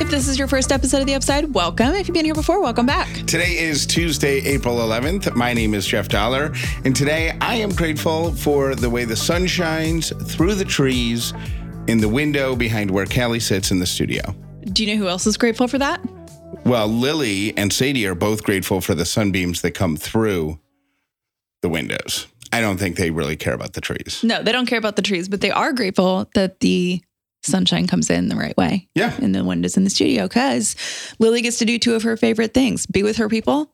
If 0.00 0.10
this 0.10 0.28
is 0.28 0.38
your 0.38 0.46
first 0.46 0.70
episode 0.70 1.00
of 1.00 1.06
The 1.06 1.16
Upside, 1.16 1.52
welcome. 1.52 1.92
If 1.96 2.06
you've 2.06 2.14
been 2.14 2.24
here 2.24 2.32
before, 2.32 2.62
welcome 2.62 2.86
back. 2.86 3.08
Today 3.26 3.58
is 3.58 3.84
Tuesday, 3.84 4.38
April 4.46 4.76
11th. 4.76 5.34
My 5.34 5.52
name 5.52 5.74
is 5.74 5.84
Jeff 5.84 6.08
Dollar, 6.08 6.52
and 6.84 6.94
today 6.94 7.36
I 7.40 7.56
am 7.56 7.70
grateful 7.70 8.32
for 8.32 8.76
the 8.76 8.88
way 8.88 9.04
the 9.04 9.16
sun 9.16 9.48
shines 9.48 10.12
through 10.32 10.54
the 10.54 10.64
trees 10.64 11.34
in 11.88 11.98
the 11.98 12.08
window 12.08 12.54
behind 12.54 12.92
where 12.92 13.06
Callie 13.06 13.40
sits 13.40 13.72
in 13.72 13.80
the 13.80 13.86
studio. 13.86 14.22
Do 14.72 14.84
you 14.84 14.94
know 14.94 15.02
who 15.02 15.08
else 15.08 15.26
is 15.26 15.36
grateful 15.36 15.66
for 15.66 15.78
that? 15.78 16.00
Well, 16.64 16.86
Lily 16.86 17.56
and 17.56 17.72
Sadie 17.72 18.06
are 18.06 18.14
both 18.14 18.44
grateful 18.44 18.80
for 18.80 18.94
the 18.94 19.04
sunbeams 19.04 19.62
that 19.62 19.72
come 19.72 19.96
through 19.96 20.60
the 21.60 21.68
windows. 21.68 22.28
I 22.52 22.60
don't 22.60 22.78
think 22.78 22.96
they 22.96 23.10
really 23.10 23.36
care 23.36 23.52
about 23.52 23.72
the 23.72 23.80
trees. 23.80 24.22
No, 24.22 24.44
they 24.44 24.52
don't 24.52 24.66
care 24.66 24.78
about 24.78 24.94
the 24.94 25.02
trees, 25.02 25.28
but 25.28 25.40
they 25.40 25.50
are 25.50 25.72
grateful 25.72 26.30
that 26.34 26.60
the 26.60 27.02
sunshine 27.42 27.86
comes 27.86 28.10
in 28.10 28.28
the 28.28 28.36
right 28.36 28.56
way 28.56 28.88
Yeah. 28.94 29.14
And 29.20 29.34
the 29.34 29.44
windows 29.44 29.76
in 29.76 29.84
the 29.84 29.90
studio 29.90 30.24
because 30.24 30.74
Lily 31.18 31.40
gets 31.42 31.58
to 31.58 31.64
do 31.64 31.78
two 31.78 31.94
of 31.94 32.02
her 32.02 32.16
favorite 32.16 32.52
things 32.54 32.86
be 32.86 33.02
with 33.02 33.16
her 33.16 33.28
people 33.28 33.72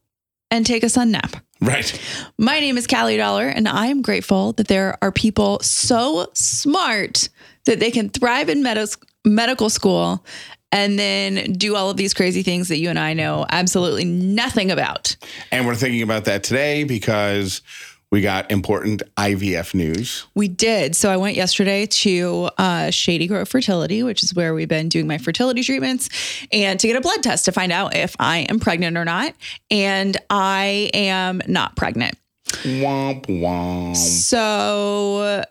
and 0.51 0.65
take 0.65 0.83
a 0.83 0.89
sun 0.89 1.11
nap. 1.11 1.37
Right. 1.61 1.99
My 2.39 2.61
name 2.61 2.77
is 2.77 2.87
Callie 2.87 3.17
Dollar, 3.17 3.49
and 3.49 3.67
I 3.67 3.87
am 3.87 4.03
grateful 4.03 4.53
that 4.53 4.69
there 4.69 4.99
are 5.03 5.11
people 5.11 5.59
so 5.61 6.29
smart 6.35 7.29
that 7.65 7.81
they 7.81 7.91
can 7.91 8.11
thrive 8.11 8.49
in 8.49 8.63
medos- 8.63 8.99
medical 9.25 9.71
school 9.71 10.25
and 10.71 10.99
then 10.99 11.53
do 11.53 11.77
all 11.77 11.89
of 11.91 11.97
these 11.97 12.13
crazy 12.13 12.43
things 12.43 12.69
that 12.69 12.79
you 12.79 12.91
and 12.91 12.99
I 12.99 13.15
know 13.15 13.47
absolutely 13.49 14.05
nothing 14.05 14.71
about. 14.71 15.17
And 15.51 15.67
we're 15.67 15.77
thinking 15.77 16.03
about 16.03 16.25
that 16.27 16.43
today 16.43 16.85
because 16.85 17.63
we 18.11 18.21
got 18.21 18.51
important 18.51 19.03
IVF 19.17 19.75
news. 19.75 20.27
We 20.35 20.49
did. 20.49 20.95
So 20.95 21.11
I 21.11 21.17
went 21.17 21.37
yesterday 21.37 21.87
to 21.87 22.49
uh, 22.59 22.91
Shady 22.91 23.27
Grove 23.27 23.49
Fertility, 23.49 24.03
which 24.03 24.23
is 24.23 24.35
where 24.35 24.55
we've 24.55 24.69
been 24.69 24.89
doing 24.89 25.07
my 25.07 25.19
fertility 25.19 25.63
treatments, 25.63 26.09
and 26.53 26.79
to 26.79 26.87
get 26.87 26.97
a 26.97 27.01
blood 27.01 27.23
test 27.23 27.45
to 27.47 27.53
find 27.53 27.73
out 27.73 27.97
if 27.97 28.15
I 28.19 28.47
am 28.49 28.61
pregnant 28.61 28.97
or 28.97 29.05
not. 29.05 29.35
And 29.71 30.17
I 30.31 30.91
am 30.95 31.43
not 31.47 31.77
pregnant. 31.77 32.17
Womp 32.47 33.27
womp. 33.27 33.97
So, 33.97 35.45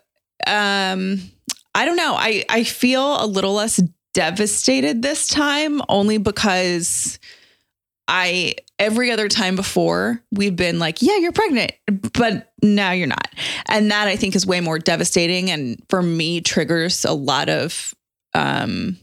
um, 0.46 1.20
I 1.74 1.84
don't 1.84 1.96
know. 1.96 2.14
I 2.16 2.44
I 2.48 2.64
feel 2.64 3.22
a 3.22 3.26
little 3.26 3.54
less 3.54 3.82
devastated 4.14 5.02
this 5.02 5.28
time, 5.28 5.82
only 5.88 6.18
because 6.18 7.18
I 8.08 8.54
every 8.78 9.10
other 9.10 9.28
time 9.28 9.56
before 9.56 10.22
we've 10.32 10.56
been 10.56 10.78
like, 10.78 11.00
yeah, 11.00 11.16
you're 11.16 11.32
pregnant, 11.32 11.72
but 12.12 12.52
now 12.62 12.92
you're 12.92 13.06
not, 13.06 13.28
and 13.68 13.90
that 13.90 14.08
I 14.08 14.16
think 14.16 14.34
is 14.36 14.46
way 14.46 14.60
more 14.60 14.78
devastating, 14.78 15.50
and 15.50 15.82
for 15.88 16.02
me 16.02 16.40
triggers 16.40 17.04
a 17.04 17.12
lot 17.12 17.48
of 17.48 17.94
um 18.34 18.98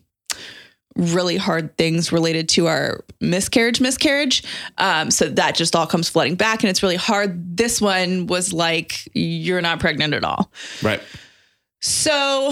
really 0.98 1.38
hard 1.38 1.78
things 1.78 2.12
related 2.12 2.50
to 2.50 2.68
our 2.68 3.04
miscarriage 3.22 3.80
miscarriage. 3.80 4.44
Um, 4.78 5.10
so 5.10 5.30
that 5.30 5.56
just 5.56 5.76
all 5.76 5.88
comes 5.88 6.10
flooding 6.10 6.36
back 6.36 6.64
and 6.64 6.70
it's 6.70 6.84
really 6.84 6.98
hard. 6.98 7.56
This 7.56 7.80
one 7.80 8.28
was 8.28 8.52
like 8.52 9.08
you're 9.14 9.62
not 9.62 9.80
pregnant 9.80 10.14
at 10.14 10.24
all. 10.26 10.52
Right. 10.84 11.02
so 11.80 12.50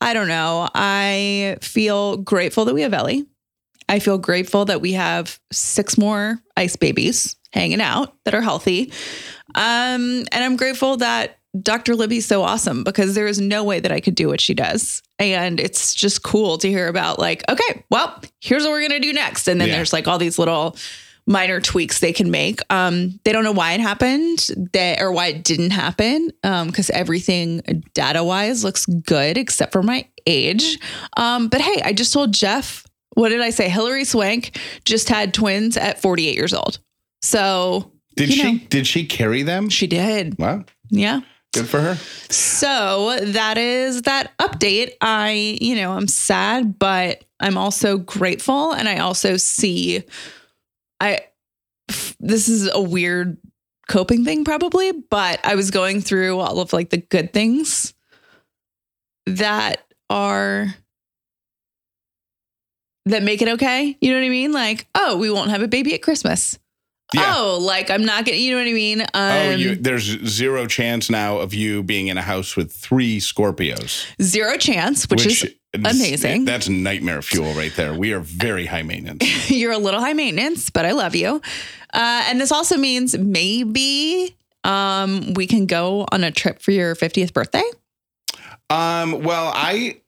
i 0.00 0.12
don't 0.14 0.28
know. 0.28 0.68
I 0.74 1.56
feel 1.60 2.16
grateful 2.18 2.64
that 2.66 2.74
we 2.74 2.82
have 2.82 2.92
ellie 2.92 3.24
i 3.92 3.98
feel 4.00 4.18
grateful 4.18 4.64
that 4.64 4.80
we 4.80 4.92
have 4.92 5.38
six 5.52 5.96
more 5.96 6.40
ice 6.56 6.74
babies 6.76 7.36
hanging 7.52 7.80
out 7.80 8.14
that 8.24 8.34
are 8.34 8.40
healthy 8.42 8.90
um, 9.54 10.24
and 10.32 10.44
i'm 10.44 10.56
grateful 10.56 10.96
that 10.96 11.38
Dr. 11.60 11.94
Libby's 11.94 12.24
so 12.24 12.42
awesome 12.42 12.82
because 12.82 13.14
there 13.14 13.26
is 13.26 13.38
no 13.38 13.62
way 13.62 13.78
that 13.78 13.92
I 13.92 14.00
could 14.00 14.14
do 14.14 14.26
what 14.26 14.40
she 14.40 14.54
does. 14.54 15.02
And 15.18 15.60
it's 15.60 15.94
just 15.94 16.22
cool 16.22 16.56
to 16.56 16.66
hear 16.66 16.88
about, 16.88 17.18
like, 17.18 17.42
okay, 17.46 17.84
well, 17.90 18.18
here's 18.40 18.62
what 18.62 18.70
we're 18.70 18.88
going 18.88 18.98
to 19.02 19.06
do 19.06 19.12
next. 19.12 19.48
And 19.48 19.60
then 19.60 19.68
Yeah. 19.68 19.74
there's 19.76 19.92
like 19.92 20.08
all 20.08 20.16
these 20.16 20.38
little 20.38 20.76
minor 21.26 21.60
tweaks 21.60 22.00
they 22.00 22.14
can 22.14 22.30
make. 22.30 22.60
Um, 22.70 23.20
they 23.24 23.32
don't 23.32 23.44
know 23.44 23.52
why 23.52 23.74
it 23.74 23.80
happened 23.80 24.48
that, 24.72 25.02
or 25.02 25.12
why 25.12 25.26
it 25.26 25.44
didn't 25.44 25.72
happen 25.72 26.30
because 26.42 26.88
everything 26.88 27.60
data 27.92 28.24
wise 28.24 28.64
looks 28.64 28.86
good 28.86 29.36
except 29.36 29.72
for 29.72 29.82
my 29.82 30.08
age. 30.26 30.78
Um, 31.18 31.48
but 31.48 31.60
hey, 31.60 31.82
I 31.84 31.92
just 31.92 32.14
told 32.14 32.32
Jeff, 32.32 32.86
what 33.14 33.28
did 33.30 33.40
I 33.40 33.50
say? 33.50 33.68
Hilary 33.68 34.04
Swank 34.04 34.58
just 34.84 35.08
had 35.08 35.34
twins 35.34 35.76
at 35.76 36.00
48 36.00 36.34
years 36.34 36.54
old. 36.54 36.78
So 37.22 37.92
Did 38.16 38.32
she 38.32 38.52
know. 38.54 38.58
did 38.68 38.86
she 38.86 39.06
carry 39.06 39.42
them? 39.42 39.68
she 39.68 39.86
did. 39.86 40.38
Wow. 40.38 40.64
Yeah. 40.90 41.20
Good 41.54 41.68
for 41.68 41.80
her. 41.80 41.94
So 42.30 43.18
that 43.20 43.58
is 43.58 44.02
that 44.02 44.36
update. 44.38 44.92
I, 45.02 45.58
you 45.60 45.74
know, 45.76 45.92
I'm 45.92 46.08
sad, 46.08 46.78
but 46.78 47.24
I'm 47.40 47.58
also 47.58 47.98
grateful. 47.98 48.72
And 48.72 48.88
I 48.88 48.98
also 48.98 49.36
see, 49.36 50.02
I 50.98 51.20
this 52.20 52.48
is 52.48 52.70
a 52.72 52.80
weird 52.80 53.36
coping 53.88 54.24
thing 54.24 54.44
probably, 54.44 54.92
but 54.92 55.40
I 55.44 55.54
was 55.56 55.70
going 55.70 56.00
through 56.00 56.38
all 56.38 56.58
of 56.60 56.72
like 56.72 56.88
the 56.88 56.96
good 56.98 57.34
things 57.34 57.92
that 59.26 59.84
are, 60.08 60.74
that 63.06 63.22
make 63.22 63.42
it 63.42 63.48
okay. 63.48 63.96
You 64.00 64.10
know 64.10 64.18
what 64.18 64.26
I 64.26 64.28
mean? 64.28 64.52
Like, 64.52 64.86
oh, 64.94 65.16
we 65.16 65.30
won't 65.30 65.50
have 65.50 65.62
a 65.62 65.68
baby 65.68 65.94
at 65.94 66.02
Christmas. 66.02 66.58
Yeah. 67.12 67.34
Oh, 67.36 67.58
like 67.60 67.90
I'm 67.90 68.04
not 68.04 68.24
getting, 68.24 68.42
you 68.42 68.52
know 68.52 68.58
what 68.58 68.68
I 68.68 68.72
mean? 68.72 69.00
Um, 69.02 69.08
oh, 69.14 69.50
you, 69.50 69.74
there's 69.74 70.04
zero 70.26 70.66
chance 70.66 71.10
now 71.10 71.38
of 71.38 71.52
you 71.52 71.82
being 71.82 72.06
in 72.06 72.16
a 72.16 72.22
house 72.22 72.56
with 72.56 72.72
three 72.72 73.18
Scorpios. 73.18 74.06
zero 74.22 74.56
chance, 74.56 75.06
which, 75.10 75.26
is 75.26 75.54
amazing. 75.74 76.46
That's 76.46 76.68
nightmare 76.68 77.20
fuel 77.20 77.52
right 77.52 77.74
there. 77.76 77.92
We 77.94 78.12
are 78.12 78.20
very 78.20 78.66
high 78.66 78.82
maintenance. 78.82 79.50
you're 79.50 79.72
a 79.72 79.78
little 79.78 80.00
high 80.00 80.14
maintenance, 80.14 80.70
but 80.70 80.86
I 80.86 80.92
love 80.92 81.14
you. 81.14 81.42
Uh, 81.92 82.24
and 82.28 82.40
this 82.40 82.50
also 82.50 82.78
means 82.78 83.16
maybe 83.18 84.34
um, 84.64 85.34
we 85.34 85.46
can 85.46 85.66
go 85.66 86.06
on 86.12 86.24
a 86.24 86.30
trip 86.30 86.62
for 86.62 86.70
your 86.70 86.94
50th 86.94 87.34
birthday. 87.34 87.64
Um, 88.70 89.22
well, 89.22 89.52
I 89.54 90.00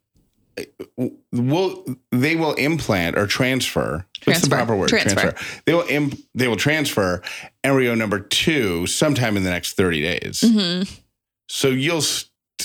will. 1.32 1.84
They 2.10 2.36
will 2.36 2.54
implant 2.54 3.16
or 3.18 3.26
transfer. 3.26 4.06
What's 4.24 4.40
the 4.42 4.48
proper 4.48 4.74
word? 4.76 4.88
Transfer. 4.88 5.34
They 5.66 5.74
will. 5.74 5.86
Imp, 5.88 6.18
they 6.34 6.48
will 6.48 6.56
transfer 6.56 7.22
embryo 7.62 7.94
number 7.94 8.18
two 8.20 8.86
sometime 8.86 9.36
in 9.36 9.44
the 9.44 9.50
next 9.50 9.74
thirty 9.74 10.00
days. 10.00 10.40
Mm-hmm. 10.40 10.90
So 11.48 11.68
you'll. 11.68 12.02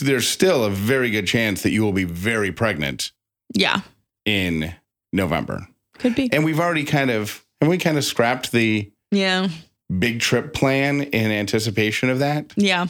There's 0.01 0.27
still 0.27 0.63
a 0.63 0.69
very 0.69 1.09
good 1.09 1.27
chance 1.27 1.63
that 1.63 1.71
you 1.71 1.83
will 1.83 1.91
be 1.91 2.03
very 2.05 2.51
pregnant 2.51 3.11
Yeah, 3.53 3.81
in 4.23 4.73
November, 5.11 5.67
could 5.97 6.15
be. 6.15 6.29
and 6.31 6.45
we've 6.45 6.59
already 6.59 6.85
kind 6.85 7.09
of 7.09 7.43
and 7.59 7.69
we 7.69 7.77
kind 7.77 7.97
of 7.97 8.05
scrapped 8.05 8.51
the 8.53 8.89
Yeah, 9.11 9.49
big 9.97 10.21
trip 10.21 10.53
plan 10.53 11.01
in 11.01 11.31
anticipation 11.31 12.09
of 12.09 12.19
that. 12.19 12.53
yeah, 12.55 12.87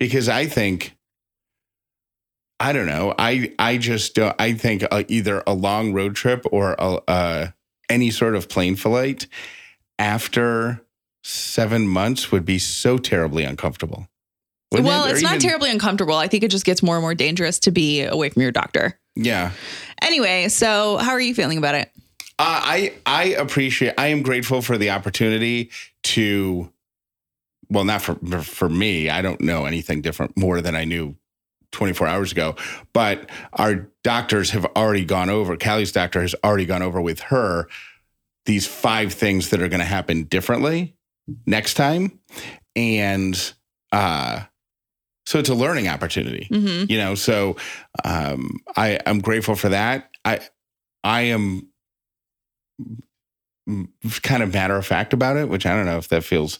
because 0.00 0.28
I 0.28 0.46
think 0.46 0.96
I 2.60 2.72
don't 2.72 2.86
know. 2.86 3.14
I 3.18 3.52
I 3.58 3.78
just 3.78 4.14
don't. 4.14 4.34
I 4.38 4.52
think 4.54 4.84
uh, 4.90 5.04
either 5.08 5.42
a 5.46 5.52
long 5.54 5.92
road 5.92 6.14
trip 6.16 6.44
or 6.52 6.74
a, 6.78 7.00
uh, 7.08 7.48
any 7.90 8.10
sort 8.10 8.36
of 8.36 8.48
plane 8.48 8.76
flight 8.76 9.26
after 9.98 10.80
seven 11.22 11.86
months 11.88 12.30
would 12.30 12.44
be 12.44 12.58
so 12.58 12.98
terribly 12.98 13.44
uncomfortable. 13.44 14.08
Wouldn't 14.70 14.88
well, 14.88 15.04
it? 15.06 15.12
It's 15.12 15.22
not 15.22 15.36
even- 15.36 15.40
terribly 15.48 15.70
uncomfortable. 15.70 16.14
I 16.14 16.28
think 16.28 16.42
it 16.42 16.50
just 16.50 16.64
gets 16.64 16.82
more 16.82 16.96
and 16.96 17.02
more 17.02 17.14
dangerous 17.14 17.58
to 17.60 17.70
be 17.70 18.02
away 18.02 18.30
from 18.30 18.42
your 18.42 18.52
doctor. 18.52 18.98
Yeah, 19.16 19.52
Anyway, 20.02 20.48
so 20.48 20.96
how 20.96 21.12
are 21.12 21.20
you 21.20 21.34
feeling 21.34 21.56
about 21.56 21.76
it? 21.76 21.88
uh, 22.38 22.60
I 22.64 22.94
I 23.06 23.24
appreciate. 23.38 23.94
I 23.96 24.08
am 24.08 24.22
grateful 24.22 24.60
for 24.62 24.76
the 24.76 24.90
opportunity 24.90 25.70
to. 26.04 26.70
Well, 27.70 27.84
not 27.84 28.02
for 28.02 28.16
for 28.42 28.68
me. 28.68 29.08
I 29.10 29.22
don't 29.22 29.40
know 29.40 29.66
anything 29.66 30.02
different 30.02 30.36
more 30.36 30.60
than 30.60 30.74
I 30.74 30.84
knew 30.84 31.16
24 31.74 32.06
hours 32.06 32.32
ago. 32.32 32.56
But 32.92 33.28
our 33.52 33.90
doctors 34.02 34.50
have 34.50 34.64
already 34.76 35.04
gone 35.04 35.28
over. 35.30 35.56
Callie's 35.56 35.92
doctor 35.92 36.22
has 36.22 36.34
already 36.42 36.64
gone 36.66 36.82
over 36.82 37.00
with 37.00 37.20
her 37.20 37.68
these 38.46 38.66
five 38.66 39.12
things 39.12 39.50
that 39.50 39.60
are 39.62 39.68
going 39.68 39.80
to 39.80 39.86
happen 39.86 40.24
differently 40.24 40.96
next 41.46 41.74
time, 41.74 42.20
and 42.76 43.54
uh, 43.92 44.42
so 45.26 45.38
it's 45.38 45.48
a 45.48 45.54
learning 45.54 45.88
opportunity 45.88 46.46
Mm-hmm. 46.50 46.90
you 46.92 46.98
know 46.98 47.14
so 47.14 47.56
um 48.04 48.60
i 48.76 48.98
i'm 49.06 49.20
grateful 49.20 49.54
for 49.54 49.70
that 49.70 50.10
i 50.24 50.40
i 51.02 51.22
am 51.22 51.68
kind 54.22 54.42
of 54.42 54.52
matter 54.52 54.76
of 54.76 54.84
fact 54.84 55.14
about 55.14 55.36
it 55.38 55.48
which 55.48 55.64
i 55.64 55.74
don't 55.74 55.86
know 55.86 55.96
if 55.96 56.08
that 56.08 56.24
feels 56.24 56.58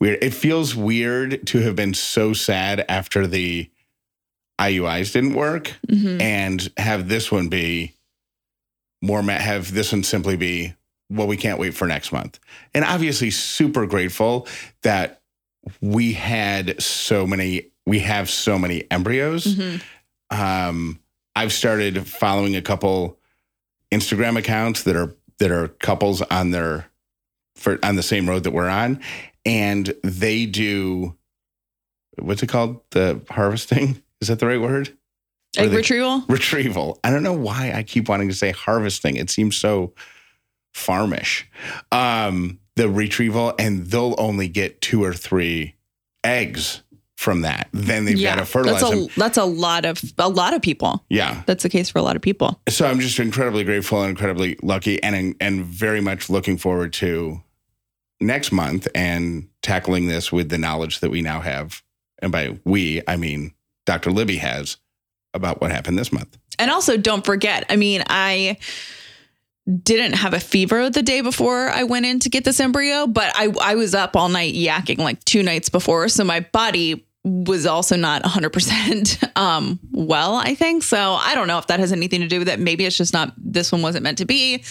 weird 0.00 0.18
it 0.22 0.34
feels 0.34 0.74
weird 0.74 1.46
to 1.46 1.58
have 1.60 1.76
been 1.76 1.94
so 1.94 2.32
sad 2.32 2.84
after 2.88 3.26
the 3.26 3.69
iuis 4.60 5.12
didn't 5.12 5.34
work 5.34 5.72
Mm-hmm. 5.88 6.20
and 6.20 6.70
have 6.76 7.08
this 7.08 7.32
one 7.32 7.48
be 7.48 7.94
more 9.02 9.22
have 9.22 9.72
this 9.72 9.92
one 9.92 10.02
simply 10.02 10.36
be 10.36 10.74
well 11.10 11.26
we 11.26 11.36
can't 11.36 11.58
wait 11.58 11.74
for 11.74 11.86
next 11.88 12.12
month 12.12 12.38
and 12.74 12.84
obviously 12.84 13.30
super 13.30 13.86
grateful 13.86 14.46
that 14.82 15.20
we 15.80 16.12
had 16.12 16.80
so 16.82 17.26
many 17.26 17.70
we 17.86 18.00
have 18.00 18.28
so 18.30 18.58
many 18.58 18.84
embryos 18.90 19.44
Mm-hmm. 19.56 20.38
um 20.40 21.00
i've 21.34 21.52
started 21.52 22.06
following 22.06 22.56
a 22.56 22.62
couple 22.62 23.18
Instagram 23.92 24.38
accounts 24.38 24.84
that 24.84 24.94
are 24.94 25.14
that 25.40 25.50
are 25.50 25.66
couples 25.68 26.22
on 26.22 26.50
their 26.52 26.86
for 27.56 27.78
on 27.82 27.96
the 27.96 28.02
same 28.04 28.28
road 28.28 28.44
that 28.44 28.52
we're 28.52 28.68
on, 28.68 29.00
and 29.44 29.92
they 30.04 30.46
do 30.46 31.16
what's 32.18 32.42
it 32.44 32.48
called? 32.48 32.80
The 32.90 33.20
harvesting 33.28 34.00
is 34.20 34.28
that 34.28 34.38
the 34.38 34.46
right 34.46 34.60
word? 34.60 34.96
Or 35.58 35.64
Egg 35.64 35.72
retrieval. 35.72 36.24
retrieval. 36.28 37.00
I 37.02 37.10
don't 37.10 37.22
know 37.22 37.32
why 37.32 37.72
I 37.74 37.82
keep 37.82 38.08
wanting 38.08 38.28
to 38.28 38.34
say 38.34 38.52
harvesting. 38.52 39.16
It 39.16 39.30
seems 39.30 39.56
so 39.56 39.94
farmish. 40.72 41.48
Um, 41.90 42.60
the 42.76 42.88
retrieval, 42.88 43.54
and 43.58 43.86
they'll 43.86 44.14
only 44.18 44.48
get 44.48 44.80
two 44.80 45.02
or 45.02 45.12
three 45.12 45.74
eggs 46.22 46.82
from 47.16 47.42
that. 47.42 47.68
Then 47.72 48.06
they've 48.06 48.20
got 48.20 48.36
to 48.36 48.46
fertilize 48.46 48.80
that's 48.80 48.94
them. 48.94 49.08
that's 49.16 49.36
a 49.36 49.44
lot 49.44 49.84
of 49.84 50.00
a 50.18 50.28
lot 50.28 50.54
of 50.54 50.62
people. 50.62 51.04
Yeah. 51.10 51.42
That's 51.46 51.62
the 51.62 51.68
case 51.68 51.90
for 51.90 51.98
a 51.98 52.02
lot 52.02 52.16
of 52.16 52.22
people. 52.22 52.58
So 52.68 52.86
I'm 52.86 53.00
just 53.00 53.18
incredibly 53.18 53.64
grateful 53.64 54.00
and 54.00 54.10
incredibly 54.10 54.56
lucky, 54.62 55.02
and 55.02 55.36
and 55.40 55.64
very 55.64 56.00
much 56.00 56.30
looking 56.30 56.56
forward 56.56 56.92
to 56.94 57.42
next 58.20 58.52
month 58.52 58.88
and 58.94 59.48
tackling 59.62 60.06
this 60.06 60.32
with 60.32 60.48
the 60.48 60.58
knowledge 60.58 61.00
that 61.00 61.10
we 61.10 61.22
now 61.22 61.40
have. 61.40 61.82
And 62.22 62.32
by 62.32 62.58
we, 62.64 63.02
I 63.06 63.16
mean 63.16 63.52
Dr. 63.90 64.12
Libby 64.12 64.36
has 64.36 64.76
about 65.34 65.60
what 65.60 65.72
happened 65.72 65.98
this 65.98 66.12
month. 66.12 66.38
And 66.60 66.70
also, 66.70 66.96
don't 66.96 67.26
forget. 67.26 67.66
I 67.68 67.74
mean, 67.74 68.04
I 68.06 68.56
didn't 69.82 70.12
have 70.12 70.32
a 70.32 70.38
fever 70.38 70.90
the 70.90 71.02
day 71.02 71.22
before 71.22 71.68
I 71.68 71.82
went 71.82 72.06
in 72.06 72.20
to 72.20 72.28
get 72.28 72.44
this 72.44 72.60
embryo, 72.60 73.08
but 73.08 73.32
I 73.34 73.52
I 73.60 73.74
was 73.74 73.92
up 73.92 74.14
all 74.14 74.28
night 74.28 74.54
yakking 74.54 74.98
like 74.98 75.24
two 75.24 75.42
nights 75.42 75.70
before, 75.70 76.08
so 76.08 76.22
my 76.22 76.38
body 76.38 77.04
was 77.24 77.66
also 77.66 77.96
not 77.96 78.22
100% 78.22 79.36
um 79.36 79.78
well 79.92 80.36
i 80.36 80.54
think 80.54 80.82
so 80.82 80.96
i 80.96 81.34
don't 81.34 81.48
know 81.48 81.58
if 81.58 81.66
that 81.66 81.78
has 81.78 81.92
anything 81.92 82.22
to 82.22 82.26
do 82.26 82.38
with 82.38 82.48
it 82.48 82.58
maybe 82.58 82.86
it's 82.86 82.96
just 82.96 83.12
not 83.12 83.34
this 83.36 83.70
one 83.70 83.82
wasn't 83.82 84.02
meant 84.02 84.16
to 84.16 84.24
be 84.24 84.64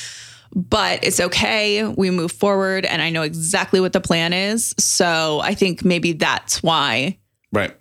but 0.55 1.03
it's 1.03 1.19
okay 1.19 1.83
we 1.83 2.09
move 2.09 2.31
forward 2.31 2.87
and 2.87 3.03
i 3.03 3.11
know 3.11 3.21
exactly 3.21 3.79
what 3.79 3.93
the 3.93 4.01
plan 4.01 4.33
is 4.33 4.73
so 4.79 5.39
i 5.43 5.53
think 5.53 5.85
maybe 5.85 6.13
that's 6.13 6.63
why 6.63 7.15
Right. 7.51 7.75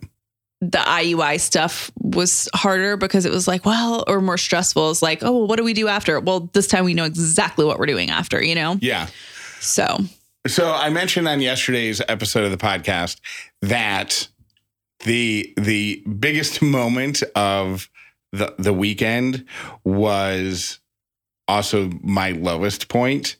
The 0.61 0.77
IUI 0.77 1.39
stuff 1.39 1.89
was 1.97 2.49
harder 2.53 2.97
because 2.97 3.25
it 3.25 3.31
was 3.31 3.47
like, 3.47 3.65
well, 3.65 4.03
or 4.07 4.19
more 4.19 4.37
stressful. 4.37 4.91
It's 4.91 5.01
like, 5.01 5.23
oh, 5.23 5.31
well, 5.31 5.47
what 5.47 5.55
do 5.55 5.63
we 5.63 5.73
do 5.73 5.87
after? 5.87 6.19
Well, 6.19 6.49
this 6.53 6.67
time 6.67 6.83
we 6.83 6.93
know 6.93 7.05
exactly 7.05 7.65
what 7.65 7.79
we're 7.79 7.85
doing 7.85 8.09
after, 8.09 8.43
you 8.43 8.55
know? 8.55 8.77
Yeah. 8.81 9.07
So, 9.61 9.99
So 10.47 10.71
I 10.71 10.89
mentioned 10.89 11.27
on 11.27 11.41
yesterday's 11.41 12.01
episode 12.07 12.43
of 12.43 12.51
the 12.51 12.57
podcast 12.57 13.19
that 13.61 14.27
the 15.05 15.53
the 15.55 16.03
biggest 16.19 16.61
moment 16.61 17.23
of 17.35 17.89
the 18.31 18.53
the 18.57 18.73
weekend 18.73 19.45
was 19.83 20.79
also 21.47 21.89
my 22.03 22.31
lowest 22.31 22.89
point 22.89 23.37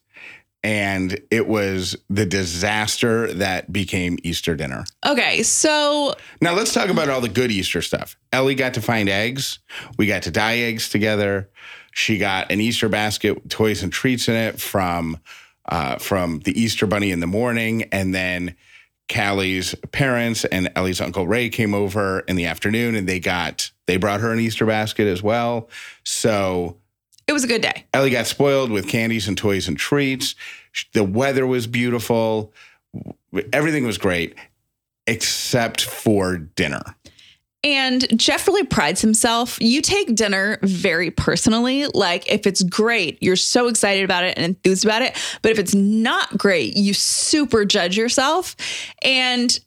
and 0.64 1.20
it 1.32 1.48
was 1.48 1.96
the 2.10 2.26
disaster 2.26 3.32
that 3.34 3.72
became 3.72 4.18
Easter 4.24 4.56
dinner. 4.56 4.86
okay. 5.06 5.44
So, 5.44 6.16
Now 6.42 6.54
let's 6.54 6.74
talk 6.74 6.90
about 6.90 7.10
all 7.10 7.22
the 7.22 7.30
good 7.30 7.52
Easter 7.52 7.82
stuff. 7.82 8.18
Ellie 8.34 8.56
got 8.56 8.74
to 8.76 8.82
find 8.82 9.10
eggs. 9.10 9.60
We 9.98 10.06
got 10.08 10.24
to 10.24 10.32
dye 10.32 10.58
eggs 10.58 10.90
together. 10.90 11.50
She 11.92 12.18
got 12.18 12.52
an 12.52 12.62
Easter 12.62 12.90
basket, 12.90 13.36
with 13.36 13.50
toys 13.50 13.84
and 13.84 13.92
treats 13.92 14.28
in 14.28 14.36
it 14.36 14.60
from 14.60 15.18
uh, 15.68 15.98
from 15.98 16.40
the 16.40 16.60
Easter 16.60 16.88
Bunny 16.88 17.12
in 17.12 17.20
the 17.20 17.28
morning, 17.28 17.84
and 17.92 18.14
then 18.14 18.56
Callie's 19.08 19.76
parents 19.92 20.46
and 20.46 20.72
Ellie's 20.76 21.02
uncle 21.02 21.28
Ray 21.28 21.50
came 21.50 21.74
over 21.74 22.22
in 22.22 22.36
the 22.36 22.46
afternoon, 22.46 22.96
and 22.96 23.08
they 23.08 23.20
got 23.20 23.72
they 23.88 23.98
brought 23.98 24.22
her 24.22 24.32
an 24.32 24.40
Easter 24.40 24.66
basket 24.66 25.08
as 25.08 25.24
well. 25.24 25.70
So 26.04 26.78
it 27.30 27.34
was 27.34 27.44
a 27.44 27.48
good 27.48 27.62
day. 27.62 27.86
Ellie 27.94 28.10
got 28.10 28.26
spoiled 28.26 28.72
with 28.72 28.88
candies 28.88 29.28
and 29.28 29.38
toys 29.38 29.68
and 29.68 29.78
treats. 29.78 30.34
The 30.94 31.04
weather 31.04 31.46
was 31.46 31.68
beautiful. 31.68 32.52
Everything 33.54 33.86
was 33.86 34.00
great, 34.00 34.36
except 35.06 35.84
for 35.84 36.38
dinner. 36.38 36.82
And 37.64 38.18
Jeff 38.18 38.48
really 38.48 38.64
prides 38.64 39.02
himself. 39.02 39.62
You 39.62 39.84
take 39.84 40.16
dinner 40.16 40.58
very 40.64 41.12
personally. 41.12 41.86
Like 41.94 42.28
if 42.32 42.48
it's 42.48 42.64
great, 42.64 43.22
you're 43.22 43.36
so 43.36 43.68
excited 43.68 44.04
about 44.04 44.24
it 44.24 44.36
and 44.36 44.46
enthused 44.46 44.84
about 44.84 45.04
it. 45.04 45.16
But 45.44 45.52
if 45.52 45.60
it's 45.60 45.76
not 45.76 46.36
great, 46.36 46.76
you 46.78 46.96
super 46.96 47.64
judge 47.64 47.96
yourself. 47.96 48.56
And 49.04 49.60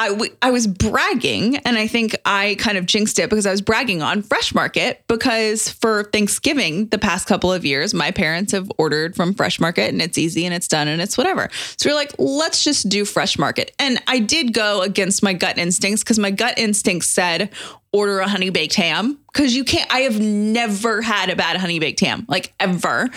I, 0.00 0.08
w- 0.08 0.34
I 0.40 0.50
was 0.50 0.66
bragging, 0.66 1.58
and 1.58 1.76
I 1.76 1.86
think 1.86 2.16
I 2.24 2.56
kind 2.58 2.78
of 2.78 2.86
jinxed 2.86 3.18
it 3.18 3.28
because 3.28 3.44
I 3.44 3.50
was 3.50 3.60
bragging 3.60 4.00
on 4.00 4.22
Fresh 4.22 4.54
Market 4.54 5.02
because 5.08 5.68
for 5.68 6.04
Thanksgiving 6.04 6.86
the 6.86 6.96
past 6.96 7.28
couple 7.28 7.52
of 7.52 7.66
years, 7.66 7.92
my 7.92 8.10
parents 8.10 8.52
have 8.52 8.72
ordered 8.78 9.14
from 9.14 9.34
Fresh 9.34 9.60
Market 9.60 9.90
and 9.90 10.00
it's 10.00 10.16
easy 10.16 10.46
and 10.46 10.54
it's 10.54 10.68
done 10.68 10.88
and 10.88 11.02
it's 11.02 11.18
whatever. 11.18 11.50
So 11.76 11.90
we're 11.90 11.96
like, 11.96 12.14
let's 12.16 12.64
just 12.64 12.88
do 12.88 13.04
Fresh 13.04 13.38
Market. 13.38 13.72
And 13.78 14.02
I 14.08 14.20
did 14.20 14.54
go 14.54 14.80
against 14.80 15.22
my 15.22 15.34
gut 15.34 15.58
instincts 15.58 16.02
because 16.02 16.18
my 16.18 16.30
gut 16.30 16.58
instinct 16.58 17.04
said, 17.04 17.50
order 17.92 18.20
a 18.20 18.28
honey 18.28 18.48
baked 18.48 18.76
ham 18.76 19.18
because 19.30 19.54
you 19.54 19.64
can't, 19.64 19.92
I 19.92 20.00
have 20.00 20.18
never 20.18 21.02
had 21.02 21.28
a 21.28 21.36
bad 21.36 21.58
honey 21.58 21.78
baked 21.78 22.00
ham, 22.00 22.24
like 22.26 22.54
ever. 22.58 23.10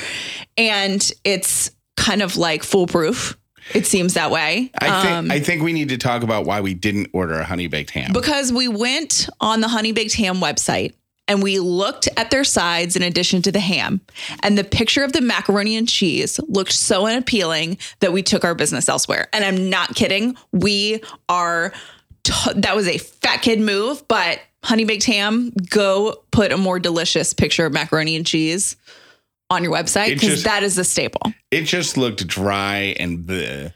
And 0.57 1.11
it's 1.23 1.71
kind 1.95 2.21
of 2.21 2.35
like 2.35 2.63
foolproof. 2.63 3.37
It 3.73 3.85
seems 3.85 4.13
that 4.15 4.31
way. 4.31 4.71
I 4.79 5.01
think 5.01 5.13
Um, 5.13 5.31
I 5.31 5.39
think 5.39 5.61
we 5.63 5.73
need 5.73 5.89
to 5.89 5.97
talk 5.97 6.23
about 6.23 6.45
why 6.45 6.61
we 6.61 6.73
didn't 6.73 7.09
order 7.13 7.35
a 7.39 7.45
honey 7.45 7.67
baked 7.67 7.91
ham. 7.91 8.11
because 8.13 8.51
we 8.51 8.67
went 8.67 9.27
on 9.39 9.61
the 9.61 9.67
Honey 9.67 9.91
Baked 9.91 10.15
Ham 10.15 10.37
website 10.37 10.93
and 11.27 11.41
we 11.41 11.59
looked 11.59 12.09
at 12.17 12.29
their 12.31 12.43
sides 12.43 12.95
in 12.97 13.01
addition 13.01 13.41
to 13.43 13.51
the 13.51 13.59
ham. 13.61 14.01
And 14.43 14.57
the 14.57 14.63
picture 14.65 15.03
of 15.05 15.13
the 15.13 15.21
macaroni 15.21 15.77
and 15.77 15.87
cheese 15.87 16.39
looked 16.49 16.73
so 16.73 17.07
unappealing 17.07 17.77
that 18.01 18.11
we 18.11 18.21
took 18.21 18.43
our 18.43 18.53
business 18.53 18.89
elsewhere. 18.89 19.29
And 19.31 19.45
I'm 19.45 19.69
not 19.69 19.95
kidding. 19.95 20.35
We 20.51 21.01
are, 21.29 21.71
t- 22.23 22.33
that 22.55 22.75
was 22.75 22.87
a 22.89 22.97
fat 22.97 23.41
kid 23.41 23.61
move, 23.61 24.05
but 24.09 24.41
Honey 24.65 24.83
Baked 24.83 25.05
Ham, 25.05 25.51
go 25.69 26.21
put 26.31 26.51
a 26.51 26.57
more 26.57 26.77
delicious 26.79 27.33
picture 27.33 27.65
of 27.65 27.71
macaroni 27.73 28.17
and 28.17 28.25
cheese 28.25 28.75
on 29.53 29.63
your 29.63 29.73
website 29.73 30.09
because 30.19 30.43
that 30.43 30.63
is 30.63 30.75
the 30.75 30.83
staple. 30.83 31.33
it 31.51 31.61
just 31.63 31.97
looked 31.97 32.25
dry 32.27 32.95
and 32.99 33.25
bleh, 33.25 33.73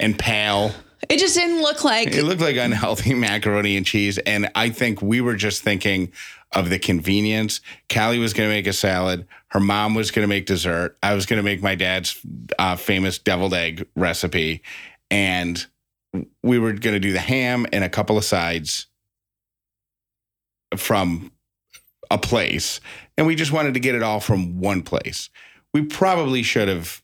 and 0.00 0.18
pale. 0.18 0.72
It 1.08 1.18
just 1.18 1.34
didn't 1.34 1.60
look 1.60 1.84
like 1.84 2.08
It 2.14 2.22
looked 2.24 2.40
like 2.40 2.56
unhealthy 2.56 3.14
macaroni 3.28 3.76
and 3.76 3.84
cheese. 3.84 4.18
And 4.18 4.50
I 4.54 4.70
think 4.70 5.02
we 5.02 5.20
were 5.20 5.34
just 5.34 5.62
thinking 5.62 6.12
of 6.52 6.70
the 6.70 6.78
convenience. 6.78 7.60
Callie 7.92 8.18
was 8.18 8.32
going 8.32 8.48
to 8.48 8.54
make 8.54 8.66
a 8.66 8.72
salad. 8.72 9.26
Her 9.48 9.60
mom 9.60 9.94
was 9.94 10.10
going 10.10 10.22
to 10.22 10.28
make 10.28 10.46
dessert. 10.46 10.96
I 11.02 11.14
was 11.14 11.26
going 11.26 11.38
to 11.38 11.42
make 11.42 11.62
my 11.62 11.74
dad's 11.74 12.20
uh, 12.58 12.76
famous 12.76 13.18
deviled 13.18 13.54
egg 13.54 13.86
recipe. 13.96 14.62
And 15.10 15.64
we 16.42 16.58
were 16.58 16.72
going 16.72 16.94
to 16.94 17.00
do 17.00 17.12
the 17.12 17.20
ham 17.20 17.66
and 17.72 17.82
a 17.84 17.88
couple 17.88 18.16
of 18.16 18.24
sides 18.24 18.86
from 20.76 21.32
a 22.12 22.18
place. 22.18 22.80
And 23.16 23.26
we 23.26 23.34
just 23.34 23.52
wanted 23.52 23.74
to 23.74 23.80
get 23.80 23.94
it 23.94 24.02
all 24.02 24.20
from 24.20 24.60
one 24.60 24.82
place. 24.82 25.30
We 25.74 25.82
probably 25.82 26.42
should 26.42 26.68
have 26.68 27.02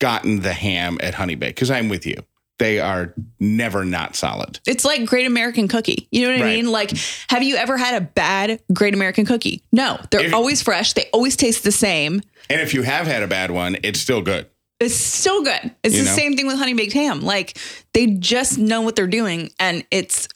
gotten 0.00 0.40
the 0.40 0.52
ham 0.52 0.98
at 1.00 1.14
Honey 1.14 1.34
Bake 1.34 1.54
because 1.54 1.70
I'm 1.70 1.88
with 1.88 2.06
you. 2.06 2.16
They 2.58 2.78
are 2.80 3.14
never 3.40 3.84
not 3.84 4.14
solid. 4.14 4.60
It's 4.66 4.84
like 4.84 5.04
Great 5.06 5.26
American 5.26 5.68
Cookie. 5.68 6.06
You 6.12 6.22
know 6.22 6.32
what 6.32 6.42
I 6.42 6.44
Right. 6.44 6.56
mean? 6.56 6.70
Like, 6.70 6.92
have 7.30 7.42
you 7.42 7.56
ever 7.56 7.76
had 7.76 7.94
a 8.00 8.00
bad 8.00 8.60
Great 8.72 8.94
American 8.94 9.26
Cookie? 9.26 9.62
No, 9.72 9.98
they're 10.10 10.26
If- 10.26 10.34
always 10.34 10.62
fresh. 10.62 10.92
They 10.92 11.06
always 11.12 11.34
taste 11.34 11.64
the 11.64 11.72
same. 11.72 12.22
And 12.50 12.60
if 12.60 12.74
you 12.74 12.82
have 12.82 13.06
had 13.06 13.22
a 13.22 13.26
bad 13.26 13.50
one, 13.50 13.78
it's 13.82 14.00
still 14.00 14.20
good. 14.22 14.46
It's 14.78 14.94
still 14.94 15.42
good. 15.42 15.72
It's 15.82 15.94
You 15.94 16.02
the 16.02 16.10
know? 16.10 16.16
same 16.16 16.36
thing 16.36 16.46
with 16.46 16.58
honey 16.58 16.74
baked 16.74 16.92
ham. 16.92 17.20
Like, 17.22 17.56
they 17.94 18.06
just 18.06 18.58
know 18.58 18.80
what 18.82 18.96
they're 18.96 19.06
doing, 19.06 19.50
and 19.58 19.84
it's 19.90 20.28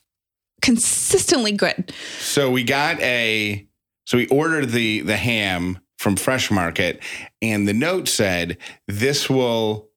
consistently 0.66 1.52
good. 1.52 1.94
So 2.18 2.50
we 2.50 2.64
got 2.64 3.00
a 3.00 3.66
so 4.04 4.18
we 4.18 4.26
ordered 4.26 4.70
the 4.70 5.00
the 5.00 5.16
ham 5.16 5.78
from 5.98 6.16
Fresh 6.16 6.50
Market 6.50 7.00
and 7.40 7.68
the 7.68 7.72
note 7.72 8.08
said 8.08 8.58
this 8.88 9.30
will 9.30 9.88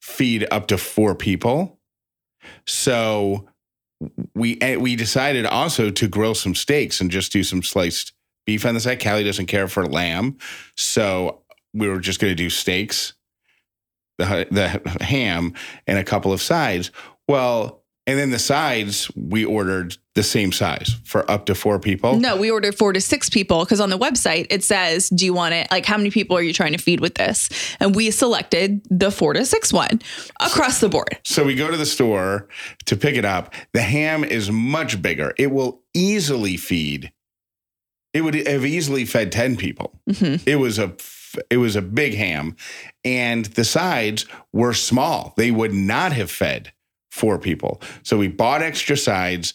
feed 0.00 0.46
up 0.50 0.68
to 0.68 0.78
4 0.78 1.16
people. 1.16 1.80
So 2.66 3.48
we 4.34 4.58
and 4.60 4.80
we 4.80 4.94
decided 4.94 5.44
also 5.44 5.90
to 5.90 6.08
grill 6.08 6.36
some 6.36 6.54
steaks 6.54 7.00
and 7.00 7.10
just 7.10 7.32
do 7.32 7.42
some 7.42 7.62
sliced 7.62 8.12
beef 8.46 8.64
on 8.64 8.74
the 8.74 8.80
side. 8.80 9.02
Callie 9.02 9.24
doesn't 9.24 9.46
care 9.46 9.66
for 9.66 9.84
lamb, 9.86 10.38
so 10.76 11.42
we 11.74 11.88
were 11.88 12.00
just 12.00 12.20
going 12.20 12.30
to 12.30 12.36
do 12.36 12.48
steaks, 12.48 13.12
the 14.18 14.46
the 14.50 15.04
ham, 15.04 15.52
and 15.86 15.98
a 15.98 16.04
couple 16.04 16.32
of 16.32 16.40
sides. 16.40 16.92
Well, 17.28 17.79
and 18.06 18.18
then 18.18 18.30
the 18.30 18.38
sides 18.38 19.10
we 19.14 19.44
ordered 19.44 19.96
the 20.14 20.22
same 20.22 20.52
size 20.52 20.96
for 21.04 21.30
up 21.30 21.46
to 21.46 21.54
four 21.54 21.78
people. 21.78 22.18
No, 22.18 22.36
we 22.36 22.50
ordered 22.50 22.74
four 22.74 22.92
to 22.92 23.00
six 23.00 23.30
people 23.30 23.64
because 23.64 23.80
on 23.80 23.90
the 23.90 23.98
website 23.98 24.46
it 24.50 24.64
says, 24.64 25.08
Do 25.08 25.24
you 25.24 25.32
want 25.32 25.54
it? 25.54 25.70
Like, 25.70 25.86
how 25.86 25.96
many 25.96 26.10
people 26.10 26.36
are 26.36 26.42
you 26.42 26.52
trying 26.52 26.72
to 26.72 26.78
feed 26.78 27.00
with 27.00 27.14
this? 27.14 27.48
And 27.78 27.94
we 27.94 28.10
selected 28.10 28.82
the 28.90 29.10
four 29.10 29.34
to 29.34 29.44
six 29.44 29.72
one 29.72 30.00
across 30.40 30.80
the 30.80 30.88
board. 30.88 31.18
So 31.24 31.44
we 31.44 31.54
go 31.54 31.70
to 31.70 31.76
the 31.76 31.86
store 31.86 32.48
to 32.86 32.96
pick 32.96 33.14
it 33.16 33.24
up. 33.24 33.54
The 33.72 33.82
ham 33.82 34.24
is 34.24 34.50
much 34.50 35.00
bigger. 35.00 35.32
It 35.38 35.50
will 35.52 35.82
easily 35.94 36.56
feed 36.56 37.12
it 38.12 38.22
would 38.22 38.34
have 38.34 38.66
easily 38.66 39.04
fed 39.04 39.30
10 39.30 39.56
people. 39.56 40.00
Mhm. 40.10 40.42
It 40.46 40.56
was 40.56 40.78
a 40.78 40.92
it 41.48 41.58
was 41.58 41.76
a 41.76 41.82
big 41.82 42.14
ham 42.14 42.56
and 43.04 43.44
the 43.44 43.64
sides 43.64 44.26
were 44.52 44.74
small. 44.74 45.32
They 45.36 45.52
would 45.52 45.72
not 45.72 46.12
have 46.12 46.28
fed 46.28 46.72
four 47.10 47.38
people. 47.38 47.80
So 48.02 48.16
we 48.18 48.28
bought 48.28 48.62
extra 48.62 48.96
sides. 48.96 49.54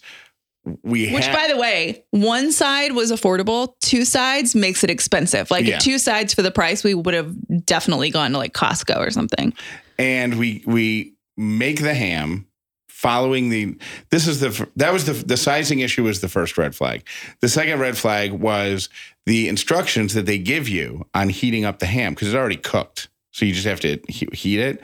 We 0.82 1.12
Which, 1.12 1.26
had, 1.26 1.34
by 1.34 1.52
the 1.52 1.56
way, 1.60 2.04
one 2.10 2.50
side 2.50 2.92
was 2.92 3.12
affordable. 3.12 3.74
Two 3.80 4.04
sides 4.04 4.54
makes 4.56 4.82
it 4.82 4.90
expensive. 4.90 5.48
Like 5.50 5.64
Yeah. 5.64 5.78
two 5.78 5.98
sides 5.98 6.34
for 6.34 6.42
the 6.42 6.50
price, 6.50 6.82
we 6.82 6.92
would 6.92 7.14
have 7.14 7.32
definitely 7.64 8.10
gone 8.10 8.32
to 8.32 8.38
like 8.38 8.52
Costco 8.52 8.96
or 8.98 9.10
something. 9.10 9.52
and 9.98 10.38
we 10.38 10.62
we 10.66 11.14
make 11.36 11.80
the 11.82 11.94
ham 11.94 12.46
following 12.88 13.50
the 13.50 13.76
this 14.10 14.26
is 14.26 14.40
the 14.40 14.68
that 14.74 14.92
was 14.92 15.04
the 15.04 15.12
the 15.12 15.36
sizing 15.36 15.80
issue 15.80 16.02
was 16.02 16.20
the 16.22 16.28
first 16.28 16.56
red 16.58 16.74
flag 16.74 17.06
the 17.40 17.48
second 17.48 17.78
red 17.78 17.96
flag 17.96 18.32
was 18.32 18.88
the 19.26 19.48
instructions 19.48 20.14
that 20.14 20.24
they 20.26 20.38
give 20.38 20.66
you 20.68 21.04
on 21.14 21.28
heating 21.28 21.64
up 21.64 21.78
the 21.78 21.86
ham 21.86 22.14
because 22.14 22.28
it's 22.28 22.34
already 22.34 22.56
cooked 22.56 23.08
so 23.32 23.44
you 23.44 23.52
just 23.52 23.66
have 23.66 23.80
to 23.80 23.98
heat 24.08 24.58
it 24.58 24.80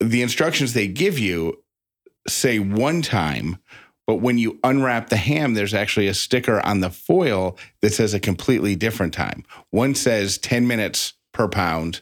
the 0.00 0.22
instructions 0.22 0.72
they 0.72 0.88
give 0.88 1.18
you 1.18 1.62
say 2.28 2.58
one 2.58 3.02
time 3.02 3.58
but 4.06 4.16
when 4.16 4.38
you 4.38 4.58
unwrap 4.62 5.08
the 5.08 5.16
ham 5.16 5.54
there's 5.54 5.74
actually 5.74 6.06
a 6.06 6.14
sticker 6.14 6.64
on 6.64 6.80
the 6.80 6.90
foil 6.90 7.58
that 7.82 7.92
says 7.92 8.14
a 8.14 8.20
completely 8.20 8.74
different 8.76 9.12
time 9.14 9.44
one 9.70 9.94
says 9.94 10.38
10 10.38 10.66
minutes 10.66 11.14
per 11.32 11.48
pound 11.48 12.00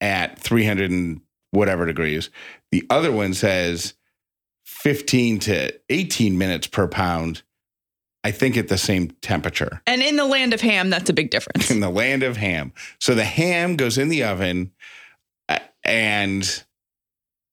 at 0.00 0.38
300 0.38 0.90
and 0.90 1.20
whatever 1.52 1.86
degrees. 1.86 2.28
The 2.72 2.84
other 2.90 3.12
one 3.12 3.34
says 3.34 3.94
15 4.64 5.38
to 5.40 5.72
18 5.90 6.36
minutes 6.36 6.66
per 6.66 6.88
pound, 6.88 7.42
I 8.24 8.32
think 8.32 8.56
at 8.56 8.68
the 8.68 8.78
same 8.78 9.10
temperature 9.20 9.80
And 9.86 10.02
in 10.02 10.16
the 10.16 10.24
land 10.24 10.54
of 10.54 10.60
ham, 10.60 10.90
that's 10.90 11.10
a 11.10 11.12
big 11.12 11.30
difference. 11.30 11.70
in 11.70 11.80
the 11.80 11.90
land 11.90 12.22
of 12.22 12.36
ham. 12.36 12.72
So 12.98 13.14
the 13.14 13.24
ham 13.24 13.76
goes 13.76 13.98
in 13.98 14.08
the 14.08 14.24
oven 14.24 14.72
uh, 15.48 15.58
and 15.84 16.64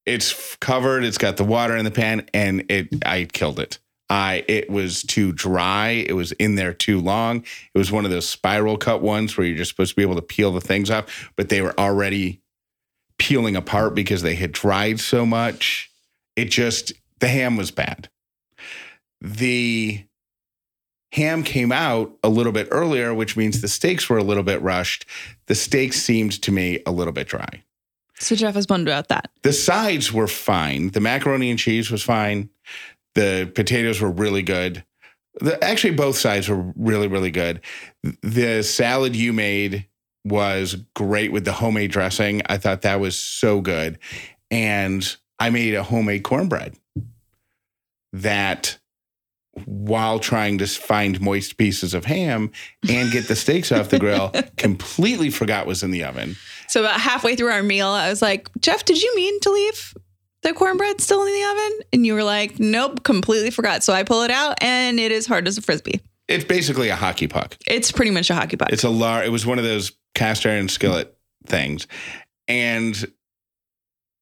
it's 0.09 0.55
covered, 0.57 1.03
it's 1.03 1.19
got 1.19 1.37
the 1.37 1.43
water 1.43 1.77
in 1.77 1.85
the 1.85 1.91
pan 1.91 2.27
and 2.33 2.69
it 2.69 2.87
I 3.05 3.25
killed 3.25 3.59
it. 3.59 3.77
I 4.09 4.43
it 4.47 4.69
was 4.69 5.03
too 5.03 5.31
dry, 5.31 5.89
it 5.89 6.13
was 6.13 6.31
in 6.33 6.55
there 6.55 6.73
too 6.73 6.99
long. 6.99 7.43
It 7.73 7.77
was 7.77 7.91
one 7.91 8.05
of 8.05 8.11
those 8.11 8.27
spiral 8.27 8.77
cut 8.77 9.01
ones 9.01 9.37
where 9.37 9.45
you're 9.45 9.57
just 9.57 9.69
supposed 9.69 9.91
to 9.91 9.95
be 9.95 10.01
able 10.01 10.15
to 10.15 10.21
peel 10.21 10.51
the 10.51 10.61
things 10.61 10.89
off, 10.89 11.31
but 11.35 11.49
they 11.49 11.61
were 11.61 11.79
already 11.79 12.41
peeling 13.19 13.55
apart 13.55 13.93
because 13.93 14.23
they 14.23 14.35
had 14.35 14.51
dried 14.51 14.99
so 14.99 15.25
much. 15.25 15.91
It 16.35 16.49
just 16.49 16.91
the 17.19 17.27
ham 17.27 17.55
was 17.55 17.69
bad. 17.69 18.09
The 19.21 20.03
ham 21.11 21.43
came 21.43 21.71
out 21.71 22.17
a 22.23 22.29
little 22.29 22.51
bit 22.51 22.67
earlier, 22.71 23.13
which 23.13 23.37
means 23.37 23.61
the 23.61 23.67
steaks 23.67 24.09
were 24.09 24.17
a 24.17 24.23
little 24.23 24.43
bit 24.43 24.61
rushed. 24.61 25.05
The 25.45 25.55
steaks 25.55 26.01
seemed 26.01 26.41
to 26.41 26.51
me 26.51 26.81
a 26.85 26.91
little 26.91 27.13
bit 27.13 27.27
dry. 27.27 27.63
So 28.19 28.35
Jeff 28.35 28.55
was 28.55 28.67
bummed 28.67 28.88
about 28.88 29.07
that. 29.07 29.31
The 29.43 29.53
sides 29.53 30.11
were 30.11 30.27
fine. 30.27 30.89
The 30.89 30.99
macaroni 30.99 31.49
and 31.49 31.59
cheese 31.59 31.89
was 31.89 32.03
fine. 32.03 32.49
The 33.15 33.51
potatoes 33.55 34.01
were 34.01 34.11
really 34.11 34.43
good. 34.43 34.83
The, 35.39 35.63
actually, 35.63 35.93
both 35.93 36.17
sides 36.17 36.49
were 36.49 36.73
really, 36.75 37.07
really 37.07 37.31
good. 37.31 37.61
The 38.21 38.61
salad 38.63 39.15
you 39.15 39.31
made 39.31 39.88
was 40.25 40.75
great 40.95 41.31
with 41.31 41.45
the 41.45 41.53
homemade 41.53 41.91
dressing. 41.91 42.41
I 42.47 42.57
thought 42.57 42.81
that 42.81 42.99
was 42.99 43.17
so 43.17 43.61
good. 43.61 43.99
And 44.51 45.15
I 45.39 45.49
made 45.49 45.75
a 45.75 45.83
homemade 45.83 46.23
cornbread 46.23 46.75
that 48.11 48.78
while 49.65 50.19
trying 50.19 50.57
to 50.59 50.67
find 50.67 51.19
moist 51.21 51.57
pieces 51.57 51.93
of 51.93 52.05
ham 52.05 52.51
and 52.87 53.11
get 53.11 53.27
the 53.27 53.35
steaks 53.35 53.71
off 53.71 53.89
the 53.89 53.99
grill, 53.99 54.31
completely 54.57 55.29
forgot 55.29 55.65
was 55.65 55.83
in 55.83 55.91
the 55.91 56.03
oven. 56.03 56.35
So 56.67 56.81
about 56.81 56.99
halfway 56.99 57.35
through 57.35 57.51
our 57.51 57.63
meal, 57.63 57.87
I 57.87 58.09
was 58.09 58.21
like, 58.21 58.49
Jeff, 58.59 58.85
did 58.85 59.01
you 59.01 59.15
mean 59.15 59.39
to 59.41 59.51
leave 59.51 59.93
the 60.43 60.53
cornbread 60.53 61.01
still 61.01 61.25
in 61.25 61.33
the 61.33 61.43
oven? 61.43 61.79
And 61.93 62.05
you 62.05 62.13
were 62.13 62.23
like, 62.23 62.59
nope, 62.59 63.03
completely 63.03 63.51
forgot. 63.51 63.83
So 63.83 63.93
I 63.93 64.03
pull 64.03 64.23
it 64.23 64.31
out 64.31 64.61
and 64.61 64.99
it 64.99 65.11
is 65.11 65.25
hard 65.25 65.47
as 65.47 65.57
a 65.57 65.61
frisbee. 65.61 66.01
It's 66.27 66.45
basically 66.45 66.89
a 66.89 66.95
hockey 66.95 67.27
puck. 67.27 67.57
It's 67.67 67.91
pretty 67.91 68.11
much 68.11 68.29
a 68.29 68.35
hockey 68.35 68.55
puck. 68.55 68.69
It's 68.71 68.83
a 68.83 68.89
lar. 68.89 69.23
It 69.23 69.31
was 69.31 69.47
one 69.47 69.57
of 69.57 69.63
those 69.63 69.91
cast 70.13 70.45
iron 70.45 70.69
skillet 70.69 71.17
things, 71.47 71.87
and 72.47 73.11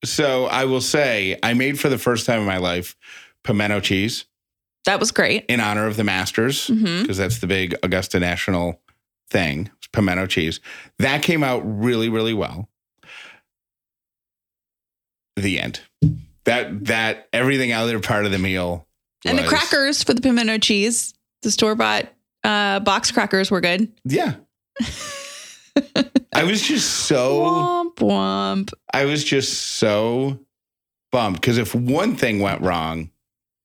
so 0.06 0.46
I 0.46 0.65
will 0.65 0.79
say 0.79 1.38
I 1.44 1.53
made 1.53 1.79
for 1.79 1.89
the 1.89 1.98
first 1.98 2.25
time 2.25 2.39
in 2.39 2.46
my 2.46 2.58
life 2.58 2.96
pimento 3.44 3.79
cheese 3.79 4.25
that 4.88 5.00
was 5.00 5.12
great. 5.12 5.46
in 5.48 5.60
honor 5.60 5.86
of 5.86 5.96
the 5.96 6.03
Masters 6.03 6.67
because 6.67 7.17
that's 7.17 7.38
the 7.39 7.48
big 7.48 7.75
Augusta 7.84 8.20
National 8.20 8.82
thing. 9.29 9.70
Pimento 9.94 10.27
cheese 10.27 10.60
that 11.00 11.24
came 11.24 11.44
out 11.44 11.62
really 11.63 12.10
really 12.10 12.34
well. 12.34 12.67
The 15.36 15.60
end. 15.60 15.79
That 16.46 16.86
that 16.86 17.27
everything 17.32 17.72
other 17.74 18.00
part 18.00 18.25
of 18.25 18.32
the 18.32 18.38
meal 18.39 18.88
And 19.25 19.38
the 19.38 19.44
crackers 19.44 20.03
for 20.03 20.13
the 20.13 20.22
pimento 20.22 20.58
cheese, 20.58 21.13
the 21.41 21.51
store 21.51 21.75
bought 21.75 22.08
uh, 22.44 22.79
box 22.82 23.12
crackers 23.12 23.50
were 23.51 23.62
good. 23.62 23.91
Yeah. 24.03 24.36
I 26.34 26.44
was 26.44 26.62
just 26.62 26.89
so 27.08 27.39
Womp 27.41 27.96
womp. 27.96 28.74
I 28.94 29.06
was 29.06 29.24
just 29.24 29.77
so 29.77 30.39
bummed 31.12 31.36
because 31.36 31.58
if 31.58 31.74
one 31.75 32.15
thing 32.15 32.39
went 32.39 32.62
wrong, 32.62 33.12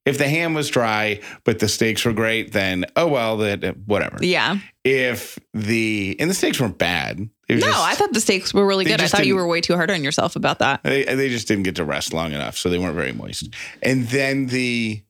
if 0.04 0.18
the 0.18 0.28
ham 0.28 0.52
was 0.54 0.68
dry 0.68 1.20
but 1.44 1.58
the 1.60 1.68
steaks 1.68 2.04
were 2.04 2.12
great, 2.12 2.52
then 2.52 2.84
oh 2.96 3.06
well, 3.08 3.36
that 3.38 3.76
whatever. 3.86 4.18
Yeah. 4.20 4.58
If 4.84 5.38
the 5.54 6.16
and 6.18 6.28
the 6.28 6.34
steaks 6.34 6.60
weren't 6.60 6.78
bad, 6.78 7.18
No, 7.20 7.28
just- 7.58 7.66
I 7.78 7.94
thought 7.94 8.12
the 8.12 8.20
steaks 8.20 8.52
were 8.52 8.66
really 8.66 8.84
good. 8.84 9.00
I 9.00 9.06
thought 9.06 9.26
you 9.26 9.36
were 9.36 9.46
way 9.46 9.60
too 9.60 9.74
hard 9.76 9.90
on 9.90 10.02
yourself 10.02 10.34
about 10.36 10.58
that. 10.58 10.82
they, 10.82 11.04
they 11.04 11.28
just 11.28 11.46
didn't 11.48 11.62
get 11.64 11.76
to 11.76 11.84
rest 11.84 12.12
long 12.12 12.32
enough, 12.32 12.56
so 12.58 12.68
they 12.68 12.78
weren't 12.78 12.96
very 12.96 13.12
moist. 13.12 13.54
And 13.82 14.06
then 14.08 14.46
the 14.46 15.02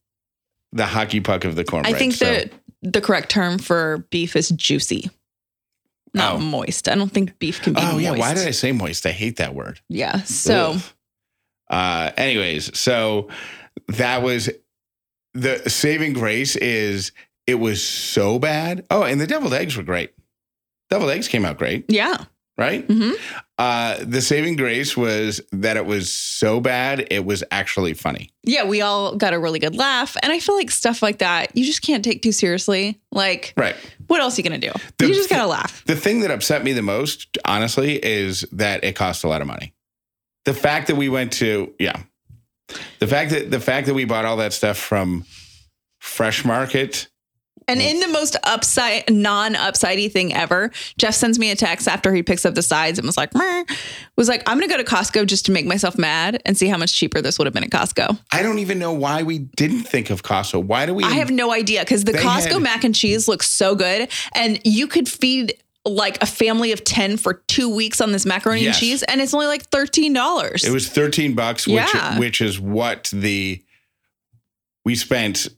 the 0.73 0.87
hockey 0.87 1.21
puck 1.21 1.45
of 1.45 1.55
the 1.57 1.65
cornbread. 1.65 1.95
I 1.95 1.99
think 1.99 2.15
so, 2.15 2.25
that 2.27 2.53
the 2.83 3.01
correct 3.01 3.31
term 3.31 3.59
for 3.59 4.07
beef 4.11 4.37
is 4.37 4.49
juicy, 4.51 5.11
not 6.15 6.35
Oh. 6.35 6.39
moist. 6.39 6.89
I 6.89 6.95
don't 6.97 7.11
think 7.13 7.39
beef 7.39 7.63
can 7.63 7.73
be 7.75 7.81
Oh 7.81 7.93
moist. 7.93 8.03
yeah, 8.05 8.11
why 8.13 8.35
did 8.35 8.47
I 8.47 8.51
say 8.53 8.73
moist? 8.73 9.07
I 9.07 9.13
hate 9.13 9.37
that 9.37 9.55
word. 9.55 9.81
Yeah. 9.89 10.23
So 10.23 10.77
uh 11.71 12.11
anyways, 12.17 12.77
so 12.79 13.29
that 13.89 14.23
was 14.23 14.51
the 15.35 15.69
saving 15.69 16.13
grace 16.13 16.57
is 16.57 17.13
it 17.47 17.57
was 17.57 17.83
so 17.87 18.39
bad. 18.39 18.87
Oh, 18.91 19.03
and 19.03 19.21
the 19.21 19.27
deviled 19.27 19.55
eggs 19.55 19.77
were 19.77 19.83
great. 19.83 20.13
Deviled 20.91 21.11
eggs 21.11 21.29
came 21.29 21.45
out 21.45 21.57
great, 21.59 21.87
yeah. 21.89 22.25
right? 22.59 22.85
hmm 22.87 23.13
Uh 23.59 23.97
the 24.03 24.21
saving 24.21 24.57
grace 24.57 24.97
was 24.97 25.41
that 25.53 25.77
it 25.77 25.87
was 25.87 26.13
so 26.13 26.61
bad 26.61 27.07
it 27.11 27.25
was 27.25 27.43
actually 27.51 27.95
funny. 27.95 28.31
Yeah, 28.45 28.65
we 28.65 28.81
all 28.83 29.17
got 29.17 29.33
a 29.33 29.39
really 29.39 29.59
good 29.59 29.75
laugh. 29.77 30.17
And 30.23 30.33
I 30.33 30.39
feel 30.39 30.55
like 30.57 30.71
stuff 30.71 31.03
like 31.03 31.19
that, 31.19 31.57
you 31.57 31.65
just 31.65 31.81
can't 31.83 32.05
take 32.05 32.21
too 32.23 32.33
seriously. 32.33 33.01
Like, 33.11 33.55
Right. 33.57 33.77
what 34.09 34.21
else 34.21 34.37
are 34.39 34.43
you 34.43 34.49
going 34.49 34.61
to 34.61 34.69
do? 34.73 34.75
The- 34.99 35.07
you 35.09 35.15
just 35.15 35.31
got 35.31 35.39
to 35.43 35.47
laugh. 35.47 35.83
The 35.87 35.97
thing 35.97 36.21
that 36.21 36.31
upset 36.31 36.63
me 36.65 36.73
the 36.73 36.83
most, 36.83 37.39
honestly, 37.45 38.05
is 38.05 38.45
that 38.53 38.85
it 38.85 38.97
cost 38.97 39.25
a 39.25 39.29
lot 39.29 39.41
of 39.41 39.47
money. 39.47 39.73
The 40.45 40.55
fact 40.55 40.89
that 40.89 40.97
we 40.97 41.09
went 41.09 41.33
to, 41.35 41.73
yeah. 41.79 42.03
The 42.99 43.07
fact 43.07 43.31
that 43.31 43.51
the 43.51 43.61
fact 43.61 43.87
that 43.87 43.95
we 43.95 44.05
bought 44.05 44.25
all 44.25 44.37
that 44.39 44.53
stuff 44.53 44.77
from 44.79 45.25
Fresh 45.99 46.45
Market 46.45 47.09
And 47.69 47.81
in 47.81 48.01
the 48.01 48.09
most 48.09 48.37
upside, 48.43 49.09
non 49.09 49.55
upsidey 49.55 50.11
thing 50.11 50.35
ever, 50.35 50.73
Jeff 50.99 51.15
sends 51.15 51.39
me 51.39 51.51
a 51.53 51.57
text 51.57 51.87
after 51.87 52.13
he 52.13 52.23
picks 52.23 52.45
up 52.45 52.55
the 52.55 52.63
sides 52.63 52.99
and 52.99 53.07
was 53.07 53.17
like, 53.17 53.33
Meh. 53.35 53.65
was 54.17 54.29
like, 54.29 54.43
I'm 54.49 54.59
going 54.59 54.69
to 54.69 54.77
go 54.77 54.83
to 54.83 54.89
Costco 54.89 55.27
just 55.27 55.47
to 55.47 55.53
make 55.53 55.65
myself 55.65 55.97
mad 55.97 56.43
and 56.45 56.59
see 56.59 56.67
how 56.67 56.77
much 56.77 56.93
cheaper 56.93 57.23
this 57.23 57.39
would 57.39 57.47
have 57.47 57.55
been 57.55 57.63
at 57.63 57.71
Costco. 57.71 58.19
I 58.33 58.43
don't 58.43 58.59
even 58.59 58.81
know 58.81 58.93
why 58.93 59.23
we 59.23 59.39
didn't 59.39 59.85
think 59.85 60.11
of 60.11 60.23
Costco. 60.25 60.65
Why 60.65 60.87
do 60.87 60.95
we? 60.95 61.05
I 61.05 61.13
have 61.13 61.31
no 61.31 61.53
idea 61.53 61.81
because 61.81 62.03
the 62.03 62.13
Costco 62.13 62.55
had- 62.55 62.63
mac 62.63 62.85
and 62.85 62.95
cheese 62.95 63.29
looks 63.29 63.49
so 63.49 63.77
good, 63.77 64.09
and 64.35 64.61
you 64.65 64.89
could 64.89 65.09
feed 65.09 65.55
like 65.85 66.23
a 66.23 66.27
family 66.27 66.71
of 66.73 66.85
10 66.85 67.17
for 67.17 67.43
two 67.49 67.69
weeks 67.75 68.01
on 68.01 68.13
this 68.13 68.25
macaroni 68.25 68.63
Yes. 68.63 68.77
and 68.77 68.81
cheese, 68.81 69.03
and 69.05 69.21
it's 69.21 69.35
only 69.35 69.47
like 69.47 69.69
$13. 69.71 70.65
It 70.65 70.71
was 70.71 70.89
thirteen 70.89 71.35
bucks, 71.35 71.67
which 71.67 71.75
Yeah. 71.95 72.19
which 72.19 72.41
is 72.41 72.61
what 72.61 73.11
the 73.13 73.63
we 74.85 74.95
spent 74.95 75.49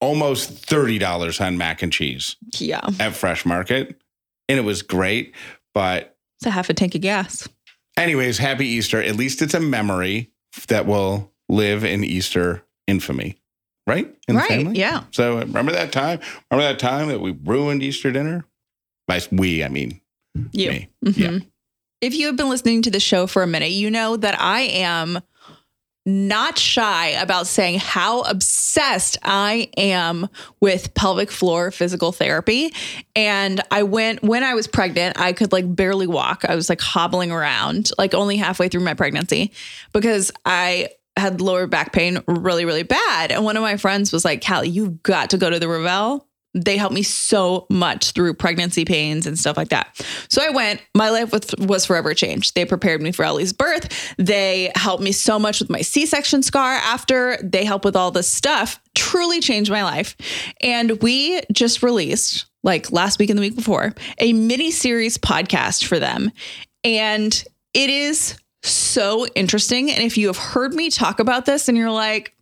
almost 0.00 0.50
thirty 0.50 0.98
dollars 0.98 1.40
on 1.40 1.58
mac 1.58 1.82
and 1.82 1.92
cheese 1.92 2.36
yeah, 2.58 2.80
at 2.98 3.14
Fresh 3.14 3.44
Market, 3.46 4.00
and 4.48 4.58
it 4.58 4.62
was 4.62 4.82
great. 4.82 5.34
But 5.74 6.16
it's 6.38 6.46
a 6.46 6.50
half 6.50 6.68
a 6.70 6.74
tank 6.74 6.94
of 6.94 7.00
gas. 7.00 7.48
anyways, 7.96 8.38
happy 8.38 8.66
Easter. 8.66 9.00
At 9.02 9.16
least 9.16 9.40
it's 9.42 9.54
a 9.54 9.60
memory 9.60 10.30
that 10.68 10.86
will 10.86 11.32
live 11.48 11.84
in 11.84 12.02
Easter 12.02 12.64
infamy, 12.86 13.38
right? 13.86 14.06
In 14.26 14.34
the 14.34 14.40
right. 14.40 14.48
family? 14.48 14.78
Yeah. 14.78 15.04
So 15.12 15.38
remember 15.38 15.70
that 15.72 15.92
time? 15.92 16.18
Remember 16.50 16.72
that 16.72 16.78
time 16.80 17.08
that 17.08 17.20
we 17.20 17.32
ruined 17.44 17.82
Easter 17.84 18.10
dinner? 18.10 18.44
By 19.10 19.20
we, 19.32 19.64
I 19.64 19.68
mean 19.68 20.00
You. 20.52 20.70
me. 20.70 20.88
Mhm. 21.04 21.16
Yeah. 21.16 21.38
If 22.00 22.14
you 22.14 22.28
have 22.28 22.36
been 22.36 22.48
listening 22.48 22.82
to 22.82 22.92
the 22.92 23.00
show 23.00 23.26
for 23.26 23.42
a 23.42 23.46
minute, 23.46 23.72
you 23.72 23.90
know 23.90 24.16
that 24.16 24.40
I 24.40 24.60
am 24.60 25.18
not 26.06 26.56
shy 26.58 27.08
about 27.08 27.48
saying 27.48 27.80
how 27.80 28.22
obsessed 28.22 29.18
I 29.24 29.68
am 29.76 30.28
with 30.60 30.94
pelvic 30.94 31.30
floor 31.32 31.72
physical 31.72 32.12
therapy. 32.12 32.72
And 33.16 33.60
I 33.72 33.82
went 33.82 34.22
when 34.22 34.44
I 34.44 34.54
was 34.54 34.68
pregnant, 34.68 35.20
I 35.20 35.32
could 35.32 35.50
like 35.50 35.74
barely 35.74 36.06
walk. 36.06 36.44
I 36.48 36.54
was 36.54 36.68
like 36.68 36.80
hobbling 36.80 37.32
around, 37.32 37.90
like 37.98 38.14
only 38.14 38.36
halfway 38.36 38.68
through 38.68 38.84
my 38.84 38.94
pregnancy 38.94 39.52
because 39.92 40.30
I 40.46 40.90
had 41.16 41.40
lower 41.40 41.66
back 41.66 41.92
pain 41.92 42.22
really, 42.28 42.64
really 42.64 42.84
bad. 42.84 43.32
And 43.32 43.44
one 43.44 43.56
of 43.56 43.62
my 43.62 43.76
friends 43.76 44.12
was 44.12 44.24
like, 44.24 44.44
Callie, 44.46 44.68
you've 44.68 45.02
got 45.02 45.30
to 45.30 45.36
go 45.36 45.50
to 45.50 45.58
the 45.58 45.66
Revelle 45.66 46.22
they 46.54 46.76
helped 46.76 46.94
me 46.94 47.02
so 47.02 47.66
much 47.70 48.10
through 48.10 48.34
pregnancy 48.34 48.84
pains 48.84 49.26
and 49.26 49.38
stuff 49.38 49.56
like 49.56 49.68
that. 49.68 50.04
So 50.28 50.42
I 50.44 50.50
went, 50.50 50.82
my 50.94 51.10
life 51.10 51.32
was, 51.32 51.54
was 51.58 51.86
forever 51.86 52.12
changed. 52.14 52.54
They 52.54 52.64
prepared 52.64 53.02
me 53.02 53.12
for 53.12 53.24
Ellie's 53.24 53.52
birth. 53.52 54.14
They 54.18 54.72
helped 54.74 55.02
me 55.02 55.12
so 55.12 55.38
much 55.38 55.60
with 55.60 55.70
my 55.70 55.80
C 55.80 56.06
section 56.06 56.42
scar 56.42 56.72
after. 56.74 57.38
They 57.42 57.64
helped 57.64 57.84
with 57.84 57.96
all 57.96 58.10
this 58.10 58.28
stuff, 58.28 58.80
truly 58.94 59.40
changed 59.40 59.70
my 59.70 59.84
life. 59.84 60.16
And 60.60 61.00
we 61.02 61.40
just 61.52 61.82
released, 61.82 62.46
like 62.62 62.90
last 62.90 63.18
week 63.18 63.30
and 63.30 63.38
the 63.38 63.42
week 63.42 63.56
before, 63.56 63.94
a 64.18 64.32
mini 64.32 64.70
series 64.70 65.18
podcast 65.18 65.84
for 65.84 65.98
them. 65.98 66.32
And 66.82 67.44
it 67.74 67.90
is 67.90 68.36
so 68.62 69.26
interesting. 69.28 69.90
And 69.90 70.02
if 70.02 70.18
you 70.18 70.26
have 70.26 70.36
heard 70.36 70.74
me 70.74 70.90
talk 70.90 71.20
about 71.20 71.46
this 71.46 71.68
and 71.68 71.78
you're 71.78 71.90
like, 71.90 72.34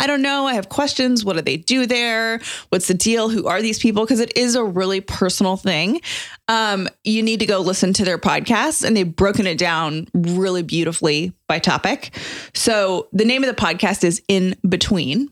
I 0.00 0.06
don't 0.06 0.22
know. 0.22 0.46
I 0.46 0.54
have 0.54 0.70
questions. 0.70 1.24
What 1.24 1.36
do 1.36 1.42
they 1.42 1.58
do 1.58 1.84
there? 1.84 2.40
What's 2.70 2.88
the 2.88 2.94
deal? 2.94 3.28
Who 3.28 3.46
are 3.46 3.60
these 3.60 3.78
people? 3.78 4.04
Because 4.04 4.18
it 4.18 4.36
is 4.36 4.54
a 4.54 4.64
really 4.64 5.00
personal 5.00 5.56
thing. 5.56 6.00
Um, 6.48 6.88
you 7.04 7.22
need 7.22 7.40
to 7.40 7.46
go 7.46 7.60
listen 7.60 7.92
to 7.92 8.04
their 8.04 8.18
podcast, 8.18 8.82
and 8.82 8.96
they've 8.96 9.14
broken 9.14 9.46
it 9.46 9.58
down 9.58 10.08
really 10.14 10.62
beautifully 10.62 11.34
by 11.46 11.58
topic. 11.58 12.16
So 12.54 13.08
the 13.12 13.26
name 13.26 13.44
of 13.44 13.54
the 13.54 13.62
podcast 13.62 14.02
is 14.02 14.22
In 14.26 14.56
Between. 14.66 15.28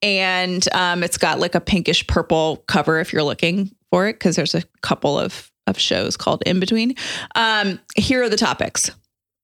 And 0.00 0.66
um, 0.74 1.04
it's 1.04 1.18
got 1.18 1.38
like 1.38 1.54
a 1.54 1.60
pinkish 1.60 2.06
purple 2.06 2.64
cover 2.66 2.98
if 2.98 3.12
you're 3.12 3.22
looking 3.22 3.70
for 3.90 4.08
it, 4.08 4.14
because 4.14 4.34
there's 4.36 4.54
a 4.54 4.64
couple 4.80 5.18
of, 5.18 5.52
of 5.66 5.78
shows 5.78 6.16
called 6.16 6.42
In 6.46 6.58
Between. 6.58 6.94
Um, 7.34 7.78
here 7.94 8.22
are 8.22 8.28
the 8.28 8.36
topics 8.36 8.90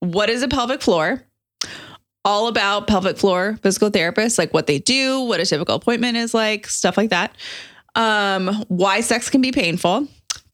What 0.00 0.30
is 0.30 0.42
a 0.42 0.48
pelvic 0.48 0.82
floor? 0.82 1.22
All 2.28 2.46
about 2.46 2.86
pelvic 2.86 3.16
floor 3.16 3.58
physical 3.62 3.90
therapists, 3.90 4.36
like 4.36 4.52
what 4.52 4.66
they 4.66 4.78
do, 4.78 5.22
what 5.22 5.40
a 5.40 5.46
typical 5.46 5.74
appointment 5.74 6.14
is 6.14 6.34
like, 6.34 6.66
stuff 6.66 6.98
like 6.98 7.08
that. 7.08 7.34
Um, 7.94 8.66
why 8.68 9.00
sex 9.00 9.30
can 9.30 9.40
be 9.40 9.50
painful, 9.50 10.06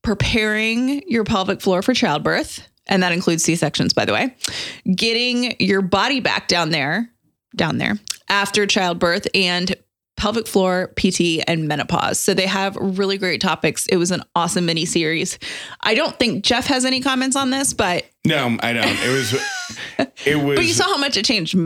preparing 0.03 1.03
your 1.09 1.25
pelvic 1.25 1.61
floor 1.61 1.83
for 1.83 1.93
childbirth, 1.93 2.65
and 2.87 3.03
that 3.03 3.11
includes 3.11 3.43
C 3.43 3.57
sections, 3.57 3.93
by 3.93 4.05
the 4.05 4.13
way, 4.13 4.37
getting 4.95 5.57
your 5.59 5.83
body 5.83 6.21
back 6.21 6.47
down 6.47 6.71
there, 6.71 7.11
down 7.57 7.79
there 7.79 7.99
after 8.29 8.67
childbirth, 8.67 9.27
and 9.35 9.75
pelvic 10.17 10.47
floor, 10.47 10.93
PT, 10.97 11.43
and 11.47 11.67
menopause. 11.69 12.19
So 12.19 12.35
they 12.35 12.47
have 12.47 12.77
really 12.77 13.19
great 13.19 13.41
topics. 13.41 13.87
It 13.87 13.97
was 13.97 14.11
an 14.11 14.23
awesome 14.35 14.67
mini 14.67 14.85
series. 14.85 15.39
I 15.81 15.95
don't 15.95 16.17
think 16.19 16.45
Jeff 16.45 16.67
has 16.67 16.85
any 16.85 17.01
comments 17.01 17.37
on 17.37 17.51
this, 17.51 17.75
but 17.75 18.05
no, 18.25 18.57
I 18.61 18.73
don't. 18.73 18.87
It 18.87 19.13
was, 19.13 19.33
it 20.27 20.37
was. 20.37 20.57
but 20.57 20.67
you 20.67 20.73
saw 20.73 20.85
how 20.85 20.99
much 20.99 21.17
it 21.17 21.25
changed 21.25 21.57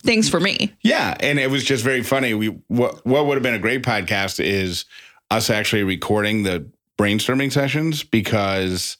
things 0.00 0.28
for 0.28 0.40
me. 0.40 0.74
Yeah, 0.82 1.16
and 1.20 1.38
it 1.38 1.50
was 1.50 1.64
just 1.64 1.82
very 1.82 2.02
funny. 2.02 2.34
We 2.34 2.48
what 2.68 3.04
what 3.06 3.26
would 3.26 3.34
have 3.34 3.42
been 3.42 3.54
a 3.54 3.58
great 3.58 3.82
podcast 3.82 4.44
is 4.44 4.84
us 5.30 5.50
actually 5.50 5.82
recording 5.82 6.42
the 6.42 6.70
brainstorming 6.98 7.52
sessions 7.52 8.04
because 8.04 8.98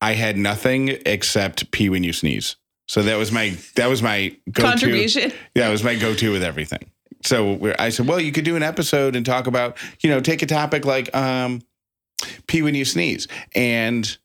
I 0.00 0.12
had 0.12 0.36
nothing 0.36 0.88
except 1.06 1.70
pee 1.70 1.88
when 1.88 2.04
you 2.04 2.12
sneeze. 2.12 2.56
So 2.86 3.02
that 3.02 3.16
was 3.16 3.32
my 3.32 3.56
that 3.74 3.88
was 3.88 4.02
my 4.02 4.36
go-to. 4.50 4.62
contribution. 4.62 5.32
Yeah, 5.54 5.68
it 5.68 5.72
was 5.72 5.82
my 5.82 5.96
go-to 5.96 6.30
with 6.30 6.42
everything 6.42 6.90
so 7.24 7.74
I 7.78 7.88
said, 7.88 8.06
well, 8.06 8.20
you 8.20 8.32
could 8.32 8.44
do 8.44 8.56
an 8.56 8.62
episode 8.62 9.16
and 9.16 9.24
talk 9.24 9.46
about, 9.46 9.76
you 10.00 10.10
know, 10.10 10.20
take 10.20 10.42
a 10.42 10.46
topic 10.46 10.84
like 10.84 11.14
um, 11.14 11.62
pee 12.46 12.62
when 12.62 12.74
you 12.74 12.84
sneeze 12.84 13.28
and, 13.54 14.16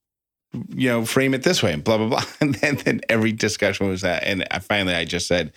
you 0.69 0.89
know, 0.89 1.05
frame 1.05 1.33
it 1.33 1.43
this 1.43 1.63
way 1.63 1.73
and 1.73 1.83
blah, 1.83 1.97
blah, 1.97 2.07
blah. 2.07 2.23
And 2.41 2.55
then, 2.55 2.75
then 2.77 3.01
every 3.09 3.31
discussion 3.31 3.87
was 3.87 4.01
that. 4.01 4.23
And 4.23 4.45
I, 4.51 4.59
finally, 4.59 4.93
I 4.93 5.05
just 5.05 5.27
said, 5.27 5.53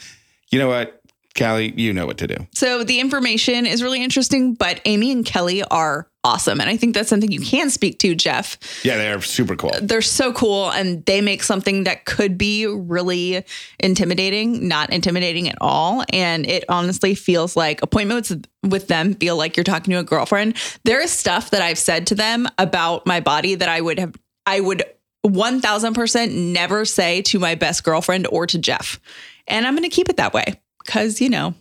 you 0.51 0.59
know 0.59 0.68
what? 0.68 1.01
Callie, 1.37 1.75
you 1.77 1.92
know 1.92 2.07
what 2.07 2.18
to 2.18 2.29
do. 2.29 2.37
So 2.55 2.85
the 2.85 3.01
information 3.01 3.66
is 3.66 3.83
really 3.83 4.03
interesting, 4.03 4.55
but 4.55 4.81
Amy 4.85 5.11
and 5.11 5.25
Kelly 5.25 5.64
are 5.64 6.09
awesome. 6.24 6.60
And 6.60 6.68
I 6.68 6.76
think 6.76 6.94
that's 6.94 7.08
something 7.08 7.30
you 7.30 7.40
can 7.40 7.70
speak 7.70 7.98
to, 8.00 8.14
Jeff. 8.14 8.58
Yeah, 8.82 8.96
they're 8.96 9.20
super 9.20 9.54
cool. 9.54 9.70
They're 9.80 10.02
so 10.02 10.32
cool. 10.32 10.70
And 10.70 11.04
they 11.04 11.20
make 11.20 11.42
something 11.42 11.84
that 11.84 12.06
could 12.06 12.38
be 12.38 12.66
really 12.66 13.44
intimidating, 13.78 14.66
not 14.66 14.90
intimidating 14.90 15.48
at 15.48 15.56
all. 15.60 16.02
And 16.12 16.46
it 16.46 16.64
honestly 16.68 17.14
feels 17.14 17.56
like 17.56 17.82
appointments 17.82 18.32
with 18.62 18.88
them 18.88 19.14
feel 19.14 19.37
like 19.37 19.56
you're 19.56 19.64
talking 19.64 19.92
to 19.92 19.98
a 19.98 20.04
girlfriend. 20.04 20.56
There 20.84 21.00
is 21.00 21.10
stuff 21.10 21.50
that 21.50 21.62
I've 21.62 21.78
said 21.78 22.06
to 22.08 22.14
them 22.14 22.48
about 22.58 23.06
my 23.06 23.20
body 23.20 23.54
that 23.54 23.68
I 23.68 23.80
would 23.80 23.98
have, 23.98 24.14
I 24.46 24.60
would 24.60 24.82
1000% 25.24 26.52
never 26.52 26.84
say 26.84 27.22
to 27.22 27.38
my 27.38 27.54
best 27.54 27.84
girlfriend 27.84 28.26
or 28.28 28.46
to 28.46 28.58
Jeff. 28.58 28.98
And 29.46 29.66
I'm 29.66 29.74
going 29.74 29.88
to 29.88 29.94
keep 29.94 30.08
it 30.08 30.16
that 30.16 30.32
way 30.32 30.60
because, 30.84 31.20
you 31.20 31.28
know, 31.28 31.54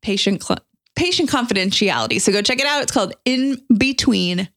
patient 0.00 0.42
cl- 0.42 0.60
patient 0.98 1.30
confidentiality. 1.30 2.20
So 2.20 2.32
go 2.32 2.42
check 2.42 2.58
it 2.58 2.66
out. 2.66 2.82
It's 2.82 2.92
called 2.92 3.14
In 3.24 3.62
Between 3.76 4.48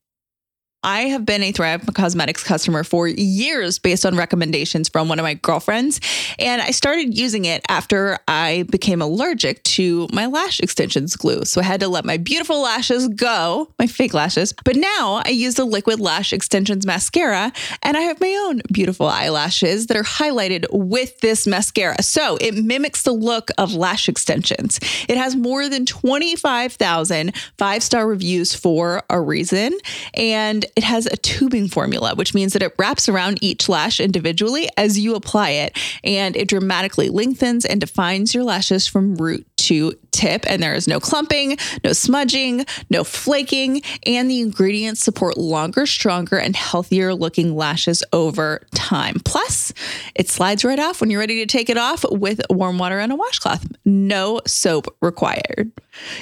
I 0.83 1.01
have 1.01 1.25
been 1.25 1.43
a 1.43 1.51
Thrive 1.51 1.81
Causemetics 1.81 2.43
customer 2.43 2.83
for 2.83 3.07
years 3.07 3.77
based 3.77 4.05
on 4.05 4.15
recommendations 4.15 4.89
from 4.89 5.07
one 5.07 5.19
of 5.19 5.23
my 5.23 5.35
girlfriends. 5.35 5.99
And 6.39 6.59
I 6.61 6.71
started 6.71 7.15
using 7.15 7.45
it 7.45 7.63
after 7.69 8.17
I 8.27 8.63
became 8.71 9.01
allergic 9.01 9.63
to 9.63 10.07
my 10.11 10.25
lash 10.25 10.59
extensions 10.59 11.15
glue. 11.15 11.45
So 11.45 11.61
I 11.61 11.65
had 11.65 11.81
to 11.81 11.87
let 11.87 12.03
my 12.03 12.17
beautiful 12.17 12.61
lashes 12.61 13.07
go, 13.09 13.71
my 13.77 13.85
fake 13.85 14.15
lashes. 14.15 14.53
But 14.65 14.75
now 14.75 15.21
I 15.23 15.29
use 15.29 15.55
the 15.55 15.65
liquid 15.65 15.99
lash 15.99 16.33
extensions 16.33 16.85
mascara 16.85 17.51
and 17.83 17.95
I 17.95 18.01
have 18.01 18.19
my 18.19 18.35
own 18.47 18.61
beautiful 18.71 19.07
eyelashes 19.07 19.85
that 19.87 19.97
are 19.97 20.03
highlighted 20.03 20.65
with 20.71 21.19
this 21.19 21.45
mascara. 21.45 22.01
So 22.01 22.37
it 22.41 22.55
mimics 22.55 23.03
the 23.03 23.11
look 23.11 23.51
of 23.59 23.75
lash 23.75 24.09
extensions. 24.09 24.79
It 25.07 25.17
has 25.17 25.35
more 25.35 25.69
than 25.69 25.85
25,000 25.85 27.35
five 27.57 27.83
star 27.83 28.07
reviews 28.07 28.55
for 28.55 29.03
a 29.09 29.21
reason. 29.21 29.77
And 30.15 30.65
it 30.75 30.83
has 30.83 31.05
a 31.05 31.17
tubing 31.17 31.67
formula, 31.67 32.15
which 32.15 32.33
means 32.33 32.53
that 32.53 32.61
it 32.61 32.73
wraps 32.77 33.09
around 33.09 33.39
each 33.41 33.69
lash 33.69 33.99
individually 33.99 34.69
as 34.77 34.99
you 34.99 35.15
apply 35.15 35.49
it, 35.49 35.77
and 36.03 36.35
it 36.35 36.47
dramatically 36.47 37.09
lengthens 37.09 37.65
and 37.65 37.79
defines 37.79 38.33
your 38.33 38.43
lashes 38.43 38.87
from 38.87 39.15
root 39.15 39.45
to 39.57 39.93
tip. 40.11 40.43
And 40.47 40.61
there 40.61 40.73
is 40.73 40.87
no 40.87 40.99
clumping, 40.99 41.57
no 41.83 41.93
smudging, 41.93 42.65
no 42.89 43.03
flaking, 43.03 43.81
and 44.05 44.29
the 44.29 44.39
ingredients 44.39 45.01
support 45.01 45.37
longer, 45.37 45.85
stronger, 45.85 46.37
and 46.37 46.55
healthier 46.55 47.13
looking 47.13 47.55
lashes 47.55 48.03
over 48.11 48.61
time. 48.73 49.17
Plus, 49.23 49.73
it 50.15 50.29
slides 50.29 50.65
right 50.65 50.79
off 50.79 50.99
when 50.99 51.09
you're 51.09 51.19
ready 51.19 51.39
to 51.39 51.45
take 51.45 51.69
it 51.69 51.77
off 51.77 52.03
with 52.09 52.41
warm 52.49 52.77
water 52.77 52.99
and 52.99 53.11
a 53.11 53.15
washcloth. 53.15 53.65
No 53.85 54.41
soap 54.45 54.95
required. 55.01 55.71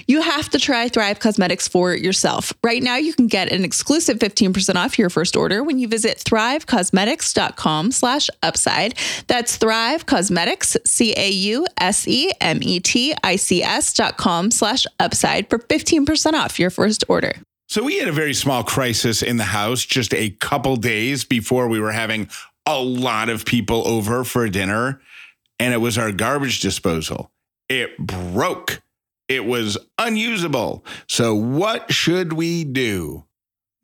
You 0.08 0.22
have 0.22 0.50
to 0.50 0.60
try 0.60 0.90
Thrive 0.90 1.20
Causemetics 1.20 1.70
for 1.70 1.94
yourself. 1.94 2.54
Right 2.64 2.82
now, 2.82 2.96
you 2.98 3.14
can 3.14 3.28
get 3.28 3.52
an 3.52 3.64
exclusive 3.64 4.18
15% 4.18 4.39
off 4.76 4.98
your 4.98 5.10
first 5.10 5.36
order 5.36 5.64
when 5.64 5.80
you 5.80 5.88
visit 5.88 6.18
thrivecausemetics.com 6.18 7.92
slash 7.92 8.30
upside. 8.42 8.96
That's 9.28 9.58
Thrive 9.58 10.06
Causemetics, 10.06 10.78
C-A-U-S-E-M-E-T-I-C-S 10.86 11.74
dot 13.94 14.18
com 14.18 14.52
slash 14.52 14.86
upside 15.00 15.50
for 15.50 15.60
15% 15.60 16.34
off 16.34 16.60
your 16.60 16.70
first 16.70 17.04
order. 17.08 17.34
So 17.68 17.84
we 17.84 18.00
had 18.00 18.08
a 18.08 18.14
very 18.14 18.34
small 18.34 18.64
crisis 18.64 19.22
in 19.22 19.38
the 19.38 19.44
house 19.44 19.86
just 19.86 20.14
a 20.14 20.32
couple 20.32 20.76
days 20.76 21.24
before 21.24 21.68
we 21.68 21.80
were 21.80 21.92
having 21.92 22.30
a 22.66 22.80
lot 22.80 23.30
of 23.30 23.46
people 23.46 23.88
over 23.88 24.24
for 24.24 24.50
dinner, 24.50 25.02
and 25.60 25.74
it 25.74 25.78
was 25.78 25.98
our 25.98 26.12
garbage 26.12 26.62
disposal. 26.62 27.32
It 27.68 27.98
broke 27.98 28.82
it 29.30 29.46
was 29.46 29.78
unusable. 30.00 30.84
So, 31.08 31.36
what 31.36 31.94
should 31.94 32.34
we 32.34 32.64
do? 32.64 33.24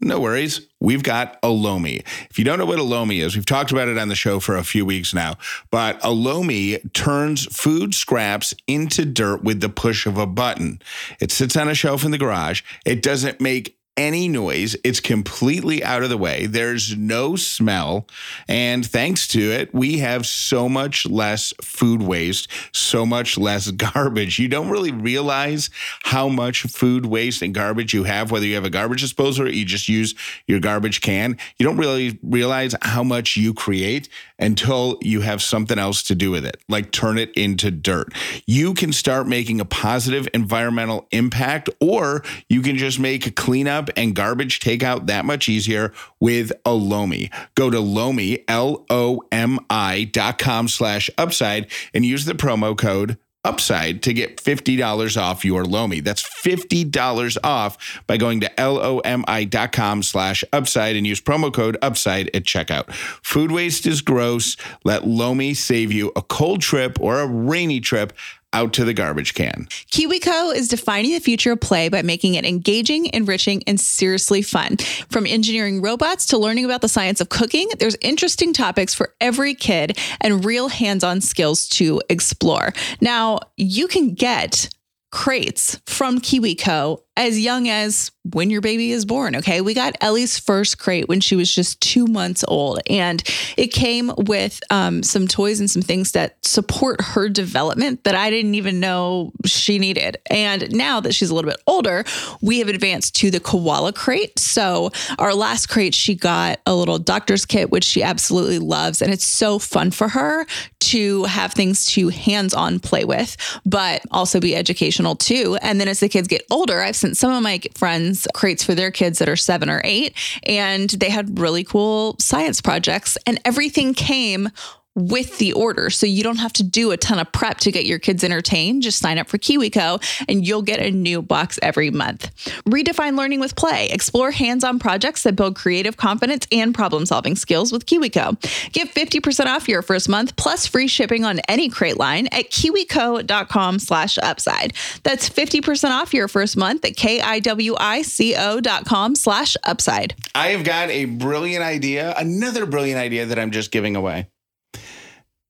No 0.02 0.20
worries. 0.20 0.68
We've 0.82 1.04
got 1.04 1.40
a 1.42 1.50
Lomi. 1.50 2.02
If 2.30 2.38
you 2.38 2.44
don't 2.44 2.60
know 2.60 2.66
what 2.66 2.80
Lomi 2.80 3.22
is, 3.22 3.36
we've 3.36 3.46
talked 3.46 3.72
about 3.72 3.88
it 3.88 3.98
on 3.98 4.10
the 4.10 4.16
show 4.16 4.40
for 4.40 4.56
a 4.56 4.64
few 4.64 4.86
weeks 4.86 5.14
now, 5.14 5.38
but 5.72 6.04
Lomi 6.04 6.80
turns 6.94 7.46
food 7.46 7.96
scraps 7.96 8.54
into 8.68 9.06
dirt 9.06 9.44
with 9.44 9.62
the 9.62 9.70
push 9.70 10.06
of 10.06 10.18
a 10.18 10.28
button. 10.28 10.82
It 11.20 11.32
sits 11.32 11.56
on 11.56 11.70
a 11.70 11.74
shelf 11.74 12.04
in 12.04 12.12
the 12.12 12.18
garage. 12.18 12.62
It 12.86 13.02
doesn't 13.02 13.40
make 13.40 13.78
any 13.98 14.28
noise. 14.28 14.76
It's 14.84 15.00
completely 15.00 15.84
out 15.84 16.04
of 16.04 16.10
the 16.10 16.18
way. 16.18 16.46
There's 16.46 16.98
no 16.98 17.36
smell. 17.36 18.08
And 18.48 18.86
thanks 18.86 19.28
to 19.30 19.40
it, 19.40 19.74
we 19.74 20.00
have 20.00 20.26
so 20.26 20.68
much 20.68 21.06
less 21.06 21.54
food 21.62 22.02
waste, 22.02 22.50
so 22.74 23.06
much 23.06 23.38
less 23.38 23.72
garbage. 23.72 24.40
You 24.40 24.48
don't 24.48 24.70
really 24.70 24.92
realize 24.92 25.70
how 26.04 26.28
much 26.28 26.64
food 26.64 27.06
waste 27.06 27.42
and 27.42 27.54
garbage 27.54 27.94
you 27.94 28.04
have, 28.04 28.32
whether 28.32 28.46
you 28.46 28.56
have 28.56 28.66
a 28.66 28.70
garbage 28.70 29.02
disposal 29.02 29.46
or 29.46 29.50
you 29.50 29.66
just 29.66 29.88
use 29.88 30.16
your 30.48 30.60
garbage 30.60 31.02
can. 31.02 31.38
You 31.58 31.66
don't 31.66 31.78
really 31.78 32.20
realize 32.22 32.76
how 32.82 33.04
much 33.04 33.38
you 33.38 33.54
create 33.54 34.10
until 34.38 34.98
you 35.02 35.22
have 35.22 35.42
something 35.42 35.80
else 35.80 36.04
to 36.04 36.16
do 36.16 36.32
with 36.32 36.46
it, 36.46 36.58
like 36.68 36.92
turn 36.92 37.18
it 37.18 37.32
into 37.34 37.72
dirt. 37.72 38.14
You 38.46 38.74
can 38.74 38.92
start 38.92 39.28
making 39.28 39.62
a 39.62 39.66
positive 39.66 40.28
environmental 40.34 41.08
impact, 41.12 41.70
or 41.80 42.24
you 42.50 42.62
can 42.62 42.78
just 42.78 43.00
make 43.00 43.26
a 43.26 43.32
cleanup 43.32 43.85
and 43.96 44.16
garbage 44.16 44.60
takeout 44.60 45.08
that 45.08 45.26
much 45.26 45.50
easier 45.50 45.94
with 46.20 46.52
a 46.66 46.74
Lomi. 46.74 47.30
Go 47.56 47.70
to 47.70 47.80
Lomi, 47.80 48.44
L 48.48 48.86
O 48.90 49.24
M 49.32 49.60
I 49.70 50.06
dot 50.06 50.38
com 50.38 50.68
slash 50.68 51.10
upside 51.18 51.72
and 51.94 52.06
use 52.06 52.26
the 52.26 52.34
promo 52.34 52.78
code 52.78 53.18
upside 53.46 54.02
to 54.04 54.12
get 54.12 54.38
$50 54.38 55.22
off 55.22 55.46
your 55.46 55.64
Lomi. 55.64 56.00
That's 56.02 56.24
$50 56.24 57.38
off 57.44 58.02
by 58.08 58.18
going 58.18 58.42
to 58.42 58.52
lomi.com 58.58 60.04
slash 60.04 60.44
upside 60.52 60.96
and 60.96 61.06
use 61.08 61.22
promo 61.22 61.54
code 61.54 61.78
upside 61.82 62.36
at 62.36 62.44
checkout. 62.44 62.92
Food 62.92 63.52
waste 63.52 63.86
is 63.86 64.02
gross. 64.02 64.58
Let 64.84 65.08
Lomi 65.08 65.54
save 65.54 65.92
you 65.92 66.12
a 66.16 66.22
cold 66.24 66.62
trip 66.62 67.00
or 67.00 67.20
a 67.20 67.28
rainy 67.28 67.80
trip 67.80 68.14
out 68.56 68.72
to 68.74 68.86
the 68.86 68.94
garbage 68.94 69.34
can. 69.34 69.68
KiwiCo 69.92 70.56
is 70.56 70.70
defining 70.70 71.12
the 71.12 71.20
future 71.20 71.52
of 71.52 71.60
play 71.60 71.90
by 71.90 72.02
making 72.02 72.36
it 72.36 72.46
engaging, 72.46 73.08
enriching, 73.14 73.62
and 73.68 73.80
seriously 73.80 74.42
fun. 74.42 74.78
From 75.10 75.28
engineering 75.28 75.82
robots 75.82 76.26
to 76.28 76.38
learning 76.38 76.64
about 76.64 76.80
the 76.80 76.88
science 76.88 77.20
of 77.20 77.28
cooking, 77.28 77.68
there's 77.80 77.98
interesting 78.00 78.54
topics 78.54 78.94
for 78.94 79.14
every 79.20 79.56
kid 79.56 80.00
and 80.22 80.46
real 80.46 80.70
hands 80.70 81.04
on 81.04 81.20
skills 81.20 81.68
to 81.70 82.02
explore. 82.10 82.74
Now, 83.02 83.40
you 83.58 83.90
can 83.90 84.14
get 84.14 84.70
crates 85.12 85.80
from 85.86 86.20
KiwiCo 86.20 87.02
as 87.18 87.40
young 87.40 87.68
as 87.68 88.12
when 88.34 88.50
your 88.50 88.62
baby 88.62 88.92
is 88.92 89.06
born. 89.06 89.36
Okay. 89.36 89.62
We 89.62 89.74
got 89.74 89.96
Ellie's 90.02 90.40
first 90.40 90.80
crate 90.80 91.08
when 91.08 91.20
she 91.20 91.36
was 91.36 91.54
just 91.54 91.80
two 91.80 92.08
months 92.08 92.44
old, 92.48 92.80
and 92.90 93.24
it 93.58 93.68
came 93.68 94.12
with 94.18 94.62
um, 94.70 95.04
some 95.04 95.28
toys 95.28 95.60
and 95.60 95.70
some 95.70 95.82
things 95.82 96.14
that 96.14 96.44
support 96.44 97.02
her 97.02 97.30
development 97.30 98.04
that 98.04 98.16
I 98.16 98.30
didn't 98.30 98.56
even 98.56 98.80
know 98.80 99.32
she 99.46 99.80
needed. 99.80 100.18
And 100.30 100.72
now 100.76 101.00
that 101.02 101.14
she's 101.14 101.30
a 101.30 101.36
little 101.36 101.50
bit 101.50 101.62
older, 101.68 102.04
we 102.42 102.60
have 102.60 102.68
advanced 102.68 103.16
to 103.18 103.32
the 103.32 103.40
koala 103.40 103.94
crate. 103.94 104.38
So, 104.40 104.92
our 105.20 105.34
last 105.34 105.68
crate, 105.68 105.94
she 105.94 106.16
got 106.16 106.60
a 106.66 106.74
little 106.74 106.98
doctor's 106.98 107.46
kit, 107.46 107.70
which 107.70 107.84
she 107.84 108.02
absolutely 108.02 108.60
loves. 108.60 109.02
And 109.02 109.14
it's 109.14 109.28
so 109.28 109.60
fun 109.60 109.92
for 109.92 110.08
her 110.10 110.46
to 110.80 111.24
have 111.24 111.54
things 111.54 111.86
to 111.86 112.10
hands 112.10 112.54
on 112.54 112.80
play 112.80 113.06
with, 113.06 113.36
but 113.66 114.04
also 114.12 114.40
be 114.40 114.56
educational 114.56 115.16
too. 115.16 115.58
And 115.62 115.80
then 115.80 115.88
as 115.88 116.00
the 116.00 116.10
kids 116.10 116.28
get 116.28 116.44
older, 116.52 116.82
I've 116.82 116.96
sent 117.06 117.18
some 117.18 117.32
of 117.32 117.44
my 117.44 117.62
friends 117.76 118.28
crates 118.34 118.64
for 118.64 118.74
their 118.74 118.90
kids 118.90 119.20
that 119.20 119.30
are 119.30 119.36
seven 119.36 119.70
or 119.70 119.82
eight, 119.84 120.16
and 120.44 120.90
they 120.90 121.10
had 121.10 121.40
really 121.40 121.64
cool 121.64 122.16
science 122.20 122.62
projects, 122.62 123.18
and 123.28 123.40
everything 123.46 123.94
came 123.94 124.50
with 124.96 125.38
the 125.38 125.54
order. 125.54 125.90
So 125.90 126.06
you 126.06 126.24
don't 126.24 126.38
have 126.38 126.54
to 126.54 126.64
do 126.64 126.92
a 126.92 126.98
ton 126.98 127.20
of 127.20 127.32
prep 127.32 127.58
to 127.60 127.72
get 127.72 127.86
your 127.86 128.00
kids 128.00 128.24
entertained. 128.24 128.82
Just 128.82 129.00
sign 129.00 129.18
up 129.18 129.28
for 129.28 129.38
KiwiCo 129.38 130.26
and 130.30 130.48
you'll 130.48 130.62
get 130.62 130.80
a 130.80 130.90
new 130.90 131.22
box 131.22 131.60
every 131.62 131.92
month. 131.92 132.34
Redefine 132.66 133.18
learning 133.18 133.42
with 133.42 133.56
play. 133.56 133.90
Explore 133.90 134.32
hands-on 134.32 134.80
projects 134.80 135.24
that 135.24 135.36
build 135.36 135.56
creative 135.56 135.98
confidence 135.98 136.48
and 136.52 136.74
problem-solving 136.74 137.36
skills 137.36 137.72
with 137.72 137.86
KiwiCo. 137.86 138.72
Get 138.72 138.94
50% 138.94 139.46
off 139.48 139.68
your 139.68 139.82
first 139.82 140.08
month 140.08 140.36
plus 140.38 140.66
free 140.66 140.88
shipping 140.88 141.26
on 141.26 141.40
any 141.48 141.70
crate 141.70 141.98
line 141.98 142.28
at 142.28 142.50
kiwico.com 142.50 143.80
slash 143.80 144.18
upside. 144.20 144.74
That's 145.04 145.30
50% 145.30 145.92
off 145.92 146.14
your 146.14 146.28
first 146.28 146.56
month 146.56 146.86
at 146.86 146.96
K-I-W-I-C-O 146.96 148.62
dot 148.62 148.86
com 148.86 149.16
slash 149.16 149.58
upside. 149.64 150.16
I 150.34 150.50
have 150.50 150.64
got 150.64 150.90
a 150.90 151.06
brilliant 151.06 151.64
idea, 151.64 152.14
another 152.18 152.66
brilliant 152.66 153.00
idea 153.00 153.26
that 153.26 153.38
I'm 153.38 153.52
just 153.52 153.72
giving 153.72 153.96
away. 153.96 154.30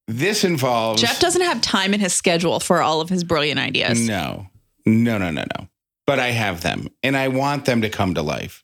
This 0.08 0.44
involves 0.44 1.02
Jeff 1.02 1.20
doesn't 1.20 1.42
have 1.42 1.62
time 1.62 1.94
in 1.94 2.00
his 2.00 2.14
schedule 2.14 2.60
for 2.60 2.82
all 2.82 3.02
of 3.02 3.10
his 3.10 3.24
brilliant 3.24 3.60
ideas. 3.60 4.00
No, 4.08 4.48
no, 4.86 5.18
no, 5.18 5.32
no, 5.32 5.44
no. 5.58 5.68
But 6.06 6.20
I 6.20 6.28
have 6.28 6.62
them 6.62 6.90
and 7.02 7.18
I 7.18 7.30
want 7.30 7.66
them 7.66 7.82
to 7.82 7.90
come 7.90 8.14
to 8.14 8.22
life. 8.22 8.64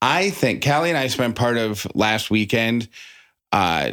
I 0.00 0.30
think 0.30 0.64
Callie 0.64 0.88
and 0.88 0.96
I 0.96 1.08
spent 1.08 1.36
part 1.36 1.58
of 1.58 1.86
last 1.94 2.30
weekend 2.30 2.88
uh, 3.52 3.92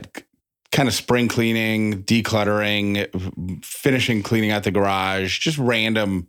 kind 0.71 0.88
of 0.88 0.93
spring 0.93 1.28
cleaning, 1.28 2.04
decluttering, 2.04 3.65
finishing 3.65 4.23
cleaning 4.23 4.52
out 4.52 4.63
the 4.63 4.71
garage, 4.71 5.39
just 5.39 5.58
random 5.58 6.28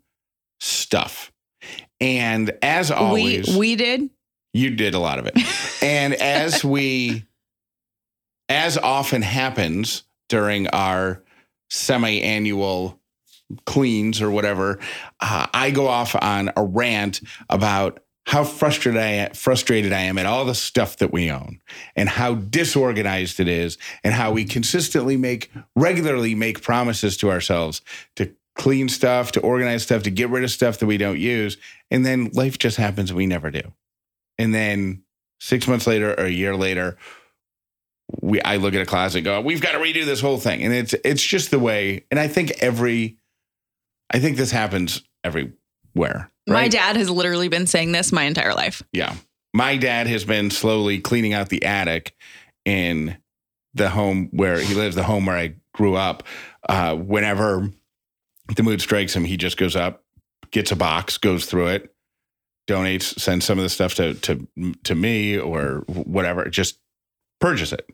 stuff. 0.59 1.33
And 2.01 2.57
as 2.63 2.91
always, 2.91 3.49
we 3.49 3.57
we 3.57 3.77
did. 3.77 4.11
You 4.53 4.71
did 4.71 4.95
a 4.95 4.99
lot 4.99 5.19
of 5.19 5.27
it. 5.27 5.37
and 5.83 6.15
as 6.15 6.65
we 6.65 7.25
as 8.49 8.79
often 8.79 9.23
happens, 9.23 10.05
during 10.29 10.69
our 10.69 11.23
semi-annual 11.71 12.99
cleans 13.65 14.21
or 14.21 14.31
whatever, 14.31 14.79
uh, 15.21 15.47
I 15.53 15.71
go 15.71 15.89
off 15.89 16.15
on 16.21 16.51
a 16.57 16.65
rant 16.65 17.21
about 17.49 18.01
how 18.29 18.45
frustrated 18.45 19.01
I 19.01 19.07
am, 19.07 19.33
frustrated 19.33 19.91
I 19.91 20.01
am 20.01 20.19
at 20.19 20.27
all 20.27 20.45
the 20.45 20.55
stuff 20.55 20.99
that 20.99 21.11
we 21.11 21.31
own 21.31 21.63
and 21.97 22.11
how 22.11 22.35
disorganized 22.35 23.41
it 23.41 23.49
is 23.49 23.79
and 24.05 24.13
how 24.13 24.33
we 24.33 24.45
consistently 24.45 25.17
make 25.17 25.51
regularly 25.75 26.35
make 26.35 26.61
promises 26.61 27.17
to 27.19 27.31
ourselves 27.31 27.81
to 28.17 28.31
clean 28.55 28.91
stuff, 28.91 29.33
to 29.33 29.41
organize 29.41 29.85
stuff, 29.85 30.03
to 30.03 30.11
get 30.11 30.29
rid 30.29 30.45
of 30.45 30.51
stuff 30.51 30.79
that 30.79 30.87
we 30.87 30.99
don't 30.99 31.19
use 31.19 31.57
and 31.91 32.05
then 32.05 32.29
life 32.35 32.59
just 32.59 32.77
happens 32.77 33.09
and 33.09 33.17
we 33.17 33.27
never 33.27 33.51
do. 33.51 33.63
And 34.37 34.55
then 34.55 35.05
6 35.41 35.67
months 35.67 35.87
later 35.87 36.11
or 36.11 36.27
a 36.27 36.31
year 36.31 36.55
later 36.55 36.99
we 38.21 38.41
I 38.43 38.57
look 38.57 38.75
at 38.75 38.81
a 38.81 38.87
closet 38.87 39.19
and 39.19 39.25
go, 39.25 39.41
we've 39.41 39.61
got 39.61 39.73
to 39.73 39.79
redo 39.79 40.05
this 40.05 40.21
whole 40.21 40.39
thing. 40.39 40.63
And 40.63 40.73
it's 40.73 40.95
it's 41.05 41.23
just 41.23 41.51
the 41.51 41.59
way, 41.59 42.05
and 42.11 42.19
I 42.19 42.29
think 42.29 42.53
every 42.61 43.19
I 44.11 44.19
think 44.19 44.37
this 44.37 44.51
happens 44.51 45.03
everywhere. 45.25 45.53
Right? 45.95 46.31
My 46.47 46.69
dad 46.69 46.97
has 46.97 47.11
literally 47.11 47.49
been 47.49 47.67
saying 47.67 47.93
this 47.93 48.13
my 48.13 48.25
entire 48.25 48.55
life. 48.55 48.83
Yeah. 48.93 49.15
My 49.55 49.77
dad 49.77 50.07
has 50.07 50.25
been 50.25 50.51
slowly 50.51 51.01
cleaning 51.01 51.33
out 51.33 51.49
the 51.49 51.65
attic 51.65 52.15
in 52.65 53.19
the 53.75 53.91
home 53.91 54.29
where 54.33 54.59
he 54.59 54.75
lives, 54.75 54.95
the 54.95 55.03
home 55.03 55.27
where 55.27 55.37
I 55.37 55.55
grew 55.75 55.95
up. 55.95 56.23
Uh, 56.69 56.95
whenever 56.95 57.71
the 58.55 58.63
mood 58.63 58.81
strikes 58.81 59.15
him, 59.15 59.25
he 59.25 59.37
just 59.37 59.57
goes 59.57 59.77
up, 59.77 60.05
gets 60.51 60.73
a 60.73 60.77
box, 60.77 61.19
goes 61.19 61.47
through 61.47 61.69
it, 61.69 61.95
donates, 62.67 63.19
sends 63.19 63.45
some 63.45 63.59
of 63.59 63.63
the 63.63 63.69
stuff 63.69 63.95
to 63.95 64.15
to 64.15 64.47
to 64.85 64.95
me 64.95 65.39
or 65.39 65.85
whatever. 65.87 66.49
Just 66.49 66.79
purchase 67.41 67.73
it. 67.73 67.89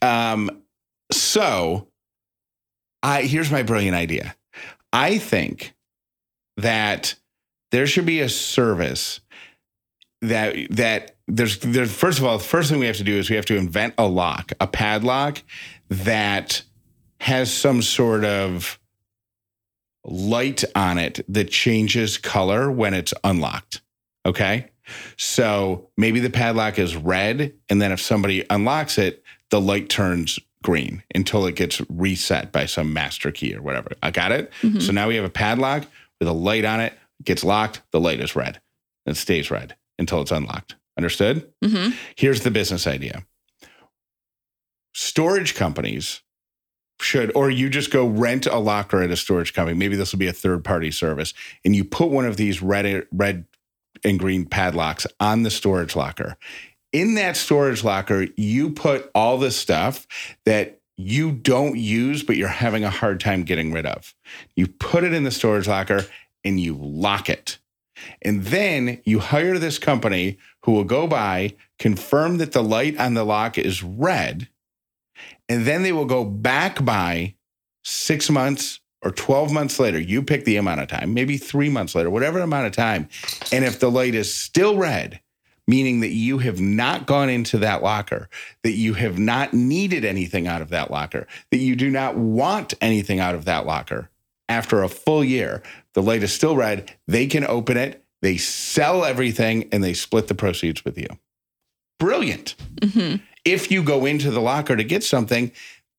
Um, 0.00 0.62
so 1.10 1.88
I 3.02 3.22
here's 3.22 3.50
my 3.50 3.62
brilliant 3.62 3.96
idea. 3.96 4.34
I 4.92 5.18
think 5.18 5.74
that 6.56 7.14
there 7.70 7.86
should 7.86 8.06
be 8.06 8.20
a 8.20 8.28
service 8.28 9.20
that 10.20 10.56
that 10.70 11.16
there's 11.26 11.58
there's 11.58 11.92
first 11.92 12.18
of 12.18 12.24
all, 12.24 12.38
the 12.38 12.44
first 12.44 12.70
thing 12.70 12.78
we 12.78 12.86
have 12.86 12.96
to 12.96 13.04
do 13.04 13.16
is 13.16 13.30
we 13.30 13.36
have 13.36 13.46
to 13.46 13.56
invent 13.56 13.94
a 13.98 14.06
lock, 14.06 14.52
a 14.60 14.66
padlock 14.66 15.42
that 15.88 16.62
has 17.20 17.52
some 17.52 17.82
sort 17.82 18.24
of 18.24 18.78
light 20.04 20.64
on 20.74 20.98
it 20.98 21.24
that 21.28 21.50
changes 21.50 22.18
color 22.18 22.70
when 22.70 22.94
it's 22.94 23.14
unlocked. 23.24 23.82
Okay. 24.26 24.68
So 25.16 25.90
maybe 25.96 26.20
the 26.20 26.30
padlock 26.30 26.78
is 26.78 26.96
red, 26.96 27.54
and 27.68 27.80
then 27.80 27.92
if 27.92 28.00
somebody 28.00 28.44
unlocks 28.50 28.98
it, 28.98 29.22
the 29.50 29.60
light 29.60 29.88
turns 29.88 30.38
green 30.62 31.02
until 31.14 31.46
it 31.46 31.56
gets 31.56 31.80
reset 31.90 32.52
by 32.52 32.66
some 32.66 32.92
master 32.92 33.30
key 33.30 33.54
or 33.54 33.62
whatever. 33.62 33.90
I 34.02 34.10
got 34.10 34.32
it. 34.32 34.52
Mm-hmm. 34.62 34.80
So 34.80 34.92
now 34.92 35.08
we 35.08 35.16
have 35.16 35.24
a 35.24 35.30
padlock 35.30 35.86
with 36.18 36.28
a 36.28 36.32
light 36.32 36.64
on 36.64 36.80
it, 36.80 36.94
gets 37.24 37.44
locked, 37.44 37.82
the 37.90 38.00
light 38.00 38.20
is 38.20 38.36
red. 38.36 38.60
It 39.06 39.16
stays 39.16 39.50
red 39.50 39.76
until 39.98 40.22
it's 40.22 40.30
unlocked. 40.30 40.76
Understood? 40.96 41.50
Mm-hmm. 41.64 41.96
Here's 42.16 42.42
the 42.42 42.50
business 42.50 42.86
idea 42.86 43.24
storage 44.94 45.54
companies 45.54 46.20
should, 47.00 47.32
or 47.34 47.50
you 47.50 47.68
just 47.68 47.90
go 47.90 48.06
rent 48.06 48.46
a 48.46 48.58
locker 48.58 49.02
at 49.02 49.10
a 49.10 49.16
storage 49.16 49.54
company. 49.54 49.76
Maybe 49.76 49.96
this 49.96 50.12
will 50.12 50.18
be 50.18 50.28
a 50.28 50.32
third 50.32 50.64
party 50.64 50.90
service, 50.90 51.34
and 51.64 51.74
you 51.74 51.84
put 51.84 52.10
one 52.10 52.26
of 52.26 52.36
these 52.36 52.62
red 52.62 53.06
red 53.10 53.46
and 54.04 54.18
green 54.18 54.44
padlocks 54.44 55.06
on 55.20 55.42
the 55.42 55.50
storage 55.50 55.96
locker. 55.96 56.36
In 56.92 57.14
that 57.14 57.36
storage 57.36 57.84
locker, 57.84 58.26
you 58.36 58.70
put 58.70 59.10
all 59.14 59.38
the 59.38 59.50
stuff 59.50 60.06
that 60.44 60.80
you 60.96 61.32
don't 61.32 61.78
use, 61.78 62.22
but 62.22 62.36
you're 62.36 62.48
having 62.48 62.84
a 62.84 62.90
hard 62.90 63.20
time 63.20 63.44
getting 63.44 63.72
rid 63.72 63.86
of. 63.86 64.14
You 64.56 64.66
put 64.66 65.04
it 65.04 65.12
in 65.12 65.24
the 65.24 65.30
storage 65.30 65.66
locker 65.66 66.06
and 66.44 66.60
you 66.60 66.76
lock 66.78 67.30
it. 67.30 67.58
And 68.20 68.44
then 68.44 69.00
you 69.04 69.20
hire 69.20 69.58
this 69.58 69.78
company 69.78 70.38
who 70.64 70.72
will 70.72 70.84
go 70.84 71.06
by, 71.06 71.54
confirm 71.78 72.38
that 72.38 72.52
the 72.52 72.62
light 72.62 72.98
on 72.98 73.14
the 73.14 73.24
lock 73.24 73.58
is 73.58 73.82
red, 73.82 74.48
and 75.48 75.66
then 75.66 75.82
they 75.82 75.92
will 75.92 76.06
go 76.06 76.24
back 76.24 76.84
by 76.84 77.34
six 77.84 78.30
months 78.30 78.80
or 79.02 79.10
12 79.10 79.52
months 79.52 79.78
later. 79.78 80.00
You 80.00 80.22
pick 80.22 80.44
the 80.44 80.56
amount 80.56 80.80
of 80.80 80.88
time, 80.88 81.14
maybe 81.14 81.36
three 81.36 81.68
months 81.68 81.94
later, 81.94 82.10
whatever 82.10 82.40
amount 82.40 82.66
of 82.66 82.72
time. 82.72 83.08
And 83.52 83.64
if 83.64 83.80
the 83.80 83.90
light 83.90 84.14
is 84.14 84.32
still 84.32 84.76
red, 84.76 85.20
meaning 85.66 86.00
that 86.00 86.12
you 86.12 86.38
have 86.38 86.60
not 86.60 87.06
gone 87.06 87.28
into 87.28 87.58
that 87.58 87.82
locker, 87.82 88.28
that 88.62 88.72
you 88.72 88.94
have 88.94 89.18
not 89.18 89.54
needed 89.54 90.04
anything 90.04 90.46
out 90.46 90.62
of 90.62 90.70
that 90.70 90.90
locker, 90.90 91.26
that 91.50 91.58
you 91.58 91.76
do 91.76 91.90
not 91.90 92.16
want 92.16 92.74
anything 92.80 93.20
out 93.20 93.34
of 93.34 93.44
that 93.44 93.66
locker 93.66 94.08
after 94.48 94.82
a 94.82 94.88
full 94.88 95.24
year, 95.24 95.62
the 95.94 96.02
light 96.02 96.22
is 96.22 96.32
still 96.32 96.56
red, 96.56 96.94
they 97.06 97.26
can 97.26 97.44
open 97.44 97.76
it, 97.76 98.04
they 98.20 98.36
sell 98.36 99.04
everything, 99.04 99.68
and 99.72 99.82
they 99.82 99.94
split 99.94 100.28
the 100.28 100.34
proceeds 100.34 100.84
with 100.84 100.98
you. 100.98 101.08
Brilliant. 101.98 102.54
hmm 102.82 103.16
If 103.44 103.70
you 103.70 103.82
go 103.82 104.04
into 104.04 104.30
the 104.30 104.40
locker 104.40 104.76
to 104.76 104.84
get 104.84 105.02
something, 105.02 105.52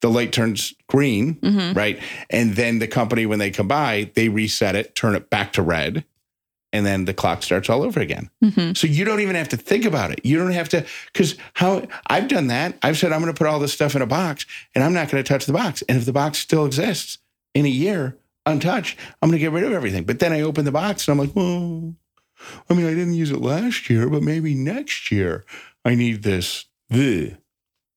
the 0.04 0.10
light 0.10 0.34
turns 0.34 0.74
green, 0.88 1.36
hmm 1.36 1.72
right? 1.74 1.98
And 2.30 2.56
then 2.56 2.80
the 2.80 2.88
company, 2.88 3.26
when 3.26 3.40
they 3.40 3.50
come 3.50 3.70
by, 3.70 4.12
they 4.16 4.28
reset 4.28 4.76
it, 4.76 4.96
turn 4.96 5.16
it 5.16 5.30
back 5.30 5.54
to 5.54 5.62
red, 5.62 6.04
and 6.74 6.86
then 6.86 7.06
the 7.06 7.14
clock 7.14 7.42
starts 7.42 7.70
all 7.70 7.84
over 7.84 8.02
again. 8.02 8.30
hmm 8.42 8.74
So 8.74 8.86
you 8.86 9.06
don't 9.06 9.22
even 9.22 9.36
have 9.38 9.48
to 9.50 9.58
think 9.58 9.86
about 9.86 10.12
it. 10.12 10.20
You 10.26 10.38
don't 10.38 10.52
have 10.52 10.68
to, 10.70 10.86
because 11.14 11.38
how 11.54 11.88
I've 12.08 12.28
done 12.28 12.48
that. 12.48 12.78
I've 12.84 12.98
said, 12.98 13.14
I'm 13.14 13.22
going 13.22 13.34
to 13.34 13.38
put 13.38 13.48
all 13.48 13.60
this 13.60 13.72
stuff 13.72 13.96
in 13.96 14.02
a 14.02 14.06
box 14.06 14.46
and 14.76 14.84
I'm 14.84 14.94
not 14.94 15.10
going 15.10 15.24
to 15.24 15.28
touch 15.28 15.46
the 15.46 15.54
box. 15.54 15.82
And 15.88 15.98
if 15.98 16.06
the 16.06 16.12
box 16.12 16.38
still 16.40 16.66
exists 16.66 17.20
in 17.54 17.66
a 17.66 17.70
year 17.70 18.18
untouched, 18.46 19.00
I'm 19.22 19.30
going 19.30 19.40
to 19.40 19.46
get 19.46 19.54
rid 19.54 19.64
of 19.64 19.72
everything. 19.72 20.04
But 20.04 20.20
then 20.20 20.34
I 20.34 20.42
open 20.42 20.66
the 20.66 20.72
box 20.72 21.08
and 21.08 21.14
I'm 21.14 21.26
like, 21.26 21.36
well, 21.36 21.96
I 22.70 22.74
mean, 22.74 22.88
I 22.88 22.94
didn't 22.94 23.14
use 23.14 23.32
it 23.32 23.40
last 23.40 23.90
year, 23.90 24.10
but 24.10 24.22
maybe 24.22 24.54
next 24.54 25.12
year 25.12 25.46
I 25.86 25.96
need 25.96 26.24
this. 26.24 26.66
Ugh. 26.92 27.38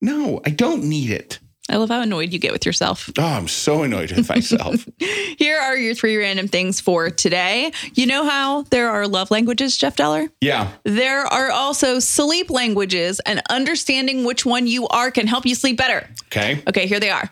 No, 0.01 0.41
I 0.45 0.51
don't 0.51 0.85
need 0.85 1.11
it. 1.11 1.41
I 1.69 1.77
love 1.77 1.89
how 1.89 2.01
annoyed 2.01 2.33
you 2.33 2.39
get 2.39 2.53
with 2.53 2.65
yourself. 2.65 3.11
Oh, 3.19 3.23
I'm 3.25 3.49
so 3.49 3.83
annoyed 3.83 4.13
with 4.13 4.29
myself. 4.29 4.87
Here 4.99 5.59
are 5.59 5.77
your 5.77 5.95
three 5.95 6.17
random 6.17 6.49
things 6.49 6.81
for 6.81 7.11
today. 7.11 7.73
You 7.95 8.07
know 8.07 8.25
how 8.29 8.63
there 8.71 8.91
are 8.91 9.09
love 9.09 9.31
languages, 9.31 9.77
Jeff 9.77 9.97
Dollar? 9.97 10.29
yeah. 10.41 10.73
There 10.85 11.27
are 11.27 11.51
also 11.51 11.99
sleep 11.99 12.51
languages, 12.51 13.21
and 13.27 13.43
understanding 13.51 14.25
which 14.25 14.45
one 14.47 14.67
you 14.67 14.87
are 14.89 15.11
can 15.11 15.27
help 15.27 15.47
you 15.47 15.55
sleep 15.55 15.77
better. 15.77 16.09
Okay. 16.27 16.63
Okay, 16.69 16.87
here 16.87 17.01
they 17.01 17.11
are. 17.11 17.31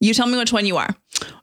You 0.00 0.14
tell 0.14 0.26
me 0.26 0.36
which 0.38 0.52
one 0.52 0.66
you 0.66 0.76
are. 0.76 0.90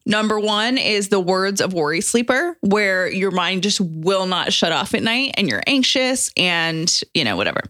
Number 0.05 0.39
one 0.39 0.77
is 0.77 1.09
the 1.09 1.19
words 1.19 1.61
of 1.61 1.73
worry 1.73 2.01
sleeper, 2.01 2.57
where 2.61 3.07
your 3.07 3.31
mind 3.31 3.63
just 3.63 3.79
will 3.81 4.25
not 4.25 4.51
shut 4.53 4.71
off 4.71 4.93
at 4.93 5.03
night 5.03 5.33
and 5.37 5.47
you're 5.47 5.63
anxious 5.67 6.31
and, 6.37 7.01
you 7.13 7.23
know, 7.23 7.35
whatever. 7.37 7.61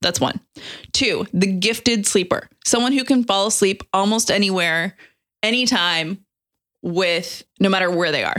That's 0.00 0.20
one. 0.20 0.40
Two, 0.92 1.26
the 1.32 1.46
gifted 1.46 2.06
sleeper, 2.06 2.48
someone 2.64 2.92
who 2.92 3.04
can 3.04 3.24
fall 3.24 3.46
asleep 3.46 3.82
almost 3.92 4.30
anywhere, 4.30 4.96
anytime, 5.42 6.24
with 6.82 7.42
no 7.58 7.68
matter 7.68 7.90
where 7.90 8.10
they 8.10 8.24
are. 8.24 8.36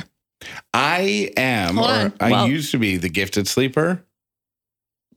I 0.74 1.32
am, 1.38 1.76
Hold 1.76 1.90
or 1.90 1.94
on. 1.94 2.14
I 2.20 2.32
Well- 2.32 2.48
used 2.48 2.72
to 2.72 2.80
be 2.80 2.98
the 2.98 3.10
gifted 3.10 3.48
sleeper. 3.48 4.04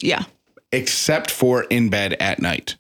Yeah. 0.01 0.25
except 0.73 1.31
for 1.31 1.63
in 1.63 1.89
bed 1.89 2.15
at 2.19 2.41
night. 2.43 2.75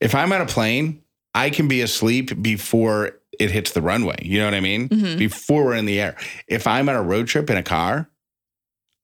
If 0.00 0.16
I'm 0.16 0.32
on 0.32 0.40
a 0.40 0.46
plane, 0.46 1.00
I 1.32 1.48
can 1.50 1.68
be 1.68 1.80
asleep 1.80 2.42
before 2.42 3.20
it 3.38 3.52
hits 3.52 3.70
the 3.70 3.80
runway. 3.80 4.16
You 4.20 4.40
know 4.40 4.46
what 4.46 4.54
I 4.54 4.60
mean? 4.60 4.88
Mhm. 4.88 5.16
Before 5.16 5.64
we're 5.64 5.76
in 5.76 5.86
the 5.86 6.00
air. 6.00 6.16
If 6.48 6.66
I'm 6.66 6.88
on 6.88 6.96
a 6.96 7.02
road 7.02 7.28
trip 7.28 7.48
in 7.50 7.56
a 7.56 7.62
car, 7.62 8.10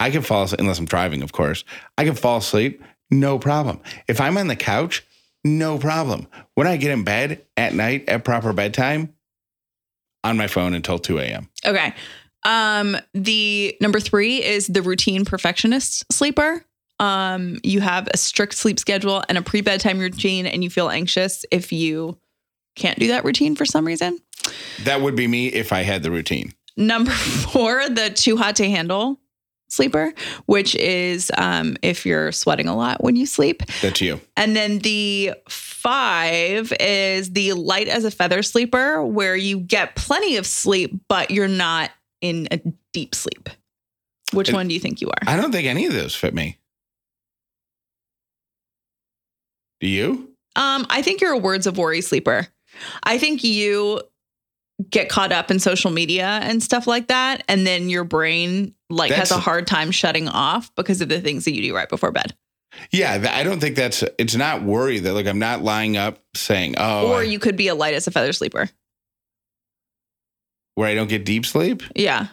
I 0.00 0.11
can 0.11 0.22
fall 0.22 0.42
asleep, 0.42 0.58
unless 0.58 0.80
I'm 0.80 0.87
driving, 0.87 1.22
of 1.22 1.30
course. 1.30 1.62
I 1.96 2.04
can 2.04 2.16
fall 2.16 2.38
asleep, 2.38 2.82
no 3.11 3.38
problem. 3.38 3.81
If 4.07 4.21
I'm 4.21 4.37
on 4.38 4.49
the 4.49 4.57
couch, 4.57 5.05
no 5.44 5.79
problem. 5.79 6.27
When 6.55 6.66
I 6.66 6.77
get 6.77 6.90
in 6.90 7.05
bed 7.05 7.44
at 7.57 7.75
night 7.75 8.09
at 8.09 8.25
proper 8.25 8.53
bedtime, 8.53 9.14
on 10.25 10.37
my 10.37 10.47
phone 10.47 10.75
until 10.75 10.99
2 10.99 11.18
a.m. 11.18 11.49
Okay. 11.64 11.94
Um, 12.44 12.97
the 13.14 13.77
number 13.81 14.01
three 14.01 14.42
is 14.44 14.66
the 14.66 14.83
routine 14.83 15.25
perfectionist 15.25 16.11
sleeper. 16.12 16.64
Um, 17.01 17.59
you 17.62 17.81
have 17.81 18.09
a 18.12 18.16
strict 18.16 18.55
sleep 18.55 18.79
schedule 18.79 19.23
and 19.29 19.38
a 19.38 19.42
pre 19.42 19.61
bedtime 19.61 19.99
routine, 19.99 20.47
and 20.47 20.64
you 20.64 20.71
feel 20.71 20.88
anxious 20.88 21.44
if 21.51 21.73
you 21.73 22.18
can't 22.75 22.99
do 22.99 23.09
that 23.09 23.25
routine 23.25 23.55
for 23.55 23.64
some 23.64 23.87
reason. 23.87 24.18
That 24.85 25.01
would 25.01 25.14
be 25.14 25.27
me 25.27 25.49
if 25.49 25.73
I 25.73 25.83
had 25.83 26.03
the 26.03 26.11
routine. 26.11 26.53
Number 26.77 27.11
four, 27.53 27.88
the 27.88 28.11
too 28.11 28.37
hot 28.37 28.57
to 28.57 28.68
handle 28.68 29.21
sleeper, 29.68 30.12
which 30.46 30.74
is 30.76 31.31
um, 31.38 31.76
if 31.83 32.04
you're 32.07 32.33
sweating 32.33 32.68
a 32.68 32.76
lot 32.76 33.02
when 33.02 33.16
you 33.16 33.26
sleep. 33.26 33.62
That's 33.83 34.00
you. 34.00 34.20
And 34.37 34.57
then 34.57 34.78
the 34.81 35.35
five 35.48 36.72
is 36.81 37.31
the 37.33 37.52
light 37.52 37.88
as 37.88 38.04
a 38.04 38.11
feather 38.11 38.42
sleeper, 38.42 39.04
where 39.04 39.37
you 39.37 39.61
get 39.61 39.94
plenty 39.94 40.37
of 40.37 40.46
sleep, 40.46 40.98
but 41.09 41.31
you're 41.31 41.48
not 41.48 41.90
in 42.20 42.48
a 42.50 42.61
deep 42.92 43.14
sleep. 43.14 43.48
Which 44.33 44.48
And- 44.48 44.57
one 44.57 44.68
do 44.68 44.74
you 44.74 44.81
think 44.81 45.00
you 45.00 45.09
are? 45.09 45.22
I 45.33 45.37
don't 45.37 45.52
think 45.52 45.66
any 45.66 45.87
of 45.87 45.92
those 45.92 46.14
fit 46.14 46.35
me. 46.35 46.59
Do 49.81 49.87
you? 49.87 50.31
Um, 50.57 50.87
I 50.90 51.02
think 51.02 51.20
you're 51.20 51.33
a 51.33 51.38
words 51.38 51.66
of 51.66 51.78
worry 51.78 52.00
sleeper. 52.00 52.48
I 53.04 53.18
think 53.18 53.44
you 53.44 54.00
get 54.90 55.08
caught 55.08 55.32
up 55.32 55.50
in 55.50 55.58
social 55.58 55.90
media 55.90 56.38
and 56.42 56.62
stuff 56.62 56.86
like 56.86 57.08
that, 57.08 57.42
and 57.48 57.66
then 57.66 57.88
your 57.88 58.04
brain 58.04 58.74
like 58.90 59.10
has 59.12 59.30
a 59.30 59.38
hard 59.38 59.66
time 59.66 59.90
shutting 59.90 60.28
off 60.28 60.74
because 60.76 61.00
of 61.00 61.08
the 61.08 61.20
things 61.20 61.44
that 61.44 61.54
you 61.54 61.62
do 61.62 61.74
right 61.74 61.88
before 61.88 62.10
bed. 62.12 62.34
Yeah, 62.92 63.26
I 63.32 63.42
don't 63.42 63.60
think 63.60 63.76
that's. 63.76 64.04
It's 64.18 64.34
not 64.36 64.62
worry 64.62 64.98
that 65.00 65.12
like 65.14 65.26
I'm 65.26 65.38
not 65.40 65.62
lying 65.62 65.96
up 65.96 66.20
saying, 66.36 66.74
"Oh," 66.78 67.08
or 67.12 67.20
I- 67.20 67.22
you 67.24 67.38
could 67.38 67.56
be 67.56 67.68
a 67.68 67.74
light 67.74 67.94
as 67.94 68.06
a 68.06 68.10
feather 68.10 68.32
sleeper. 68.32 68.68
where 70.74 70.88
I 70.88 70.94
don't 70.94 71.08
get 71.08 71.24
deep 71.24 71.44
sleep. 71.44 71.82
Yeah. 71.96 72.28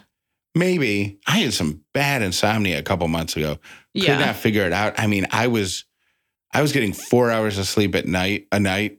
Maybe 0.54 1.18
I 1.26 1.38
had 1.38 1.52
some 1.52 1.82
bad 1.92 2.22
insomnia 2.22 2.78
a 2.78 2.82
couple 2.82 3.08
months 3.08 3.36
ago. 3.36 3.56
Could 3.94 4.04
Yeah. 4.04 4.18
not 4.18 4.36
figure 4.36 4.62
it 4.64 4.72
out. 4.72 4.98
I 5.00 5.08
mean, 5.08 5.26
I 5.32 5.48
was, 5.48 5.84
I 6.54 6.62
was 6.62 6.70
getting 6.72 6.92
four 6.92 7.30
hours 7.32 7.58
of 7.58 7.66
sleep 7.66 7.96
at 7.96 8.06
night 8.06 8.46
a 8.52 8.60
night, 8.60 8.98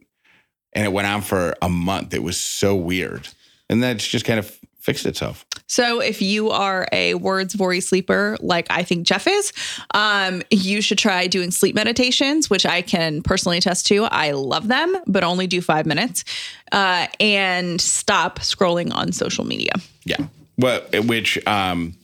and 0.74 0.86
it 0.86 0.92
went 0.92 1.08
on 1.08 1.22
for 1.22 1.56
a 1.62 1.70
month. 1.70 2.14
It 2.14 2.24
was 2.24 2.40
so 2.40 2.76
weird, 2.76 3.28
and 3.70 3.82
then 3.82 3.96
that's 3.96 4.08
just 4.08 4.26
kind 4.26 4.40
of 4.40 4.58
fixed 4.80 5.06
itself. 5.06 5.46
So 5.68 6.00
if 6.00 6.22
you 6.22 6.50
are 6.50 6.88
a 6.94 7.16
words 7.16 7.54
of 7.54 7.60
worry 7.60 7.82
sleeper, 7.82 8.38
like 8.40 8.68
I 8.70 8.84
think 8.84 9.06
Jeff 9.06 9.28
is, 9.28 9.52
um, 9.94 10.42
you 10.50 10.80
should 10.80 10.98
try 10.98 11.28
doing 11.28 11.52
sleep 11.52 11.76
meditations, 11.76 12.50
which 12.50 12.66
I 12.66 12.82
can 12.82 13.22
personally 13.22 13.58
attest 13.58 13.86
to. 13.88 14.06
I 14.06 14.32
love 14.32 14.70
them, 14.70 14.96
but 15.06 15.26
only 15.26 15.46
do 15.46 15.60
five 15.60 15.86
minutes, 15.86 16.24
uh, 16.72 17.08
and 17.20 17.82
stop 17.82 18.40
scrolling 18.40 18.94
on 18.94 19.12
social 19.12 19.44
media. 19.44 19.74
Yeah. 20.06 20.28
Well, 20.58 20.82
which 21.04 21.46
um, 21.46 21.96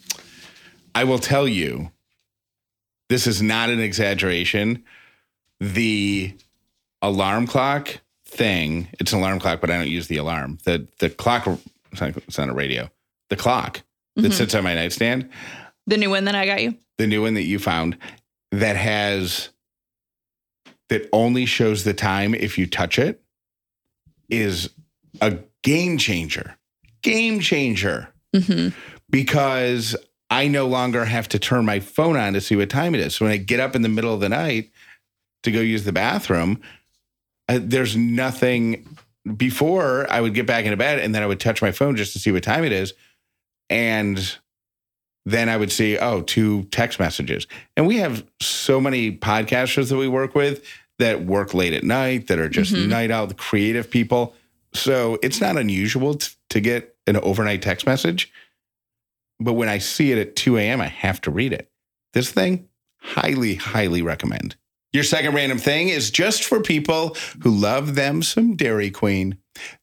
I 0.93 1.05
will 1.05 1.19
tell 1.19 1.47
you, 1.47 1.89
this 3.07 3.27
is 3.27 3.41
not 3.41 3.69
an 3.69 3.79
exaggeration. 3.79 4.83
The 5.61 6.33
alarm 7.01 7.47
clock 7.47 8.01
thing, 8.33 8.87
it's 8.99 9.13
an 9.13 9.19
alarm 9.19 9.39
clock, 9.39 9.61
but 9.61 9.69
I 9.69 9.77
don't 9.77 9.87
use 9.89 10.07
the 10.07 10.17
alarm. 10.17 10.57
The 10.65 10.87
the 10.99 11.09
clock, 11.09 11.47
it's 11.91 12.37
not, 12.37 12.49
a 12.49 12.53
radio. 12.53 12.89
The 13.29 13.35
clock 13.35 13.81
that 14.15 14.31
Mhm. 14.31 14.33
sits 14.33 14.55
on 14.55 14.63
my 14.63 14.75
nightstand, 14.75 15.29
The 15.87 15.97
new 15.97 16.09
one 16.09 16.25
that 16.25 16.35
I 16.35 16.45
got 16.45 16.61
you. 16.61 16.77
the 16.97 17.07
new 17.07 17.21
one 17.21 17.33
that 17.35 17.43
you 17.43 17.59
found, 17.59 17.97
that 18.51 18.75
has 18.75 19.49
that 20.89 21.07
only 21.13 21.45
shows 21.45 21.83
the 21.83 21.93
time 21.93 22.35
if 22.35 22.57
you 22.57 22.67
touch 22.67 22.99
it, 22.99 23.21
is 24.29 24.69
a 25.21 25.37
game 25.63 25.97
changer. 25.97 26.55
Game 27.01 27.39
changer 27.39 28.09
hmm 28.35 28.69
because 29.09 29.95
I 30.31 30.47
no 30.47 30.65
longer 30.67 31.05
have 31.05 31.29
to 31.29 31.37
turn 31.39 31.65
my 31.65 31.79
phone 31.79 32.17
on 32.17 32.33
to 32.33 32.41
see 32.41 32.55
what 32.55 32.71
time 32.71 32.95
it 32.95 33.01
is. 33.01 33.13
So 33.15 33.25
when 33.25 33.31
I 33.31 33.37
get 33.37 33.59
up 33.59 33.75
in 33.75 33.83
the 33.83 33.89
middle 33.89 34.11
of 34.11 34.19
the 34.21 34.29
night 34.29 34.71
to 35.43 35.51
go 35.51 35.59
use 35.59 35.83
the 35.83 35.91
bathroom, 35.91 36.59
uh, 37.49 37.59
there's 37.61 37.95
nothing. 37.95 38.97
Before 39.37 40.05
I 40.11 40.19
would 40.19 40.33
get 40.33 40.45
back 40.45 40.65
into 40.65 40.75
bed 40.75 40.99
and 40.99 41.15
then 41.15 41.23
I 41.23 41.27
would 41.27 41.39
touch 41.39 41.61
my 41.61 41.71
phone 41.71 41.95
just 41.95 42.11
to 42.11 42.19
see 42.19 42.29
what 42.31 42.43
time 42.43 42.65
it 42.65 42.73
is. 42.73 42.93
And 43.69 44.19
then 45.25 45.47
I 45.47 45.55
would 45.55 45.71
see, 45.71 45.97
oh, 45.97 46.21
two 46.23 46.63
text 46.65 46.99
messages. 46.99 47.47
And 47.77 47.87
we 47.87 47.97
have 47.99 48.25
so 48.41 48.81
many 48.81 49.15
podcasters 49.17 49.87
that 49.89 49.95
we 49.97 50.09
work 50.09 50.35
with 50.35 50.65
that 50.99 51.23
work 51.25 51.53
late 51.53 51.71
at 51.71 51.85
night, 51.85 52.27
that 52.27 52.37
are 52.37 52.49
just 52.49 52.73
Mhm. 52.73 52.89
night 52.89 53.11
out, 53.11 53.35
creative 53.37 53.89
people. 53.89 54.35
So 54.73 55.17
it's 55.23 55.39
not 55.39 55.55
unusual 55.57 56.15
t- 56.15 56.31
to 56.49 56.59
get 56.59 56.93
an 57.07 57.15
overnight 57.17 57.61
text 57.61 57.85
message. 57.85 58.29
But 59.39 59.53
when 59.53 59.69
I 59.69 59.77
see 59.77 60.11
it 60.11 60.17
at 60.17 60.35
2 60.35 60.57
a.m., 60.57 60.81
I 60.81 60.87
have 60.87 61.21
to 61.21 61.31
read 61.31 61.53
it. 61.53 61.71
This 62.11 62.29
thing, 62.29 62.67
highly, 62.99 63.55
highly 63.55 64.01
recommend. 64.01 64.57
Your 64.93 65.03
second 65.03 65.33
random 65.33 65.57
thing 65.57 65.89
is 65.89 66.11
just 66.11 66.43
for 66.43 66.61
people 66.61 67.17
who 67.41 67.49
love 67.49 67.95
them 67.95 68.21
some 68.23 68.55
Dairy 68.55 68.91
Queen. 68.91 69.37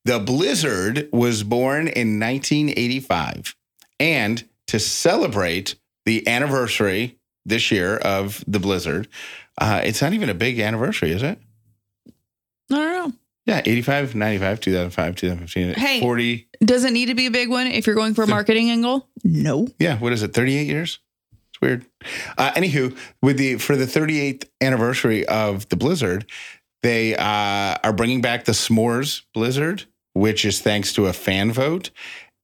The 0.04 0.18
Blizzard 0.18 1.08
was 1.12 1.42
born 1.42 1.88
in 1.88 2.18
1985. 2.18 3.54
And 3.98 4.48
to 4.68 4.78
celebrate 4.78 5.74
the 5.74 5.80
the 6.06 6.26
anniversary 6.26 7.18
this 7.44 7.70
year 7.70 7.96
of 7.98 8.42
the 8.48 8.58
blizzard. 8.58 9.06
Uh, 9.60 9.80
it's 9.84 10.02
not 10.02 10.12
even 10.12 10.28
a 10.28 10.34
big 10.34 10.58
anniversary, 10.58 11.12
is 11.12 11.22
it? 11.22 11.38
I 12.72 12.74
don't 12.74 12.92
know. 13.10 13.12
Yeah, 13.46 13.62
85, 13.64 14.14
95, 14.14 14.60
2005, 14.60 15.16
2015, 15.16 15.74
Hey. 15.74 16.00
40. 16.00 16.48
Does 16.64 16.84
it 16.84 16.92
need 16.92 17.06
to 17.06 17.14
be 17.14 17.26
a 17.26 17.30
big 17.30 17.48
one 17.48 17.66
if 17.68 17.86
you're 17.86 17.94
going 17.94 18.14
for 18.14 18.22
a 18.24 18.26
marketing 18.26 18.70
angle? 18.70 19.08
No. 19.22 19.68
Yeah, 19.78 19.98
what 19.98 20.12
is 20.12 20.22
it? 20.22 20.32
38 20.32 20.66
years? 20.66 20.98
Weird. 21.62 21.84
Uh, 22.38 22.52
anywho, 22.52 22.96
with 23.22 23.36
the 23.36 23.56
for 23.56 23.76
the 23.76 23.84
38th 23.84 24.48
anniversary 24.60 25.26
of 25.26 25.68
the 25.68 25.76
Blizzard, 25.76 26.26
they 26.82 27.14
uh, 27.14 27.76
are 27.84 27.92
bringing 27.92 28.20
back 28.22 28.44
the 28.44 28.52
S'mores 28.52 29.22
Blizzard, 29.34 29.84
which 30.14 30.44
is 30.44 30.60
thanks 30.60 30.92
to 30.94 31.06
a 31.06 31.12
fan 31.12 31.52
vote, 31.52 31.90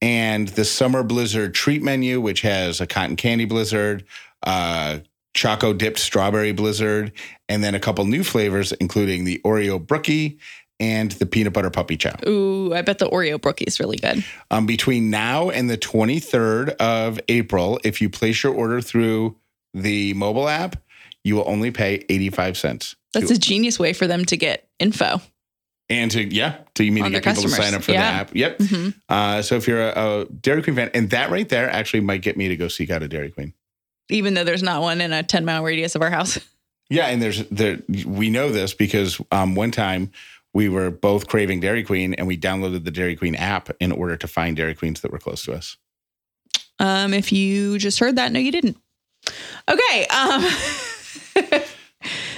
and 0.02 0.48
the 0.48 0.64
Summer 0.64 1.02
Blizzard 1.02 1.54
treat 1.54 1.82
menu, 1.82 2.20
which 2.20 2.42
has 2.42 2.80
a 2.80 2.86
cotton 2.86 3.16
candy 3.16 3.46
blizzard, 3.46 4.04
uh, 4.42 4.98
choco 5.34 5.72
dipped 5.72 5.98
strawberry 5.98 6.52
blizzard, 6.52 7.12
and 7.48 7.64
then 7.64 7.74
a 7.74 7.80
couple 7.80 8.04
new 8.04 8.22
flavors, 8.22 8.72
including 8.72 9.24
the 9.24 9.40
Oreo 9.44 9.84
brookie 9.84 10.38
and 10.78 11.12
the 11.12 11.26
peanut 11.26 11.52
butter 11.52 11.70
puppy 11.70 11.96
chow. 11.96 12.14
Ooh, 12.26 12.74
I 12.74 12.82
bet 12.82 12.98
the 12.98 13.08
Oreo 13.08 13.40
brookie 13.40 13.64
is 13.64 13.80
really 13.80 13.96
good. 13.96 14.24
Um, 14.50 14.66
between 14.66 15.10
now 15.10 15.50
and 15.50 15.70
the 15.70 15.78
23rd 15.78 16.70
of 16.76 17.18
April, 17.28 17.80
if 17.84 18.00
you 18.00 18.10
place 18.10 18.42
your 18.42 18.54
order 18.54 18.80
through 18.80 19.36
the 19.74 20.12
mobile 20.14 20.48
app, 20.48 20.76
you 21.24 21.34
will 21.36 21.44
only 21.48 21.70
pay 21.70 22.04
85 22.08 22.56
cents. 22.56 22.96
That's 23.12 23.30
a 23.30 23.38
genius 23.38 23.78
way 23.78 23.92
for 23.94 24.06
them 24.06 24.24
to 24.26 24.36
get 24.36 24.68
info. 24.78 25.20
and 25.88 26.10
to, 26.10 26.22
yeah, 26.24 26.56
to 26.74 26.82
you 26.84 26.90
mean 26.92 27.04
to 27.04 27.10
get 27.10 27.24
people 27.24 27.42
to 27.44 27.48
sign 27.48 27.72
up 27.74 27.82
for 27.82 27.92
Yeah. 27.92 28.00
the 28.10 28.20
app. 28.20 28.30
Yep. 28.34 28.58
Mhm. 28.58 28.94
Uh, 29.08 29.40
so 29.42 29.54
if 29.56 29.68
you're 29.68 29.88
a, 29.88 29.92
a 30.22 30.24
Dairy 30.26 30.60
Queen 30.62 30.74
fan, 30.74 30.90
and 30.94 31.10
that 31.10 31.30
right 31.30 31.48
there 31.48 31.70
actually 31.70 32.00
might 32.00 32.22
get 32.22 32.36
me 32.36 32.48
to 32.48 32.56
go 32.56 32.66
seek 32.68 32.90
out 32.90 33.02
a 33.04 33.08
Dairy 33.08 33.30
Queen. 33.30 33.54
Even 34.10 34.34
though 34.34 34.42
there's 34.44 34.64
not 34.64 34.82
one 34.82 35.00
in 35.00 35.12
a 35.12 35.22
10 35.22 35.44
mile 35.44 35.62
radius 35.62 35.94
of 35.94 36.02
our 36.02 36.10
house. 36.10 36.38
Yeah, 36.90 37.06
and 37.06 37.20
there's 37.20 37.44
there 37.48 37.78
we 38.04 38.30
know 38.30 38.50
this 38.52 38.72
because 38.74 39.20
um, 39.32 39.54
one 39.56 39.72
time 39.72 40.10
we 40.56 40.70
were 40.70 40.90
both 40.90 41.28
craving 41.28 41.60
Dairy 41.60 41.84
Queen 41.84 42.14
and 42.14 42.26
we 42.26 42.34
downloaded 42.34 42.84
the 42.84 42.90
Dairy 42.90 43.14
Queen 43.14 43.34
app 43.34 43.68
in 43.78 43.92
order 43.92 44.16
to 44.16 44.26
find 44.26 44.56
Dairy 44.56 44.74
Queens 44.74 45.02
that 45.02 45.12
were 45.12 45.18
close 45.18 45.44
to 45.44 45.52
us. 45.52 45.76
Um, 46.78 47.12
if 47.12 47.30
you 47.30 47.76
just 47.76 47.98
heard 47.98 48.16
that, 48.16 48.32
no, 48.32 48.40
you 48.40 48.50
didn't. 48.50 48.78
Okay. 49.68 50.06
Um, 50.06 50.46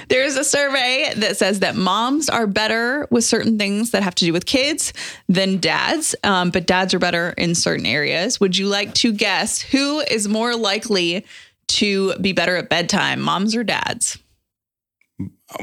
there's 0.09 0.35
a 0.35 0.43
survey 0.43 1.13
that 1.15 1.37
says 1.37 1.61
that 1.61 1.77
moms 1.77 2.27
are 2.27 2.45
better 2.45 3.07
with 3.09 3.23
certain 3.23 3.57
things 3.57 3.91
that 3.91 4.03
have 4.03 4.15
to 4.15 4.25
do 4.25 4.33
with 4.33 4.45
kids 4.45 4.91
than 5.29 5.57
dads, 5.57 6.13
um, 6.25 6.49
but 6.49 6.67
dads 6.67 6.93
are 6.93 6.99
better 6.99 7.29
in 7.37 7.55
certain 7.55 7.85
areas. 7.85 8.37
Would 8.41 8.57
you 8.57 8.67
like 8.67 8.93
to 8.95 9.13
guess 9.13 9.61
who 9.61 10.01
is 10.01 10.27
more 10.27 10.57
likely 10.57 11.25
to 11.69 12.17
be 12.17 12.33
better 12.33 12.57
at 12.57 12.67
bedtime, 12.67 13.21
moms 13.21 13.55
or 13.55 13.63
dads? 13.63 14.17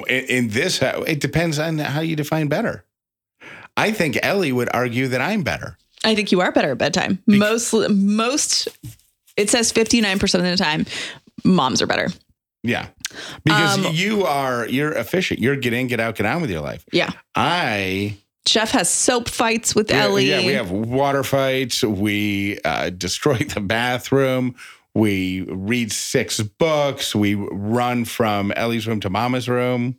In, 0.08 0.24
in 0.26 0.48
this 0.48 0.82
uh, 0.82 1.02
it 1.06 1.20
depends 1.20 1.58
on 1.58 1.78
how 1.78 2.00
you 2.00 2.16
define 2.16 2.48
better 2.48 2.84
i 3.76 3.90
think 3.92 4.18
ellie 4.22 4.52
would 4.52 4.68
argue 4.74 5.08
that 5.08 5.20
i'm 5.20 5.42
better 5.42 5.76
I 6.04 6.14
think 6.14 6.30
you 6.30 6.40
are 6.40 6.52
better 6.52 6.70
at 6.72 6.78
bedtime. 6.78 7.18
Most, 7.26 7.74
most, 7.90 8.68
it 9.36 9.50
says 9.50 9.72
59% 9.72 10.22
of 10.34 10.42
the 10.42 10.56
time, 10.56 10.86
moms 11.42 11.82
are 11.82 11.86
better. 11.88 12.08
yeah 12.62 12.88
because 13.42 13.78
Um, 13.84 13.92
you 13.92 14.24
are 14.24 14.68
you're 14.68 14.92
efficient 14.92 15.40
you're 15.40 15.56
get 15.56 15.72
in 15.72 15.88
get 15.88 15.98
out 15.98 16.14
get 16.14 16.26
on 16.26 16.42
with 16.42 16.50
your 16.50 16.60
life 16.60 16.84
Yeah. 16.92 17.10
i 17.34 18.16
Jeff 18.44 18.70
has 18.72 18.88
soap 18.88 19.28
fights 19.28 19.74
with 19.74 19.90
Ellie. 19.90 20.26
yeah 20.28 20.46
we 20.46 20.52
have 20.52 20.70
water 20.70 21.24
fights 21.24 21.82
we 21.82 22.60
uh, 22.64 22.90
destroy 22.90 23.34
the 23.54 23.60
bathroom 23.60 24.54
we 24.96 25.42
read 25.42 25.92
six 25.92 26.40
books 26.40 27.14
we 27.14 27.34
run 27.34 28.04
from 28.04 28.52
ellie's 28.56 28.86
room 28.88 29.00
to 29.00 29.10
mama's 29.10 29.48
room 29.48 29.96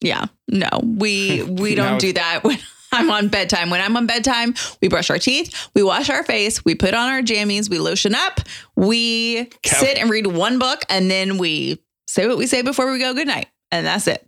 Yeah. 0.00 0.26
No, 0.48 0.68
we 0.82 1.42
we 1.62 1.74
don't 1.74 1.98
do 1.98 2.12
that 2.12 2.44
when 2.44 2.58
I'm 2.92 3.10
on 3.10 3.28
bedtime. 3.28 3.70
When 3.70 3.80
I'm 3.80 3.96
on 3.96 4.06
bedtime, 4.06 4.54
we 4.80 4.88
brush 4.88 5.10
our 5.10 5.18
teeth, 5.18 5.68
we 5.74 5.82
wash 5.82 6.10
our 6.10 6.22
face, 6.22 6.64
we 6.64 6.74
put 6.76 6.94
on 6.94 7.10
our 7.10 7.22
jammies, 7.22 7.68
we 7.68 7.78
lotion 7.78 8.14
up, 8.14 8.40
we 8.76 9.46
Cal- 9.62 9.80
sit 9.80 9.98
and 9.98 10.08
read 10.10 10.26
one 10.26 10.58
book, 10.58 10.84
and 10.88 11.10
then 11.10 11.38
we 11.38 11.82
say 12.06 12.28
what 12.28 12.38
we 12.38 12.46
say 12.46 12.62
before 12.62 12.92
we 12.92 12.98
go 13.00 13.12
good 13.14 13.26
night. 13.26 13.48
And 13.74 13.84
that's 13.84 14.06
it. 14.06 14.24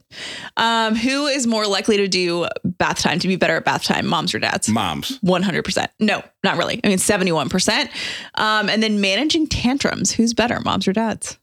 Um, 0.56 0.96
who 0.96 1.26
is 1.26 1.46
more 1.46 1.66
likely 1.66 1.96
to 1.98 2.08
do 2.08 2.46
bath 2.64 2.98
time, 3.00 3.20
to 3.20 3.28
be 3.28 3.36
better 3.36 3.56
at 3.56 3.64
bath 3.64 3.84
time, 3.84 4.06
moms 4.06 4.34
or 4.34 4.40
dads? 4.40 4.68
moms 4.68 5.20
100%. 5.20 5.86
No, 6.00 6.22
not 6.42 6.56
really. 6.56 6.80
I 6.82 6.88
mean, 6.88 6.98
71%. 6.98 7.88
Um, 8.34 8.68
and 8.68 8.82
then 8.82 9.00
managing 9.00 9.46
tantrums. 9.46 10.10
Who's 10.12 10.34
better, 10.34 10.58
moms 10.60 10.88
or 10.88 10.92
dads? 10.92 11.38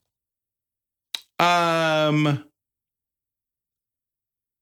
um 1.39 2.44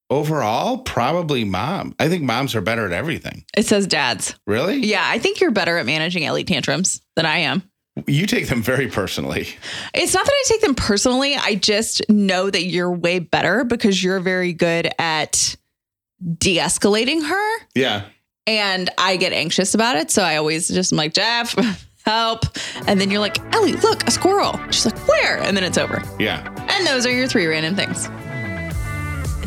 overall 0.09 0.77
probably 0.79 1.43
mom 1.43 1.93
i 1.99 2.07
think 2.07 2.23
moms 2.23 2.55
are 2.55 2.61
better 2.61 2.85
at 2.85 2.91
everything 2.93 3.43
It 3.57 3.65
says 3.65 3.87
dads. 3.87 4.35
really 4.47 4.77
Yeah, 4.77 5.03
I 5.05 5.19
think 5.19 5.41
you're 5.41 5.51
better 5.51 5.77
at 5.77 5.85
managing 5.85 6.25
Ellie 6.25 6.43
tantrums 6.45 7.01
than 7.15 7.25
I 7.25 7.39
am. 7.39 7.63
You 8.07 8.25
take 8.25 8.47
them 8.47 8.61
very 8.61 8.87
personally. 8.87 9.47
It's 9.93 10.13
not 10.13 10.25
that 10.25 10.31
I 10.31 10.43
take 10.47 10.61
them 10.61 10.75
personally. 10.75 11.35
I 11.35 11.55
just 11.55 12.01
know 12.09 12.49
that 12.49 12.63
you're 12.63 12.91
way 12.91 13.19
better 13.19 13.63
because 13.65 14.01
you're 14.01 14.21
very 14.21 14.53
good 14.53 14.89
at 14.97 15.55
de 16.37 16.57
escalating 16.57 17.27
her. 17.27 17.65
Yeah. 17.75 18.05
And 18.47 18.89
I 18.97 19.17
get 19.17 19.33
anxious 19.33 19.73
about 19.73 19.97
it. 19.97 20.09
So 20.09 20.23
I 20.23 20.37
always 20.37 20.67
just 20.69 20.93
am 20.93 20.97
like, 20.97 21.13
Jeff, 21.13 21.53
help. 22.05 22.45
And 22.87 22.99
then 22.99 23.11
you're 23.11 23.19
like, 23.19 23.39
Ellie, 23.53 23.73
look, 23.73 24.07
a 24.07 24.11
squirrel. 24.11 24.59
She's 24.71 24.85
like, 24.85 25.07
where? 25.07 25.39
And 25.39 25.55
then 25.55 25.63
it's 25.63 25.77
over. 25.77 26.01
Yeah. 26.17 26.47
And 26.69 26.87
those 26.87 27.05
are 27.05 27.11
your 27.11 27.27
three 27.27 27.45
random 27.45 27.75
things. 27.75 28.07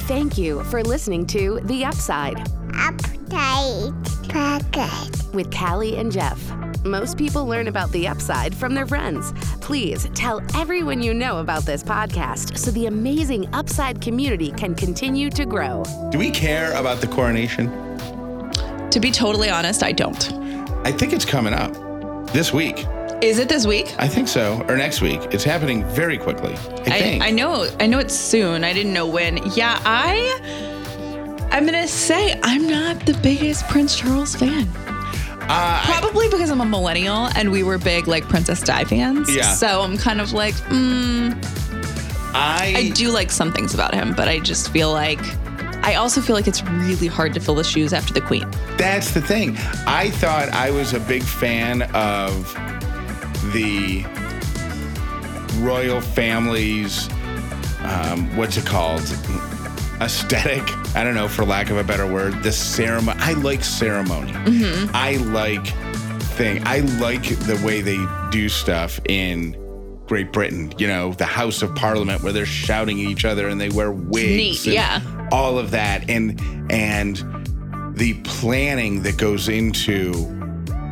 Thank 0.07 0.37
you 0.37 0.63
for 0.65 0.83
listening 0.83 1.27
to 1.29 1.61
The 1.65 1.85
Upside 1.87 2.37
Update 2.73 4.29
Pocket. 4.29 5.35
with 5.35 5.51
Callie 5.51 5.97
and 5.97 6.13
Jeff. 6.13 6.39
Most 6.85 7.17
people 7.17 7.47
learn 7.47 7.69
about 7.69 7.91
the 7.93 8.07
upside 8.07 8.55
from 8.55 8.75
their 8.75 8.87
friends. 8.87 9.33
Please 9.63 10.07
tell 10.13 10.43
everyone 10.55 11.01
you 11.03 11.15
know 11.15 11.39
about 11.39 11.63
this 11.63 11.83
podcast 11.83 12.59
so 12.59 12.71
the 12.73 12.85
amazing 12.85 13.49
upside 13.55 14.03
community 14.03 14.51
can 14.51 14.75
continue 14.75 15.31
to 15.31 15.47
grow. 15.47 15.83
Do 16.11 16.19
we 16.19 16.31
care 16.31 16.73
about 16.73 17.01
the 17.01 17.07
coronation? 17.07 17.71
To 18.91 19.01
be 19.01 19.11
totally 19.11 19.49
honest, 19.49 19.83
I 19.83 19.93
don't. 19.93 20.31
I 20.87 20.93
think 20.93 21.15
it's 21.15 21.25
coming 21.25 21.55
up 21.55 21.73
this 22.35 22.53
week. 22.53 22.85
Is 23.23 23.39
it 23.39 23.49
this 23.49 23.67
week? 23.67 23.95
I 23.99 24.07
think 24.07 24.29
so. 24.29 24.63
Or 24.69 24.77
next 24.77 25.01
week. 25.01 25.23
It's 25.31 25.45
happening 25.45 25.87
very 25.87 26.19
quickly. 26.19 26.53
I, 26.53 26.97
I, 26.97 27.01
think. 27.01 27.25
I 27.25 27.31
know 27.31 27.67
I 27.81 27.87
know 27.87 27.99
it's 27.99 28.15
soon. 28.15 28.63
I 28.63 28.75
didn't 28.75 28.93
know 28.93 29.07
when. 29.07 29.39
Yeah, 29.55 29.81
I 29.87 31.49
I'm 31.51 31.65
gonna 31.65 31.89
say 31.89 32.39
I'm 32.43 32.69
not 32.69 33.07
the 33.07 33.15
biggest 33.23 33.67
Prince 33.69 33.97
Charles 33.97 34.37
fan. 34.37 34.69
Uh, 35.49 35.83
Probably 35.85 36.29
because 36.29 36.51
I'm 36.51 36.61
a 36.61 36.65
millennial 36.65 37.29
and 37.37 37.53
we 37.53 37.63
were 37.63 37.79
big 37.79 38.07
like 38.07 38.29
Princess 38.29 38.63
Di 38.63 38.85
fans. 38.85 39.35
Yeah. 39.35 39.53
So 39.55 39.83
I'm 39.83 39.97
kind 39.97 40.21
of 40.21 40.33
like, 40.33 40.55
mm, 40.71 41.37
I, 42.35 42.75
I 42.77 42.89
do 42.91 43.11
like 43.11 43.31
some 43.31 43.53
things 43.53 43.75
about 43.75 43.95
him, 43.95 44.15
but 44.15 44.29
I 44.29 44.41
just 44.41 44.71
feel 44.71 44.91
like 44.91 45.21
I 45.85 45.97
also 45.97 46.23
feel 46.23 46.35
like 46.35 46.49
it's 46.49 46.63
really 46.65 47.09
hard 47.09 47.35
to 47.35 47.41
fill 47.41 47.57
the 47.57 47.65
shoes 47.65 47.93
after 47.93 48.15
the 48.15 48.23
Queen. 48.23 48.51
That's 48.79 49.11
the 49.13 49.21
thing. 49.21 49.57
I 49.87 50.11
thought 50.11 50.49
I 50.49 50.71
was 50.71 50.95
a 50.95 51.01
big 51.01 51.23
fan 51.23 51.83
of 51.93 52.33
the 53.53 54.03
royal 55.59 56.01
family's, 56.01 57.09
um, 57.83 58.35
what's 58.35 58.57
it 58.57 58.65
called? 58.65 59.03
Aesthetic. 60.01 60.63
I 60.97 61.05
don't 61.05 61.15
know, 61.15 61.29
for 61.29 61.45
lack 61.45 61.71
of 61.71 61.77
a 61.77 61.85
better 61.85 62.07
word. 62.07 62.43
The 62.43 62.53
ceremony. 62.53 63.19
I 63.21 63.33
like 63.35 63.65
ceremony. 63.65 64.33
Mm-hmm. 64.33 64.91
I 64.95 65.17
like 65.17 65.67
thing. 66.35 66.63
I 66.67 66.81
like 66.81 67.23
the 67.41 67.61
way 67.65 67.81
they 67.81 68.05
do 68.31 68.49
stuff 68.49 69.01
in 69.09 69.57
Great 70.07 70.33
Britain. 70.33 70.73
You 70.79 70.89
know, 70.89 71.13
the 71.13 71.25
House 71.25 71.63
of 71.63 71.75
Parliament 71.75 72.23
where 72.23 72.33
they're 72.33 72.45
shouting 72.45 73.01
at 73.01 73.07
each 73.07 73.25
other 73.25 73.49
and 73.49 73.61
they 73.61 73.71
wear 73.71 73.93
wigs. 73.93 74.67
Neat, 74.67 74.67
and 74.67 74.75
yeah. 74.75 75.29
All 75.33 75.59
of 75.59 75.71
that, 75.71 76.09
and 76.11 76.41
and 76.71 77.23
the 77.97 78.15
planning 78.25 79.03
that 79.03 79.17
goes 79.17 79.49
into 79.49 80.13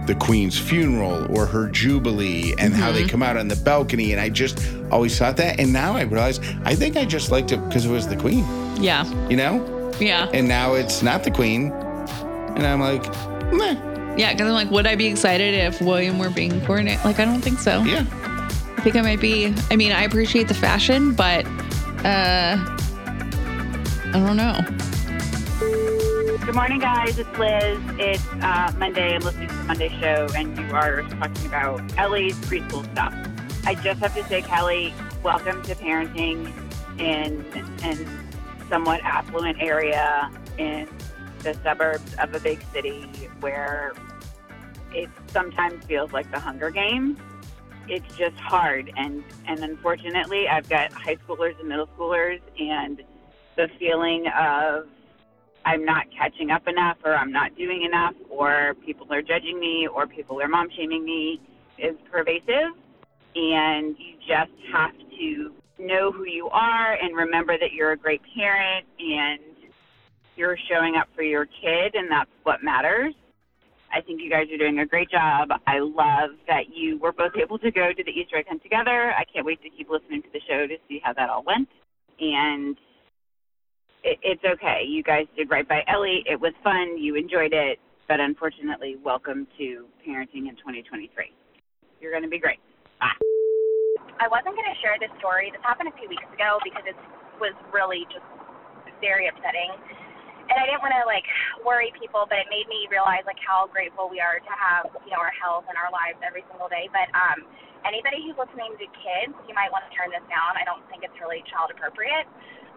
the 0.06 0.14
queen's 0.16 0.58
funeral 0.58 1.26
or 1.36 1.46
her 1.46 1.68
jubilee 1.68 2.54
and 2.58 2.74
how 2.74 2.90
they 2.90 3.06
come 3.06 3.22
out 3.22 3.36
on 3.36 3.46
the 3.48 3.56
balcony 3.56 4.12
and 4.12 4.20
i 4.20 4.28
just 4.28 4.58
always 4.90 5.16
thought 5.18 5.36
that 5.36 5.60
and 5.60 5.72
now 5.72 5.94
i 5.94 6.02
realize 6.02 6.40
i 6.64 6.74
think 6.74 6.96
i 6.96 7.04
just 7.04 7.30
liked 7.30 7.52
it 7.52 7.58
because 7.68 7.84
it 7.86 7.90
was 7.90 8.08
the 8.08 8.16
queen 8.16 8.44
Yeah. 8.82 9.04
you 9.28 9.36
know 9.36 9.92
Yeah. 10.00 10.28
and 10.34 10.48
now 10.48 10.74
it's 10.74 11.02
not 11.02 11.22
the 11.24 11.30
queen 11.30 11.70
and 11.72 12.66
i'm 12.66 12.80
like 12.80 13.04
meh. 13.52 13.76
Yeah, 14.14 14.32
because 14.34 14.46
I'm 14.48 14.52
like, 14.52 14.70
would 14.70 14.86
I 14.86 14.94
be 14.94 15.06
excited 15.06 15.54
if 15.54 15.80
William 15.80 16.18
were 16.18 16.28
being 16.28 16.52
coronated? 16.60 17.02
Like, 17.02 17.18
I 17.18 17.24
don't 17.24 17.40
think 17.40 17.58
so. 17.58 17.82
yeah 17.82 18.04
I 18.76 18.80
think 18.82 18.94
I 18.94 19.00
might 19.00 19.20
be. 19.22 19.54
I 19.70 19.76
mean, 19.76 19.90
I 19.90 20.02
appreciate 20.02 20.48
the 20.48 20.54
fashion, 20.54 21.12
but 21.14 21.46
uh, 22.04 22.58
I 22.58 24.12
don't 24.12 24.36
know. 24.36 24.58
Good 26.44 26.56
morning, 26.56 26.80
guys. 26.80 27.20
It's 27.20 27.38
Liz. 27.38 27.78
It's 28.00 28.26
uh, 28.42 28.72
Monday. 28.76 29.14
I'm 29.14 29.22
listening 29.22 29.46
to 29.46 29.54
the 29.54 29.62
Monday 29.62 29.88
show, 30.00 30.26
and 30.34 30.58
you 30.58 30.74
are 30.74 31.02
talking 31.02 31.46
about 31.46 31.80
Ellie's 31.96 32.34
preschool 32.40 32.82
stuff. 32.90 33.14
I 33.64 33.76
just 33.76 34.00
have 34.00 34.12
to 34.16 34.24
say, 34.24 34.42
Kelly, 34.42 34.92
welcome 35.22 35.62
to 35.62 35.76
parenting 35.76 36.52
in 36.98 37.44
in 37.84 38.28
somewhat 38.68 39.02
affluent 39.04 39.62
area 39.62 40.32
in 40.58 40.88
the 41.44 41.54
suburbs 41.62 42.12
of 42.14 42.34
a 42.34 42.40
big 42.40 42.60
city 42.72 43.02
where 43.38 43.92
it 44.92 45.08
sometimes 45.28 45.84
feels 45.84 46.12
like 46.12 46.28
the 46.32 46.40
Hunger 46.40 46.70
Games. 46.70 47.20
It's 47.86 48.16
just 48.16 48.36
hard, 48.36 48.92
and 48.96 49.22
and 49.46 49.60
unfortunately, 49.60 50.48
I've 50.48 50.68
got 50.68 50.92
high 50.92 51.16
schoolers 51.16 51.56
and 51.60 51.68
middle 51.68 51.86
schoolers, 51.96 52.40
and 52.58 53.00
the 53.54 53.68
feeling 53.78 54.26
of 54.26 54.88
I'm 55.64 55.84
not 55.84 56.06
catching 56.16 56.50
up 56.50 56.66
enough, 56.66 56.98
or 57.04 57.14
I'm 57.14 57.32
not 57.32 57.56
doing 57.56 57.82
enough, 57.82 58.14
or 58.30 58.74
people 58.84 59.06
are 59.12 59.22
judging 59.22 59.58
me, 59.58 59.88
or 59.92 60.06
people 60.06 60.40
are 60.40 60.48
mom 60.48 60.68
shaming 60.76 61.04
me 61.04 61.40
is 61.78 61.94
pervasive. 62.10 62.74
And 63.34 63.96
you 63.98 64.16
just 64.18 64.52
have 64.72 64.92
to 64.92 65.52
know 65.78 66.12
who 66.12 66.24
you 66.26 66.48
are 66.48 66.94
and 66.94 67.16
remember 67.16 67.56
that 67.58 67.72
you're 67.72 67.92
a 67.92 67.96
great 67.96 68.20
parent 68.36 68.86
and 68.98 69.40
you're 70.36 70.56
showing 70.70 70.96
up 70.96 71.08
for 71.14 71.22
your 71.22 71.46
kid, 71.46 71.94
and 71.94 72.10
that's 72.10 72.30
what 72.42 72.62
matters. 72.62 73.14
I 73.92 74.00
think 74.00 74.22
you 74.22 74.30
guys 74.30 74.46
are 74.52 74.56
doing 74.56 74.78
a 74.78 74.86
great 74.86 75.10
job. 75.10 75.50
I 75.66 75.78
love 75.78 76.30
that 76.48 76.74
you 76.74 76.98
were 76.98 77.12
both 77.12 77.32
able 77.36 77.58
to 77.58 77.70
go 77.70 77.92
to 77.92 78.02
the 78.02 78.10
Easter 78.10 78.38
egg 78.38 78.46
hunt 78.48 78.62
together. 78.62 79.12
I 79.12 79.24
can't 79.24 79.44
wait 79.44 79.62
to 79.62 79.68
keep 79.68 79.90
listening 79.90 80.22
to 80.22 80.28
the 80.32 80.40
show 80.48 80.66
to 80.66 80.76
see 80.88 81.00
how 81.04 81.12
that 81.12 81.28
all 81.28 81.44
went. 81.44 81.68
And 82.18 82.76
it, 84.02 84.18
it's 84.22 84.44
okay. 84.44 84.82
You 84.86 85.02
guys 85.02 85.26
did 85.36 85.50
right 85.50 85.66
by 85.66 85.82
Ellie. 85.86 86.24
It 86.26 86.38
was 86.38 86.52
fun. 86.62 86.98
You 86.98 87.14
enjoyed 87.14 87.52
it. 87.52 87.78
But 88.08 88.20
unfortunately, 88.20 88.98
welcome 89.00 89.46
to 89.58 89.86
parenting 90.02 90.50
in 90.50 90.58
2023. 90.58 91.08
You're 92.02 92.10
going 92.10 92.26
to 92.26 92.28
be 92.28 92.42
great. 92.42 92.58
Bye. 92.98 93.14
I 94.18 94.26
wasn't 94.26 94.58
going 94.58 94.68
to 94.68 94.78
share 94.82 94.98
this 94.98 95.10
story. 95.22 95.54
This 95.54 95.62
happened 95.62 95.88
a 95.88 95.96
few 95.96 96.10
weeks 96.10 96.26
ago 96.34 96.58
because 96.66 96.82
it 96.84 96.98
was 97.38 97.54
really 97.70 98.04
just 98.10 98.26
very 98.98 99.30
upsetting. 99.30 99.70
And 100.50 100.58
I 100.58 100.66
didn't 100.66 100.82
want 100.82 100.92
to 100.98 101.06
like 101.06 101.24
worry 101.62 101.94
people, 101.96 102.26
but 102.26 102.42
it 102.42 102.50
made 102.50 102.66
me 102.66 102.90
realize 102.90 103.22
like 103.24 103.38
how 103.38 103.70
grateful 103.70 104.10
we 104.10 104.18
are 104.18 104.42
to 104.42 104.54
have, 104.54 104.90
you 105.06 105.14
know, 105.14 105.22
our 105.22 105.32
health 105.32 105.70
and 105.70 105.78
our 105.78 105.88
lives 105.94 106.18
every 106.20 106.42
single 106.50 106.66
day. 106.66 106.90
But 106.90 107.08
um 107.14 107.46
anybody 107.86 108.22
who's 108.26 108.36
listening 108.36 108.74
to 108.78 108.86
kids, 108.98 109.34
you 109.46 109.54
might 109.54 109.70
want 109.70 109.86
to 109.86 109.92
turn 109.94 110.10
this 110.10 110.22
down. 110.26 110.58
I 110.58 110.66
don't 110.66 110.82
think 110.90 111.06
it's 111.06 111.14
really 111.22 111.46
child 111.50 111.70
appropriate. 111.70 112.26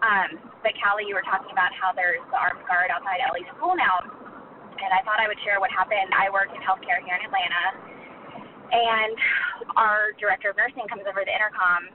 Um, 0.04 0.40
but 0.64 0.76
Callie, 0.82 1.08
you 1.08 1.16
were 1.16 1.26
talking 1.26 1.52
about 1.52 1.72
how 1.76 1.96
there's 1.96 2.24
the 2.32 2.38
armed 2.40 2.64
guard 2.68 2.92
outside 2.92 3.24
Ellie's 3.24 3.48
school 3.56 3.78
now. 3.78 4.04
And 4.76 4.92
I 4.92 5.00
thought 5.08 5.24
I 5.24 5.28
would 5.32 5.40
share 5.48 5.64
what 5.64 5.72
happened. 5.72 6.12
I 6.12 6.28
work 6.32 6.52
in 6.52 6.60
healthcare 6.60 7.00
here 7.04 7.16
in 7.16 7.24
Atlanta. 7.24 7.66
And 8.76 9.18
our 9.80 10.12
director 10.20 10.52
of 10.52 10.60
nursing 10.60 10.84
comes 10.92 11.08
over 11.08 11.24
the 11.24 11.32
intercom 11.32 11.88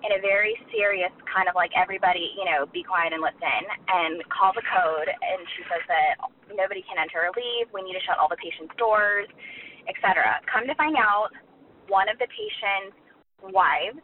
in 0.00 0.16
a 0.16 0.20
very 0.20 0.56
serious 0.72 1.12
kind 1.28 1.48
of 1.48 1.54
like 1.54 1.72
everybody, 1.76 2.32
you 2.36 2.44
know, 2.48 2.64
be 2.72 2.80
quiet 2.80 3.12
and 3.12 3.20
listen 3.20 3.62
and 3.88 4.20
calls 4.32 4.56
a 4.56 4.64
code 4.64 5.08
and 5.08 5.40
she 5.56 5.62
says 5.68 5.84
that 5.88 6.16
nobody 6.56 6.80
can 6.88 6.96
enter 6.96 7.28
or 7.28 7.32
leave, 7.36 7.68
we 7.72 7.84
need 7.84 7.92
to 7.92 8.04
shut 8.08 8.16
all 8.16 8.28
the 8.28 8.40
patients' 8.40 8.72
doors, 8.80 9.28
etc. 9.88 10.40
Come 10.48 10.64
to 10.66 10.74
find 10.76 10.96
out, 10.96 11.32
one 11.88 12.08
of 12.08 12.16
the 12.22 12.28
patient's 12.30 12.96
wives, 13.50 14.00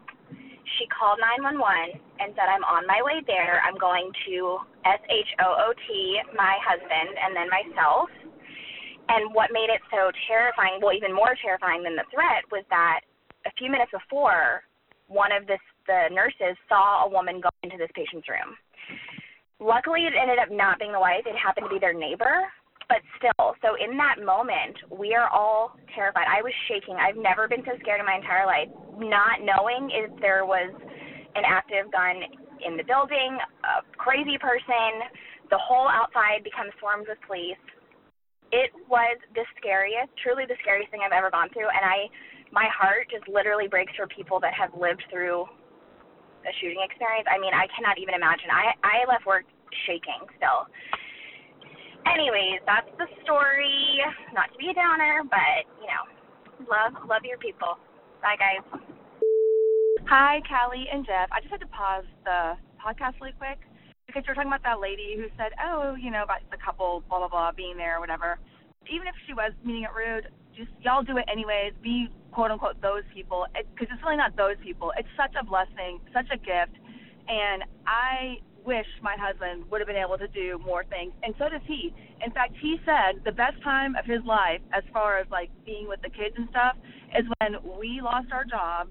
she 0.78 0.86
called 0.90 1.22
911 1.22 2.02
and 2.18 2.34
said, 2.34 2.50
I'm 2.50 2.66
on 2.66 2.86
my 2.90 2.98
way 3.02 3.22
there. 3.26 3.62
I'm 3.62 3.78
going 3.78 4.10
to 4.26 4.58
S 4.84 5.02
H 5.06 5.30
O 5.42 5.70
O 5.70 5.72
T 5.86 6.18
my 6.34 6.58
husband 6.62 7.14
and 7.14 7.30
then 7.34 7.46
myself. 7.46 8.10
And 9.06 9.30
what 9.30 9.54
made 9.54 9.70
it 9.70 9.78
so 9.94 10.10
terrifying, 10.26 10.82
well, 10.82 10.90
even 10.90 11.14
more 11.14 11.38
terrifying 11.38 11.86
than 11.86 11.94
the 11.94 12.06
threat, 12.10 12.42
was 12.50 12.66
that 12.74 13.06
a 13.46 13.52
few 13.54 13.70
minutes 13.70 13.94
before, 13.94 14.66
one 15.06 15.30
of 15.30 15.46
this 15.46 15.62
the 15.86 16.10
nurses 16.10 16.58
saw 16.68 17.06
a 17.06 17.08
woman 17.08 17.38
go 17.38 17.48
into 17.62 17.78
this 17.78 17.90
patient's 17.94 18.26
room. 18.26 18.58
Luckily, 19.62 20.02
it 20.10 20.18
ended 20.18 20.42
up 20.42 20.50
not 20.50 20.82
being 20.82 20.90
the 20.90 20.98
wife. 20.98 21.22
It 21.24 21.38
happened 21.38 21.70
to 21.70 21.72
be 21.72 21.78
their 21.78 21.94
neighbor, 21.94 22.50
but 22.88 23.02
still. 23.18 23.54
So 23.62 23.74
in 23.74 23.98
that 23.98 24.22
moment, 24.22 24.78
we 24.94 25.14
are 25.14 25.28
all 25.30 25.74
terrified. 25.94 26.30
I 26.30 26.42
was 26.42 26.54
shaking. 26.70 26.94
I've 26.96 27.18
never 27.18 27.48
been 27.50 27.66
so 27.66 27.74
scared 27.82 27.98
in 27.98 28.06
my 28.06 28.16
entire 28.16 28.46
life, 28.46 28.70
not 28.98 29.42
knowing 29.42 29.90
if 29.90 30.14
there 30.22 30.46
was 30.46 30.70
an 31.34 31.44
active 31.44 31.90
gun 31.90 32.22
in 32.62 32.78
the 32.78 32.86
building, 32.86 33.38
a 33.66 33.82
crazy 33.98 34.38
person. 34.38 35.04
The 35.50 35.58
whole 35.58 35.86
outside 35.90 36.42
becomes 36.42 36.74
swarms 36.78 37.06
with 37.10 37.18
police. 37.26 37.60
It 38.54 38.70
was 38.86 39.18
the 39.34 39.42
scariest, 39.58 40.14
truly 40.22 40.46
the 40.46 40.58
scariest 40.62 40.90
thing 40.94 41.02
I've 41.02 41.14
ever 41.14 41.30
gone 41.30 41.50
through, 41.50 41.66
and 41.66 41.82
I 41.82 42.06
my 42.54 42.70
heart 42.70 43.10
just 43.10 43.26
literally 43.26 43.66
breaks 43.66 43.90
for 43.98 44.06
people 44.06 44.38
that 44.38 44.54
have 44.54 44.70
lived 44.78 45.02
through 45.10 45.50
a 46.46 46.52
shooting 46.62 46.78
experience. 46.78 47.26
I 47.26 47.42
mean, 47.42 47.50
I 47.50 47.66
cannot 47.74 47.98
even 47.98 48.14
imagine. 48.14 48.54
I 48.54 48.70
I 48.86 49.02
left 49.10 49.26
work 49.26 49.42
shaking 49.86 50.30
still. 50.38 50.70
Anyways, 52.06 52.62
that's 52.66 52.88
the 52.98 53.06
story. 53.22 53.98
Not 54.32 54.52
to 54.52 54.58
be 54.58 54.70
a 54.70 54.74
downer, 54.74 55.26
but 55.26 55.66
you 55.82 55.90
know, 55.90 56.06
love 56.70 56.94
love 57.08 57.26
your 57.26 57.38
people. 57.38 57.78
Bye 58.22 58.38
guys. 58.38 58.62
Hi, 60.06 60.38
Callie 60.46 60.86
and 60.86 61.04
Jeff. 61.04 61.26
I 61.34 61.40
just 61.42 61.50
had 61.50 61.60
to 61.60 61.66
pause 61.66 62.06
the 62.22 62.54
podcast 62.78 63.18
really 63.20 63.34
quick 63.34 63.58
because 64.06 64.22
you 64.22 64.30
were 64.30 64.38
talking 64.38 64.54
about 64.54 64.62
that 64.62 64.78
lady 64.78 65.18
who 65.18 65.26
said, 65.34 65.50
"Oh, 65.58 65.98
you 65.98 66.14
know, 66.14 66.22
about 66.22 66.46
the 66.50 66.58
couple, 66.62 67.02
blah 67.10 67.18
blah 67.18 67.28
blah, 67.28 67.50
being 67.50 67.76
there, 67.76 67.98
or 67.98 68.00
whatever." 68.00 68.38
Even 68.86 69.10
if 69.10 69.18
she 69.26 69.34
was 69.34 69.50
meaning 69.66 69.82
it 69.82 69.90
rude, 69.90 70.30
just 70.54 70.70
y'all 70.86 71.02
do 71.02 71.18
it 71.18 71.26
anyways. 71.26 71.74
Be 71.82 72.06
quote 72.30 72.54
unquote 72.54 72.80
those 72.80 73.02
people 73.12 73.46
because 73.50 73.90
it, 73.90 73.98
it's 73.98 74.02
really 74.06 74.16
not 74.16 74.36
those 74.38 74.56
people. 74.62 74.92
It's 74.96 75.10
such 75.18 75.34
a 75.34 75.42
blessing, 75.42 75.98
such 76.14 76.30
a 76.30 76.38
gift, 76.38 76.78
and 77.26 77.66
I 77.82 78.38
wish 78.66 78.86
my 79.02 79.16
husband 79.18 79.64
would 79.70 79.80
have 79.80 79.88
been 79.88 79.96
able 79.96 80.18
to 80.18 80.28
do 80.28 80.58
more 80.64 80.84
things, 80.84 81.12
and 81.22 81.34
so 81.38 81.48
does 81.48 81.62
he. 81.66 81.94
In 82.24 82.30
fact, 82.32 82.54
he 82.60 82.76
said 82.84 83.22
the 83.24 83.32
best 83.32 83.62
time 83.62 83.94
of 83.96 84.04
his 84.04 84.24
life, 84.24 84.60
as 84.72 84.82
far 84.92 85.18
as 85.18 85.26
like 85.30 85.50
being 85.64 85.88
with 85.88 86.02
the 86.02 86.10
kids 86.10 86.34
and 86.36 86.48
stuff, 86.50 86.76
is 87.16 87.24
when 87.38 87.56
we 87.78 88.00
lost 88.02 88.32
our 88.32 88.44
job, 88.44 88.88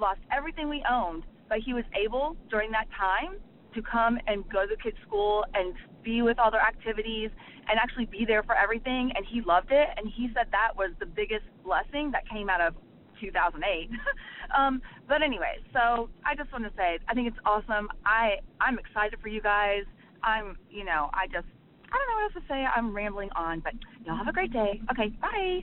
lost 0.00 0.20
everything 0.32 0.68
we 0.68 0.82
owned, 0.90 1.24
but 1.48 1.58
he 1.64 1.74
was 1.74 1.84
able 1.94 2.36
during 2.50 2.70
that 2.72 2.86
time 2.98 3.36
to 3.74 3.82
come 3.82 4.18
and 4.26 4.48
go 4.48 4.62
to 4.62 4.74
the 4.74 4.82
kids' 4.82 4.96
school 5.06 5.44
and 5.54 5.74
be 6.02 6.22
with 6.22 6.38
all 6.38 6.50
their 6.50 6.62
activities 6.62 7.30
and 7.68 7.78
actually 7.78 8.06
be 8.06 8.24
there 8.24 8.42
for 8.42 8.56
everything. 8.56 9.12
And 9.14 9.24
he 9.26 9.42
loved 9.42 9.70
it. 9.70 9.88
And 9.96 10.08
he 10.08 10.28
said 10.34 10.46
that 10.52 10.76
was 10.76 10.90
the 10.98 11.06
biggest 11.06 11.44
blessing 11.64 12.10
that 12.12 12.28
came 12.28 12.48
out 12.48 12.60
of 12.60 12.74
2008. 13.20 13.90
um, 14.56 14.82
but 15.08 15.22
anyway, 15.22 15.58
so 15.72 16.08
I 16.24 16.34
just 16.34 16.52
want 16.52 16.64
to 16.64 16.72
say 16.76 16.98
I 17.08 17.14
think 17.14 17.28
it's 17.28 17.38
awesome. 17.44 17.88
I 18.04 18.36
I'm 18.60 18.78
excited 18.78 19.18
for 19.20 19.28
you 19.28 19.40
guys. 19.40 19.84
I'm 20.22 20.56
you 20.70 20.84
know 20.84 21.10
I 21.12 21.26
just 21.26 21.46
I 21.92 21.96
don't 21.96 22.08
know 22.08 22.14
what 22.16 22.34
else 22.34 22.34
to 22.34 22.48
say. 22.48 22.64
I'm 22.64 22.94
rambling 22.94 23.30
on, 23.36 23.60
but 23.60 23.74
y'all 24.04 24.16
have 24.16 24.28
a 24.28 24.32
great 24.32 24.52
day. 24.52 24.80
Okay, 24.90 25.08
bye. 25.20 25.62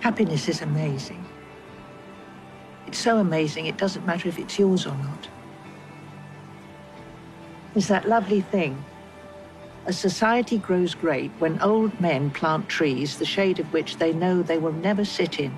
Happiness 0.00 0.48
is 0.48 0.62
amazing. 0.62 1.24
It's 2.86 2.98
so 2.98 3.18
amazing, 3.18 3.66
it 3.66 3.76
doesn't 3.76 4.04
matter 4.04 4.28
if 4.28 4.38
it's 4.38 4.58
yours 4.58 4.86
or 4.86 4.96
not. 4.96 5.28
It's 7.76 7.86
that 7.88 8.08
lovely 8.08 8.40
thing. 8.40 8.82
A 9.86 9.92
society 9.92 10.58
grows 10.58 10.94
great 10.94 11.30
when 11.38 11.60
old 11.62 12.00
men 12.00 12.30
plant 12.30 12.68
trees, 12.68 13.16
the 13.18 13.24
shade 13.24 13.60
of 13.60 13.72
which 13.72 13.98
they 13.98 14.12
know 14.12 14.42
they 14.42 14.58
will 14.58 14.72
never 14.72 15.04
sit 15.04 15.38
in. 15.38 15.52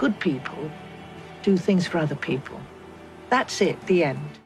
Good 0.00 0.18
people 0.18 0.72
do 1.42 1.58
things 1.58 1.86
for 1.86 1.98
other 1.98 2.16
people. 2.16 2.62
That's 3.28 3.60
it, 3.60 3.84
the 3.84 4.02
end. 4.02 4.39